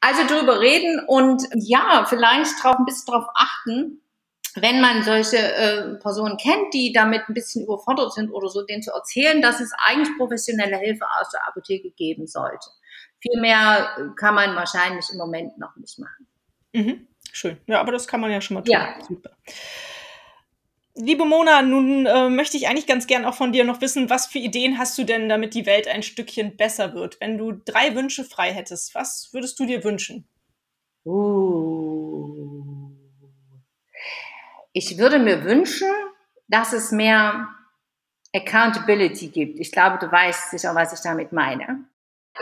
Also 0.00 0.26
drüber 0.26 0.60
reden 0.60 1.00
und 1.06 1.42
ja, 1.54 2.04
vielleicht 2.08 2.62
drauf, 2.62 2.76
ein 2.78 2.84
bisschen 2.84 3.12
drauf 3.12 3.24
achten, 3.34 4.02
wenn 4.54 4.82
man 4.82 5.02
solche 5.02 5.38
äh, 5.38 5.94
Personen 5.96 6.36
kennt, 6.36 6.74
die 6.74 6.92
damit 6.92 7.22
ein 7.28 7.34
bisschen 7.34 7.64
überfordert 7.64 8.12
sind 8.12 8.30
oder 8.30 8.48
so, 8.48 8.62
denen 8.62 8.82
zu 8.82 8.92
erzählen, 8.92 9.40
dass 9.40 9.60
es 9.60 9.72
eigentlich 9.78 10.16
professionelle 10.18 10.76
Hilfe 10.76 11.06
aus 11.18 11.30
der 11.30 11.48
Apotheke 11.48 11.90
geben 11.92 12.26
sollte. 12.26 12.68
Viel 13.20 13.40
mehr 13.40 14.12
kann 14.16 14.34
man 14.34 14.54
wahrscheinlich 14.54 15.06
im 15.10 15.16
Moment 15.16 15.56
noch 15.56 15.74
nicht 15.76 15.98
machen. 15.98 16.26
Mhm. 16.72 17.06
Schön. 17.32 17.56
Ja, 17.66 17.80
aber 17.80 17.92
das 17.92 18.06
kann 18.06 18.20
man 18.20 18.30
ja 18.30 18.40
schon 18.40 18.56
mal 18.56 18.62
tun. 18.62 18.72
Ja. 18.72 18.96
Super. 19.06 19.30
Liebe 20.94 21.24
Mona, 21.24 21.62
nun 21.62 22.04
äh, 22.04 22.28
möchte 22.28 22.58
ich 22.58 22.68
eigentlich 22.68 22.86
ganz 22.86 23.06
gern 23.06 23.24
auch 23.24 23.34
von 23.34 23.52
dir 23.52 23.64
noch 23.64 23.80
wissen, 23.80 24.10
was 24.10 24.26
für 24.26 24.38
Ideen 24.38 24.78
hast 24.78 24.98
du 24.98 25.04
denn, 25.04 25.28
damit 25.30 25.54
die 25.54 25.64
Welt 25.64 25.88
ein 25.88 26.02
Stückchen 26.02 26.56
besser 26.58 26.92
wird? 26.92 27.18
Wenn 27.20 27.38
du 27.38 27.52
drei 27.52 27.94
Wünsche 27.94 28.24
frei 28.24 28.52
hättest, 28.52 28.94
was 28.94 29.30
würdest 29.32 29.58
du 29.58 29.64
dir 29.64 29.84
wünschen? 29.84 30.28
Uh. 31.06 32.90
Ich 34.74 34.98
würde 34.98 35.18
mir 35.18 35.44
wünschen, 35.44 35.90
dass 36.48 36.74
es 36.74 36.92
mehr 36.92 37.48
Accountability 38.34 39.28
gibt. 39.28 39.60
Ich 39.60 39.72
glaube, 39.72 39.98
du 39.98 40.10
weißt 40.10 40.50
sicher, 40.50 40.74
was 40.74 40.92
ich 40.92 41.00
damit 41.00 41.32
meine. 41.32 41.84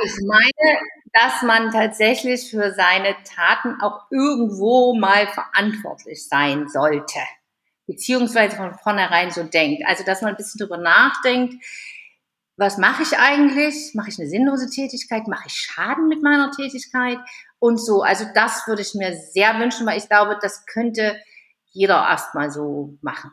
Ich 0.03 0.15
meine, 0.25 0.79
dass 1.13 1.43
man 1.43 1.71
tatsächlich 1.73 2.51
für 2.51 2.73
seine 2.73 3.17
Taten 3.25 3.81
auch 3.81 4.07
irgendwo 4.11 4.95
mal 4.95 5.27
verantwortlich 5.27 6.27
sein 6.29 6.69
sollte. 6.69 7.19
Beziehungsweise 7.87 8.57
von 8.57 8.75
vornherein 8.75 9.31
so 9.31 9.43
denkt. 9.43 9.83
Also, 9.87 10.05
dass 10.05 10.23
man 10.23 10.31
ein 10.31 10.37
bisschen 10.37 10.59
drüber 10.61 10.79
nachdenkt, 10.79 11.63
was 12.57 12.79
mache 12.79 13.03
ich 13.03 13.19
eigentlich? 13.19 13.95
Mache 13.95 14.11
ich 14.11 14.19
eine 14.19 14.29
sinnlose 14.29 14.71
Tätigkeit? 14.71 15.27
Mache 15.27 15.47
ich 15.47 15.55
Schaden 15.55 16.09
mit 16.09 16.23
meiner 16.23 16.51
Tätigkeit? 16.53 17.19
Und 17.59 17.79
so. 17.79 18.03
Also, 18.03 18.27
das 18.35 18.67
würde 18.69 18.83
ich 18.83 18.95
mir 18.95 19.17
sehr 19.17 19.59
wünschen, 19.59 19.87
weil 19.87 19.99
ich 19.99 20.09
glaube, 20.09 20.39
das 20.41 20.67
könnte 20.67 21.21
jeder 21.73 22.07
erstmal 22.09 22.51
so 22.51 22.97
machen. 23.01 23.33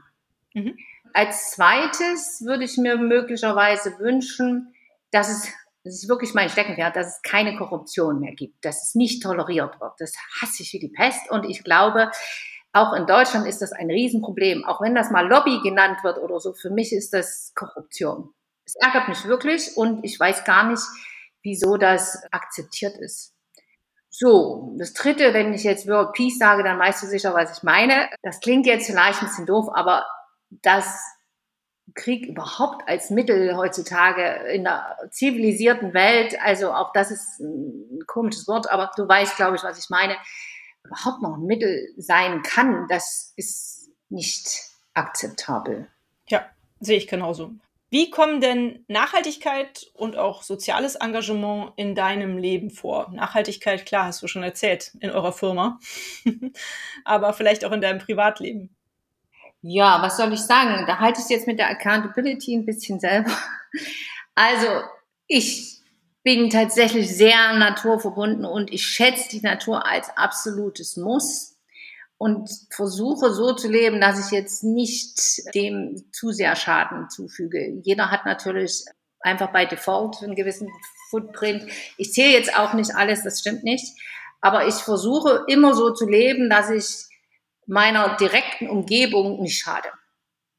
Mhm. 0.53 0.77
Als 1.13 1.51
zweites 1.51 2.41
würde 2.45 2.63
ich 2.63 2.77
mir 2.77 2.97
möglicherweise 2.97 3.99
wünschen, 3.99 4.73
dass 5.11 5.29
es 5.29 5.51
das 5.87 6.03
ist 6.03 6.09
wirklich 6.09 6.33
mein 6.33 6.49
Steckenpferd, 6.49 6.95
dass 6.95 7.07
es 7.07 7.21
keine 7.21 7.55
Korruption 7.57 8.19
mehr 8.19 8.33
gibt, 8.33 8.63
dass 8.63 8.87
es 8.87 8.95
nicht 8.95 9.23
toleriert 9.23 9.79
wird. 9.79 9.93
Das 9.99 10.13
hasse 10.41 10.63
ich 10.63 10.73
wie 10.73 10.79
die 10.79 10.89
Pest 10.89 11.31
und 11.31 11.45
ich 11.45 11.63
glaube, 11.63 12.11
auch 12.73 12.93
in 12.93 13.07
Deutschland 13.07 13.47
ist 13.47 13.61
das 13.61 13.71
ein 13.71 13.89
Riesenproblem. 13.89 14.65
Auch 14.65 14.81
wenn 14.81 14.93
das 14.93 15.09
mal 15.09 15.27
Lobby 15.27 15.59
genannt 15.63 16.03
wird 16.03 16.19
oder 16.19 16.39
so, 16.39 16.53
für 16.53 16.69
mich 16.69 16.93
ist 16.93 17.13
das 17.13 17.53
Korruption. 17.55 18.33
Es 18.65 18.75
ärgert 18.75 19.07
mich 19.07 19.25
wirklich 19.25 19.75
und 19.77 20.03
ich 20.03 20.19
weiß 20.19 20.43
gar 20.43 20.69
nicht, 20.69 20.83
wieso 21.41 21.77
das 21.77 22.21
akzeptiert 22.31 22.97
ist. 22.97 23.33
So, 24.09 24.75
das 24.77 24.93
dritte, 24.93 25.33
wenn 25.33 25.53
ich 25.53 25.63
jetzt 25.63 25.87
World 25.87 26.13
Peace 26.13 26.37
sage, 26.37 26.63
dann 26.63 26.79
weißt 26.79 27.03
du 27.03 27.07
sicher, 27.07 27.33
was 27.33 27.57
ich 27.57 27.63
meine. 27.63 28.09
Das 28.21 28.39
klingt 28.39 28.65
jetzt 28.65 28.87
vielleicht 28.87 29.21
ein 29.21 29.27
bisschen 29.27 29.45
doof, 29.45 29.69
aber 29.73 30.05
dass 30.49 30.99
Krieg 31.95 32.25
überhaupt 32.25 32.87
als 32.87 33.09
Mittel 33.09 33.55
heutzutage 33.55 34.49
in 34.51 34.63
der 34.63 34.97
zivilisierten 35.11 35.93
Welt, 35.93 36.37
also 36.41 36.73
auch 36.73 36.91
das 36.93 37.11
ist 37.11 37.39
ein 37.39 37.99
komisches 38.07 38.47
Wort, 38.47 38.69
aber 38.69 38.91
du 38.95 39.07
weißt, 39.07 39.35
glaube 39.37 39.55
ich, 39.55 39.63
was 39.63 39.79
ich 39.79 39.89
meine, 39.89 40.15
überhaupt 40.83 41.21
noch 41.21 41.37
ein 41.37 41.45
Mittel 41.45 41.93
sein 41.97 42.43
kann, 42.43 42.87
das 42.89 43.33
ist 43.35 43.89
nicht 44.09 44.71
akzeptabel. 44.93 45.87
Ja, 46.27 46.45
sehe 46.79 46.97
ich 46.97 47.07
genauso. 47.07 47.51
Wie 47.89 48.09
kommen 48.09 48.41
denn 48.41 48.83
Nachhaltigkeit 48.89 49.89
und 49.93 50.17
auch 50.17 50.43
soziales 50.43 50.95
Engagement 50.95 51.71
in 51.77 51.95
deinem 51.95 52.37
Leben 52.37 52.69
vor? 52.69 53.09
Nachhaltigkeit, 53.13 53.85
klar, 53.85 54.05
hast 54.05 54.21
du 54.21 54.27
schon 54.27 54.43
erzählt, 54.43 54.91
in 54.99 55.09
eurer 55.09 55.31
Firma, 55.31 55.79
aber 57.05 57.31
vielleicht 57.31 57.63
auch 57.63 57.71
in 57.71 57.79
deinem 57.79 57.99
Privatleben. 57.99 58.75
Ja, 59.69 60.01
was 60.01 60.15
soll 60.15 60.31
ich 60.31 60.39
sagen? 60.39 60.85
Da 60.87 60.99
halte 60.99 61.19
ich 61.19 61.25
es 61.25 61.29
jetzt 61.29 61.45
mit 61.47 61.59
der 61.59 61.69
Accountability 61.69 62.55
ein 62.55 62.65
bisschen 62.65 62.99
selber. 62.99 63.31
Also, 64.39 64.67
ich 65.25 65.81
bin 66.21 66.51
tatsächlich 66.51 67.09
sehr 67.09 67.53
naturverbunden 67.55 68.45
und 68.45 68.71
ich 68.71 68.85
schätze 68.85 69.29
die 69.29 69.41
Natur 69.41 69.87
als 69.87 70.15
absolutes 70.15 70.95
Muss 70.95 71.57
und 72.19 72.47
versuche 72.69 73.33
so 73.33 73.53
zu 73.53 73.67
leben, 73.67 73.99
dass 73.99 74.23
ich 74.23 74.31
jetzt 74.31 74.63
nicht 74.63 75.19
dem 75.55 76.03
zu 76.11 76.31
sehr 76.31 76.55
Schaden 76.55 77.09
zufüge. 77.09 77.81
Jeder 77.81 78.11
hat 78.11 78.27
natürlich 78.27 78.85
einfach 79.21 79.51
bei 79.51 79.65
Default 79.65 80.21
einen 80.21 80.35
gewissen 80.35 80.69
Footprint. 81.09 81.65
Ich 81.97 82.13
zähle 82.13 82.33
jetzt 82.33 82.55
auch 82.55 82.75
nicht 82.75 82.95
alles, 82.95 83.23
das 83.23 83.39
stimmt 83.39 83.63
nicht. 83.63 83.97
Aber 84.39 84.67
ich 84.67 84.75
versuche 84.75 85.45
immer 85.47 85.73
so 85.73 85.95
zu 85.95 86.07
leben, 86.07 86.47
dass 86.47 86.69
ich 86.69 87.06
meiner 87.67 88.15
direkten 88.17 88.69
Umgebung 88.69 89.41
nicht 89.41 89.59
schade. 89.59 89.89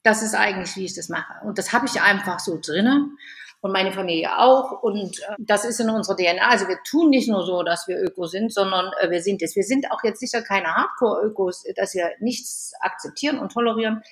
Das 0.02 0.22
ist 0.22 0.34
eigentlich, 0.34 0.76
wie 0.76 0.84
ich 0.84 0.94
das 0.94 1.08
mache. 1.08 1.44
Und 1.44 1.58
das 1.58 1.72
habe 1.72 1.86
ich 1.86 2.00
einfach 2.00 2.38
so 2.38 2.58
drinnen 2.60 3.18
und 3.60 3.72
meine 3.72 3.92
Familie 3.92 4.38
auch. 4.38 4.82
Und 4.82 5.18
äh, 5.18 5.34
das 5.38 5.64
ist 5.64 5.80
in 5.80 5.90
unserer 5.90 6.16
DNA. 6.16 6.48
Also 6.48 6.68
wir 6.68 6.78
tun 6.88 7.10
nicht 7.10 7.28
nur 7.28 7.44
so, 7.44 7.62
dass 7.62 7.88
wir 7.88 7.98
Öko 7.98 8.26
sind, 8.26 8.52
sondern 8.52 8.92
äh, 9.00 9.10
wir 9.10 9.22
sind 9.22 9.42
es. 9.42 9.56
Wir 9.56 9.64
sind 9.64 9.90
auch 9.90 10.04
jetzt 10.04 10.20
sicher 10.20 10.42
keine 10.42 10.74
Hardcore-Ökos, 10.74 11.64
dass 11.74 11.94
wir 11.94 12.12
nichts 12.20 12.72
akzeptieren 12.80 13.38
und 13.38 13.52
tolerieren. 13.52 14.02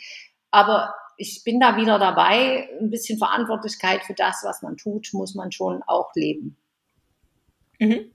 Aber 0.50 0.94
ich 1.16 1.42
bin 1.44 1.60
da 1.60 1.76
wieder 1.76 1.98
dabei. 1.98 2.68
Ein 2.80 2.90
bisschen 2.90 3.18
Verantwortlichkeit 3.18 4.04
für 4.04 4.14
das, 4.14 4.42
was 4.42 4.62
man 4.62 4.76
tut, 4.76 5.08
muss 5.12 5.34
man 5.34 5.52
schon 5.52 5.82
auch 5.86 6.10
leben. 6.14 6.56
Mhm. 7.78 8.10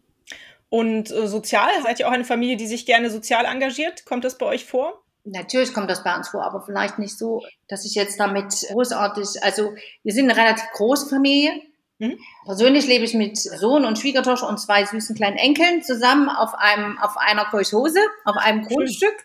Und 0.71 1.11
äh, 1.11 1.27
sozial, 1.27 1.69
seid 1.83 1.99
ihr 1.99 2.07
auch 2.07 2.13
eine 2.13 2.23
Familie, 2.23 2.55
die 2.55 2.65
sich 2.65 2.85
gerne 2.85 3.09
sozial 3.09 3.43
engagiert? 3.43 4.05
Kommt 4.05 4.23
das 4.23 4.37
bei 4.37 4.45
euch 4.45 4.63
vor? 4.63 5.03
Natürlich 5.25 5.73
kommt 5.73 5.91
das 5.91 6.01
bei 6.01 6.15
uns 6.15 6.29
vor, 6.29 6.45
aber 6.45 6.63
vielleicht 6.65 6.97
nicht 6.97 7.17
so, 7.17 7.43
dass 7.67 7.83
ich 7.85 7.93
jetzt 7.93 8.17
damit 8.21 8.53
großartig, 8.71 9.43
also 9.43 9.73
wir 10.03 10.13
sind 10.13 10.31
eine 10.31 10.39
relativ 10.39 10.63
große 10.71 11.09
Familie. 11.09 11.51
Mhm. 11.99 12.17
Persönlich 12.45 12.87
lebe 12.87 13.03
ich 13.03 13.13
mit 13.13 13.37
Sohn 13.37 13.83
und 13.83 13.99
Schwiegertochter 13.99 14.47
und 14.47 14.59
zwei 14.59 14.85
süßen 14.85 15.13
kleinen 15.13 15.35
Enkeln 15.35 15.83
zusammen 15.83 16.29
auf 16.29 16.53
einem, 16.55 16.97
auf 16.99 17.17
einer 17.17 17.43
Keuchhose, 17.43 17.99
auf 18.23 18.37
einem 18.37 18.63
Grundstück. 18.63 19.15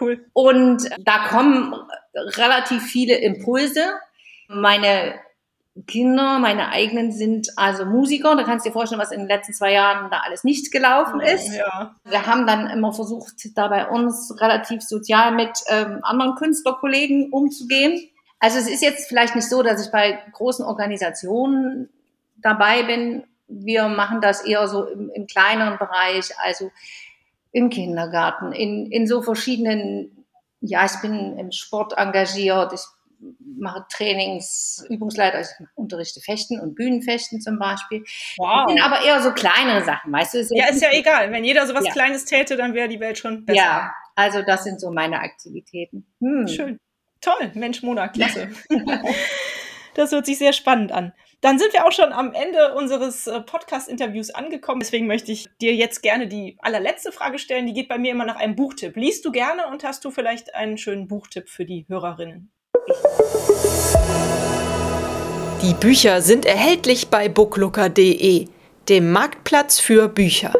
Cool. 0.00 0.24
Und 0.34 0.88
da 1.00 1.26
kommen 1.26 1.74
relativ 2.14 2.84
viele 2.84 3.16
Impulse. 3.16 3.82
Meine 4.46 5.16
Kinder, 5.86 6.38
meine 6.38 6.70
eigenen 6.70 7.12
sind 7.12 7.50
also 7.56 7.84
Musiker. 7.84 8.34
Da 8.34 8.44
kannst 8.44 8.64
du 8.64 8.70
dir 8.70 8.72
vorstellen, 8.72 9.00
was 9.00 9.12
in 9.12 9.20
den 9.20 9.28
letzten 9.28 9.52
zwei 9.52 9.72
Jahren 9.72 10.10
da 10.10 10.20
alles 10.24 10.42
nicht 10.42 10.72
gelaufen 10.72 11.20
ist. 11.20 11.54
Ja. 11.54 11.96
Wir 12.04 12.26
haben 12.26 12.46
dann 12.46 12.68
immer 12.68 12.92
versucht, 12.94 13.34
da 13.54 13.68
bei 13.68 13.86
uns 13.86 14.34
relativ 14.40 14.82
sozial 14.82 15.32
mit 15.32 15.50
ähm, 15.68 16.00
anderen 16.02 16.34
Künstlerkollegen 16.36 17.30
umzugehen. 17.30 18.08
Also 18.38 18.58
es 18.58 18.68
ist 18.68 18.82
jetzt 18.82 19.08
vielleicht 19.08 19.34
nicht 19.34 19.48
so, 19.48 19.62
dass 19.62 19.84
ich 19.84 19.92
bei 19.92 20.18
großen 20.32 20.64
Organisationen 20.64 21.90
dabei 22.36 22.82
bin. 22.84 23.24
Wir 23.48 23.88
machen 23.88 24.20
das 24.20 24.44
eher 24.44 24.66
so 24.68 24.84
im, 24.84 25.10
im 25.10 25.26
kleineren 25.26 25.78
Bereich, 25.78 26.30
also 26.42 26.70
im 27.52 27.70
Kindergarten, 27.70 28.52
in, 28.52 28.90
in 28.90 29.06
so 29.06 29.22
verschiedenen, 29.22 30.26
ja, 30.60 30.84
ich 30.84 31.00
bin 31.00 31.38
im 31.38 31.52
Sport 31.52 31.94
engagiert, 31.96 32.72
ich 32.72 32.82
mache 33.58 33.86
Trainings, 33.90 34.84
Übungsleiter, 34.90 35.38
also 35.38 35.50
ich 35.58 35.66
unterrichte 35.74 36.20
Fechten 36.20 36.60
und 36.60 36.74
Bühnenfechten 36.74 37.40
zum 37.40 37.58
Beispiel. 37.58 38.04
Wow. 38.38 38.64
Das 38.66 38.74
sind 38.74 38.82
aber 38.82 39.04
eher 39.04 39.22
so 39.22 39.32
kleinere 39.32 39.84
Sachen, 39.84 40.12
weißt 40.12 40.34
du? 40.34 40.38
Ist 40.38 40.52
ja, 40.54 40.68
ist 40.68 40.82
ja 40.82 40.90
egal. 40.92 41.32
Wenn 41.32 41.44
jeder 41.44 41.66
so 41.66 41.74
was 41.74 41.86
ja. 41.86 41.92
Kleines 41.92 42.24
täte, 42.24 42.56
dann 42.56 42.74
wäre 42.74 42.88
die 42.88 43.00
Welt 43.00 43.18
schon 43.18 43.44
besser. 43.44 43.58
Ja, 43.58 43.94
also 44.14 44.42
das 44.42 44.64
sind 44.64 44.80
so 44.80 44.90
meine 44.90 45.20
Aktivitäten. 45.20 46.06
Hm. 46.20 46.48
Schön. 46.48 46.80
Toll. 47.20 47.50
Mensch, 47.54 47.82
Mona, 47.82 48.08
klasse. 48.08 48.50
das 49.94 50.12
hört 50.12 50.26
sich 50.26 50.38
sehr 50.38 50.52
spannend 50.52 50.92
an. 50.92 51.12
Dann 51.42 51.58
sind 51.58 51.72
wir 51.74 51.86
auch 51.86 51.92
schon 51.92 52.12
am 52.12 52.32
Ende 52.32 52.74
unseres 52.74 53.26
äh, 53.26 53.40
Podcast-Interviews 53.40 54.30
angekommen. 54.30 54.80
Deswegen 54.80 55.06
möchte 55.06 55.32
ich 55.32 55.48
dir 55.60 55.74
jetzt 55.74 56.02
gerne 56.02 56.28
die 56.28 56.56
allerletzte 56.60 57.12
Frage 57.12 57.38
stellen. 57.38 57.66
Die 57.66 57.74
geht 57.74 57.88
bei 57.88 57.98
mir 57.98 58.12
immer 58.12 58.24
nach 58.24 58.36
einem 58.36 58.56
Buchtipp. 58.56 58.96
Liest 58.96 59.24
du 59.24 59.32
gerne 59.32 59.66
und 59.68 59.84
hast 59.84 60.04
du 60.04 60.10
vielleicht 60.10 60.54
einen 60.54 60.78
schönen 60.78 61.08
Buchtipp 61.08 61.48
für 61.48 61.66
die 61.66 61.86
Hörerinnen? 61.88 62.50
Die 65.62 65.74
Bücher 65.74 66.22
sind 66.22 66.46
erhältlich 66.46 67.08
bei 67.08 67.28
booklooker.de, 67.28 68.48
dem 68.88 69.12
Marktplatz 69.12 69.80
für 69.80 70.08
Bücher. 70.08 70.52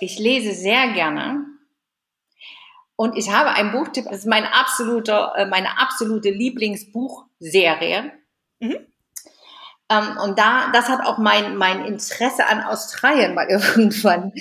Ich 0.00 0.18
lese 0.18 0.52
sehr 0.52 0.92
gerne 0.92 1.46
und 2.96 3.16
ich 3.16 3.30
habe 3.32 3.50
ein 3.50 3.72
Buchtipp, 3.72 4.04
das 4.04 4.18
ist 4.18 4.26
mein 4.26 4.44
absoluter, 4.44 5.32
äh, 5.36 5.46
meine 5.46 5.78
absolute 5.78 6.30
Lieblingsbuchserie. 6.30 8.12
Mhm. 8.60 8.86
Ähm, 9.88 10.16
und 10.22 10.38
da, 10.38 10.70
das 10.72 10.88
hat 10.88 11.04
auch 11.04 11.18
mein, 11.18 11.56
mein 11.56 11.84
Interesse 11.84 12.46
an 12.46 12.62
Australien 12.62 13.34
mal 13.34 13.46
irgendwann 13.48 14.32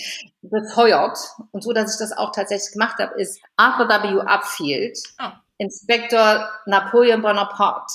befeuert. 0.42 1.18
Und 1.52 1.64
so, 1.64 1.74
dass 1.74 1.94
ich 1.94 2.00
das 2.00 2.16
auch 2.16 2.32
tatsächlich 2.32 2.74
gemacht 2.74 3.00
habe, 3.00 3.20
ist 3.20 3.42
Arthur 3.56 3.88
W. 3.90 4.22
Upfield. 4.22 4.98
Oh. 5.20 5.30
Inspektor 5.58 6.50
Napoleon 6.66 7.22
Bonaparte. 7.22 7.94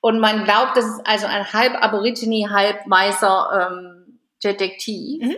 Und 0.00 0.20
man 0.20 0.44
glaubt, 0.44 0.76
das 0.76 0.84
ist 0.84 1.00
also 1.04 1.26
ein 1.26 1.52
halb 1.52 1.74
Aborigine, 1.82 2.50
halb 2.50 2.78
weißer 2.86 3.70
ähm, 3.70 4.20
Detektiv. 4.42 5.22
Mhm. 5.22 5.36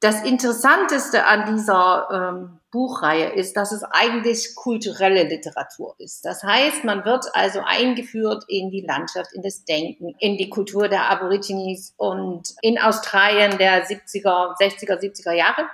Das 0.00 0.24
Interessanteste 0.24 1.26
an 1.26 1.54
dieser 1.54 2.08
ähm, 2.12 2.60
Buchreihe 2.72 3.34
ist, 3.34 3.56
dass 3.56 3.70
es 3.70 3.84
eigentlich 3.84 4.56
kulturelle 4.56 5.24
Literatur 5.24 5.94
ist. 5.98 6.24
Das 6.24 6.42
heißt, 6.42 6.82
man 6.82 7.04
wird 7.04 7.26
also 7.34 7.60
eingeführt 7.64 8.44
in 8.48 8.70
die 8.70 8.80
Landschaft, 8.80 9.32
in 9.32 9.42
das 9.42 9.64
Denken, 9.64 10.16
in 10.18 10.38
die 10.38 10.48
Kultur 10.48 10.88
der 10.88 11.08
Aborigines 11.08 11.94
und 11.98 12.48
in 12.62 12.80
Australien 12.80 13.58
der 13.58 13.86
70er, 13.86 14.56
60er, 14.58 14.98
70er 14.98 15.32
Jahre. 15.32 15.68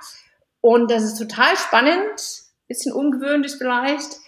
Und 0.61 0.91
das 0.91 1.05
ist 1.05 1.19
total 1.19 1.57
spannend, 1.57 2.21
bisschen 2.66 2.93
ungewöhnlich 2.93 3.53
vielleicht 3.57 4.19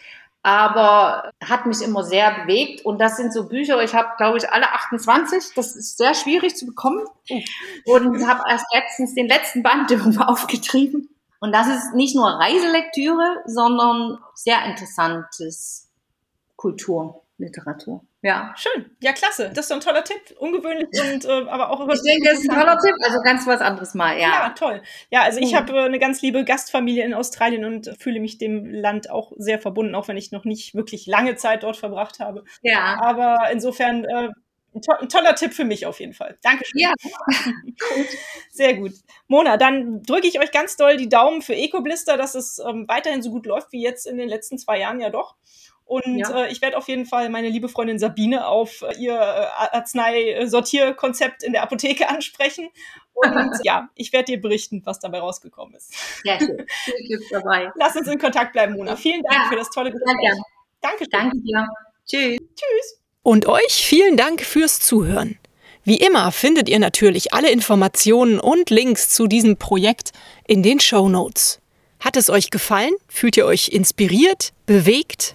aber 0.43 1.31
hat 1.45 1.67
mich 1.67 1.83
immer 1.83 2.03
sehr 2.03 2.43
bewegt. 2.43 2.85
Und 2.85 3.01
das 3.01 3.17
sind 3.17 3.33
so 3.33 3.49
Bücher, 3.49 3.83
ich 3.83 3.95
habe, 3.95 4.09
glaube 4.17 4.39
ich, 4.39 4.51
alle 4.51 4.73
28. 4.73 5.55
Das 5.55 5.77
ist 5.77 5.99
sehr 5.99 6.15
schwierig 6.15 6.57
zu 6.57 6.67
bekommen. 6.67 7.05
Und 7.85 8.27
habe 8.27 8.43
erst 8.49 8.67
letztens 8.73 9.15
den 9.15 9.29
letzten 9.29 9.63
Band 9.63 9.91
irgendwo 9.91 10.23
aufgetrieben. 10.23 11.09
Und 11.41 11.53
das 11.53 11.69
ist 11.69 11.95
nicht 11.95 12.15
nur 12.15 12.29
Reiselektüre, 12.29 13.43
sondern 13.47 14.19
sehr 14.35 14.65
interessantes 14.65 15.91
Kulturliteratur. 17.41 18.05
Ja. 18.23 18.55
Schön. 18.57 18.91
Ja, 19.01 19.13
klasse. 19.13 19.51
Das 19.55 19.65
ist 19.65 19.69
so 19.69 19.75
ein 19.75 19.81
toller 19.81 20.05
Tipp. 20.05 20.37
Ungewöhnlich 20.39 20.89
und 21.13 21.25
äh, 21.25 21.49
aber 21.49 21.71
auch 21.71 21.89
Ich 21.89 22.03
denke, 22.03 22.29
das 22.29 22.41
ist 22.41 22.51
ein 22.51 22.59
toller 22.59 22.79
Tipp. 22.79 22.95
Also 23.03 23.21
ganz 23.23 23.47
was 23.47 23.61
anderes 23.61 23.95
mal, 23.95 24.19
ja. 24.19 24.29
Ja, 24.29 24.49
toll. 24.51 24.83
Ja, 25.11 25.23
also 25.23 25.41
ich 25.41 25.53
mhm. 25.53 25.57
habe 25.57 25.73
äh, 25.73 25.85
eine 25.85 25.99
ganz 25.99 26.21
liebe 26.23 26.45
Gastfamilie 26.45 27.05
in 27.05 27.15
Australien 27.15 27.65
und 27.65 27.95
fühle 27.99 28.21
mich 28.21 28.39
dem 28.39 28.67
Land 28.67 29.11
auch 29.11 29.33
sehr 29.37 29.59
verbunden, 29.59 29.95
auch 29.95 30.09
wenn 30.09 30.17
ich 30.17 30.33
noch 30.33 30.45
nicht 30.45 30.75
wirklich 30.75 31.07
lange 31.07 31.37
Zeit 31.37 31.63
dort 31.63 31.77
verbracht 31.77 32.21
habe. 32.21 32.45
Ja. 32.63 33.01
Aber 33.01 33.51
insofern 33.53 34.05
äh, 34.05 34.29
ein, 34.75 34.83
to 34.83 34.93
ein, 34.93 35.09
toller 35.09 35.35
Tipp 35.35 35.55
für 35.55 35.65
mich 35.65 35.87
auf 35.87 35.99
jeden 35.99 36.13
Fall. 36.13 36.39
Dankeschön. 36.43 36.81
Ja. 36.81 36.93
gut. 37.01 38.07
Sehr 38.51 38.75
gut. 38.75 38.93
Mona, 39.27 39.57
dann 39.57 40.03
drücke 40.03 40.29
ich 40.29 40.39
euch 40.41 40.53
ganz 40.53 40.77
doll 40.77 40.97
die 40.97 41.09
Daumen 41.09 41.43
für 41.43 41.55
Eco-Blister, 41.55 42.17
dass 42.17 42.35
es 42.35 42.59
ähm, 42.59 42.87
weiterhin 42.87 43.23
so 43.23 43.31
gut 43.31 43.47
läuft 43.47 43.73
wie 43.73 43.83
jetzt 43.83 44.07
in 44.07 44.19
den 44.19 44.29
letzten 44.29 44.59
zwei 44.59 44.79
Jahren 44.79 45.01
ja 45.01 45.11
doch. 45.11 45.37
Und 45.91 46.19
ja. 46.19 46.45
äh, 46.45 46.53
ich 46.53 46.63
werde 46.63 46.77
auf 46.77 46.87
jeden 46.87 47.05
Fall 47.05 47.31
meine 47.31 47.49
liebe 47.49 47.69
Freundin 47.69 47.99
Sabine 47.99 48.47
auf 48.47 48.83
äh, 48.83 48.95
ihr 48.97 49.13
äh, 49.13 49.75
Arzneisortierkonzept 49.77 51.43
in 51.43 51.53
der 51.53 51.65
Apotheke 51.65 52.09
ansprechen. 52.09 52.69
Und 53.13 53.51
ja, 53.65 53.89
ich 53.97 54.13
werde 54.13 54.27
dir 54.27 54.41
berichten, 54.41 54.83
was 54.85 55.01
dabei 55.01 55.19
rausgekommen 55.19 55.75
ist. 55.75 55.93
Sehr 56.23 56.39
schön. 56.39 56.65
Viel 56.85 57.21
dabei. 57.33 57.73
Lass 57.75 57.97
uns 57.97 58.07
in 58.07 58.21
Kontakt 58.21 58.53
bleiben, 58.53 58.75
Mona. 58.75 58.95
Vielen 58.95 59.21
Dank 59.25 59.43
ja. 59.43 59.49
für 59.49 59.57
das 59.57 59.69
tolle 59.71 59.91
Gespräch. 59.91 60.15
Ja, 60.23 60.33
Danke. 60.81 61.09
Danke 61.11 61.39
dir. 61.39 61.67
Tschüss. 62.07 62.39
Tschüss. 62.39 63.01
Und 63.25 63.47
euch 63.47 63.85
vielen 63.85 64.17
Dank 64.17 64.43
fürs 64.43 64.79
Zuhören. 64.79 65.41
Wie 65.83 65.97
immer 65.97 66.31
findet 66.31 66.69
ihr 66.69 66.79
natürlich 66.79 67.35
alle 67.35 67.51
Informationen 67.51 68.39
und 68.39 68.71
Links 68.71 69.09
zu 69.09 69.27
diesem 69.27 69.57
Projekt 69.57 70.13
in 70.47 70.63
den 70.63 70.79
Show 70.79 71.09
Notes. 71.09 71.61
Hat 71.99 72.17
es 72.17 72.31
euch 72.31 72.51
gefallen? 72.51 72.95
Fühlt 73.09 73.37
ihr 73.37 73.45
euch 73.45 73.71
inspiriert, 73.71 74.53
bewegt? 74.67 75.35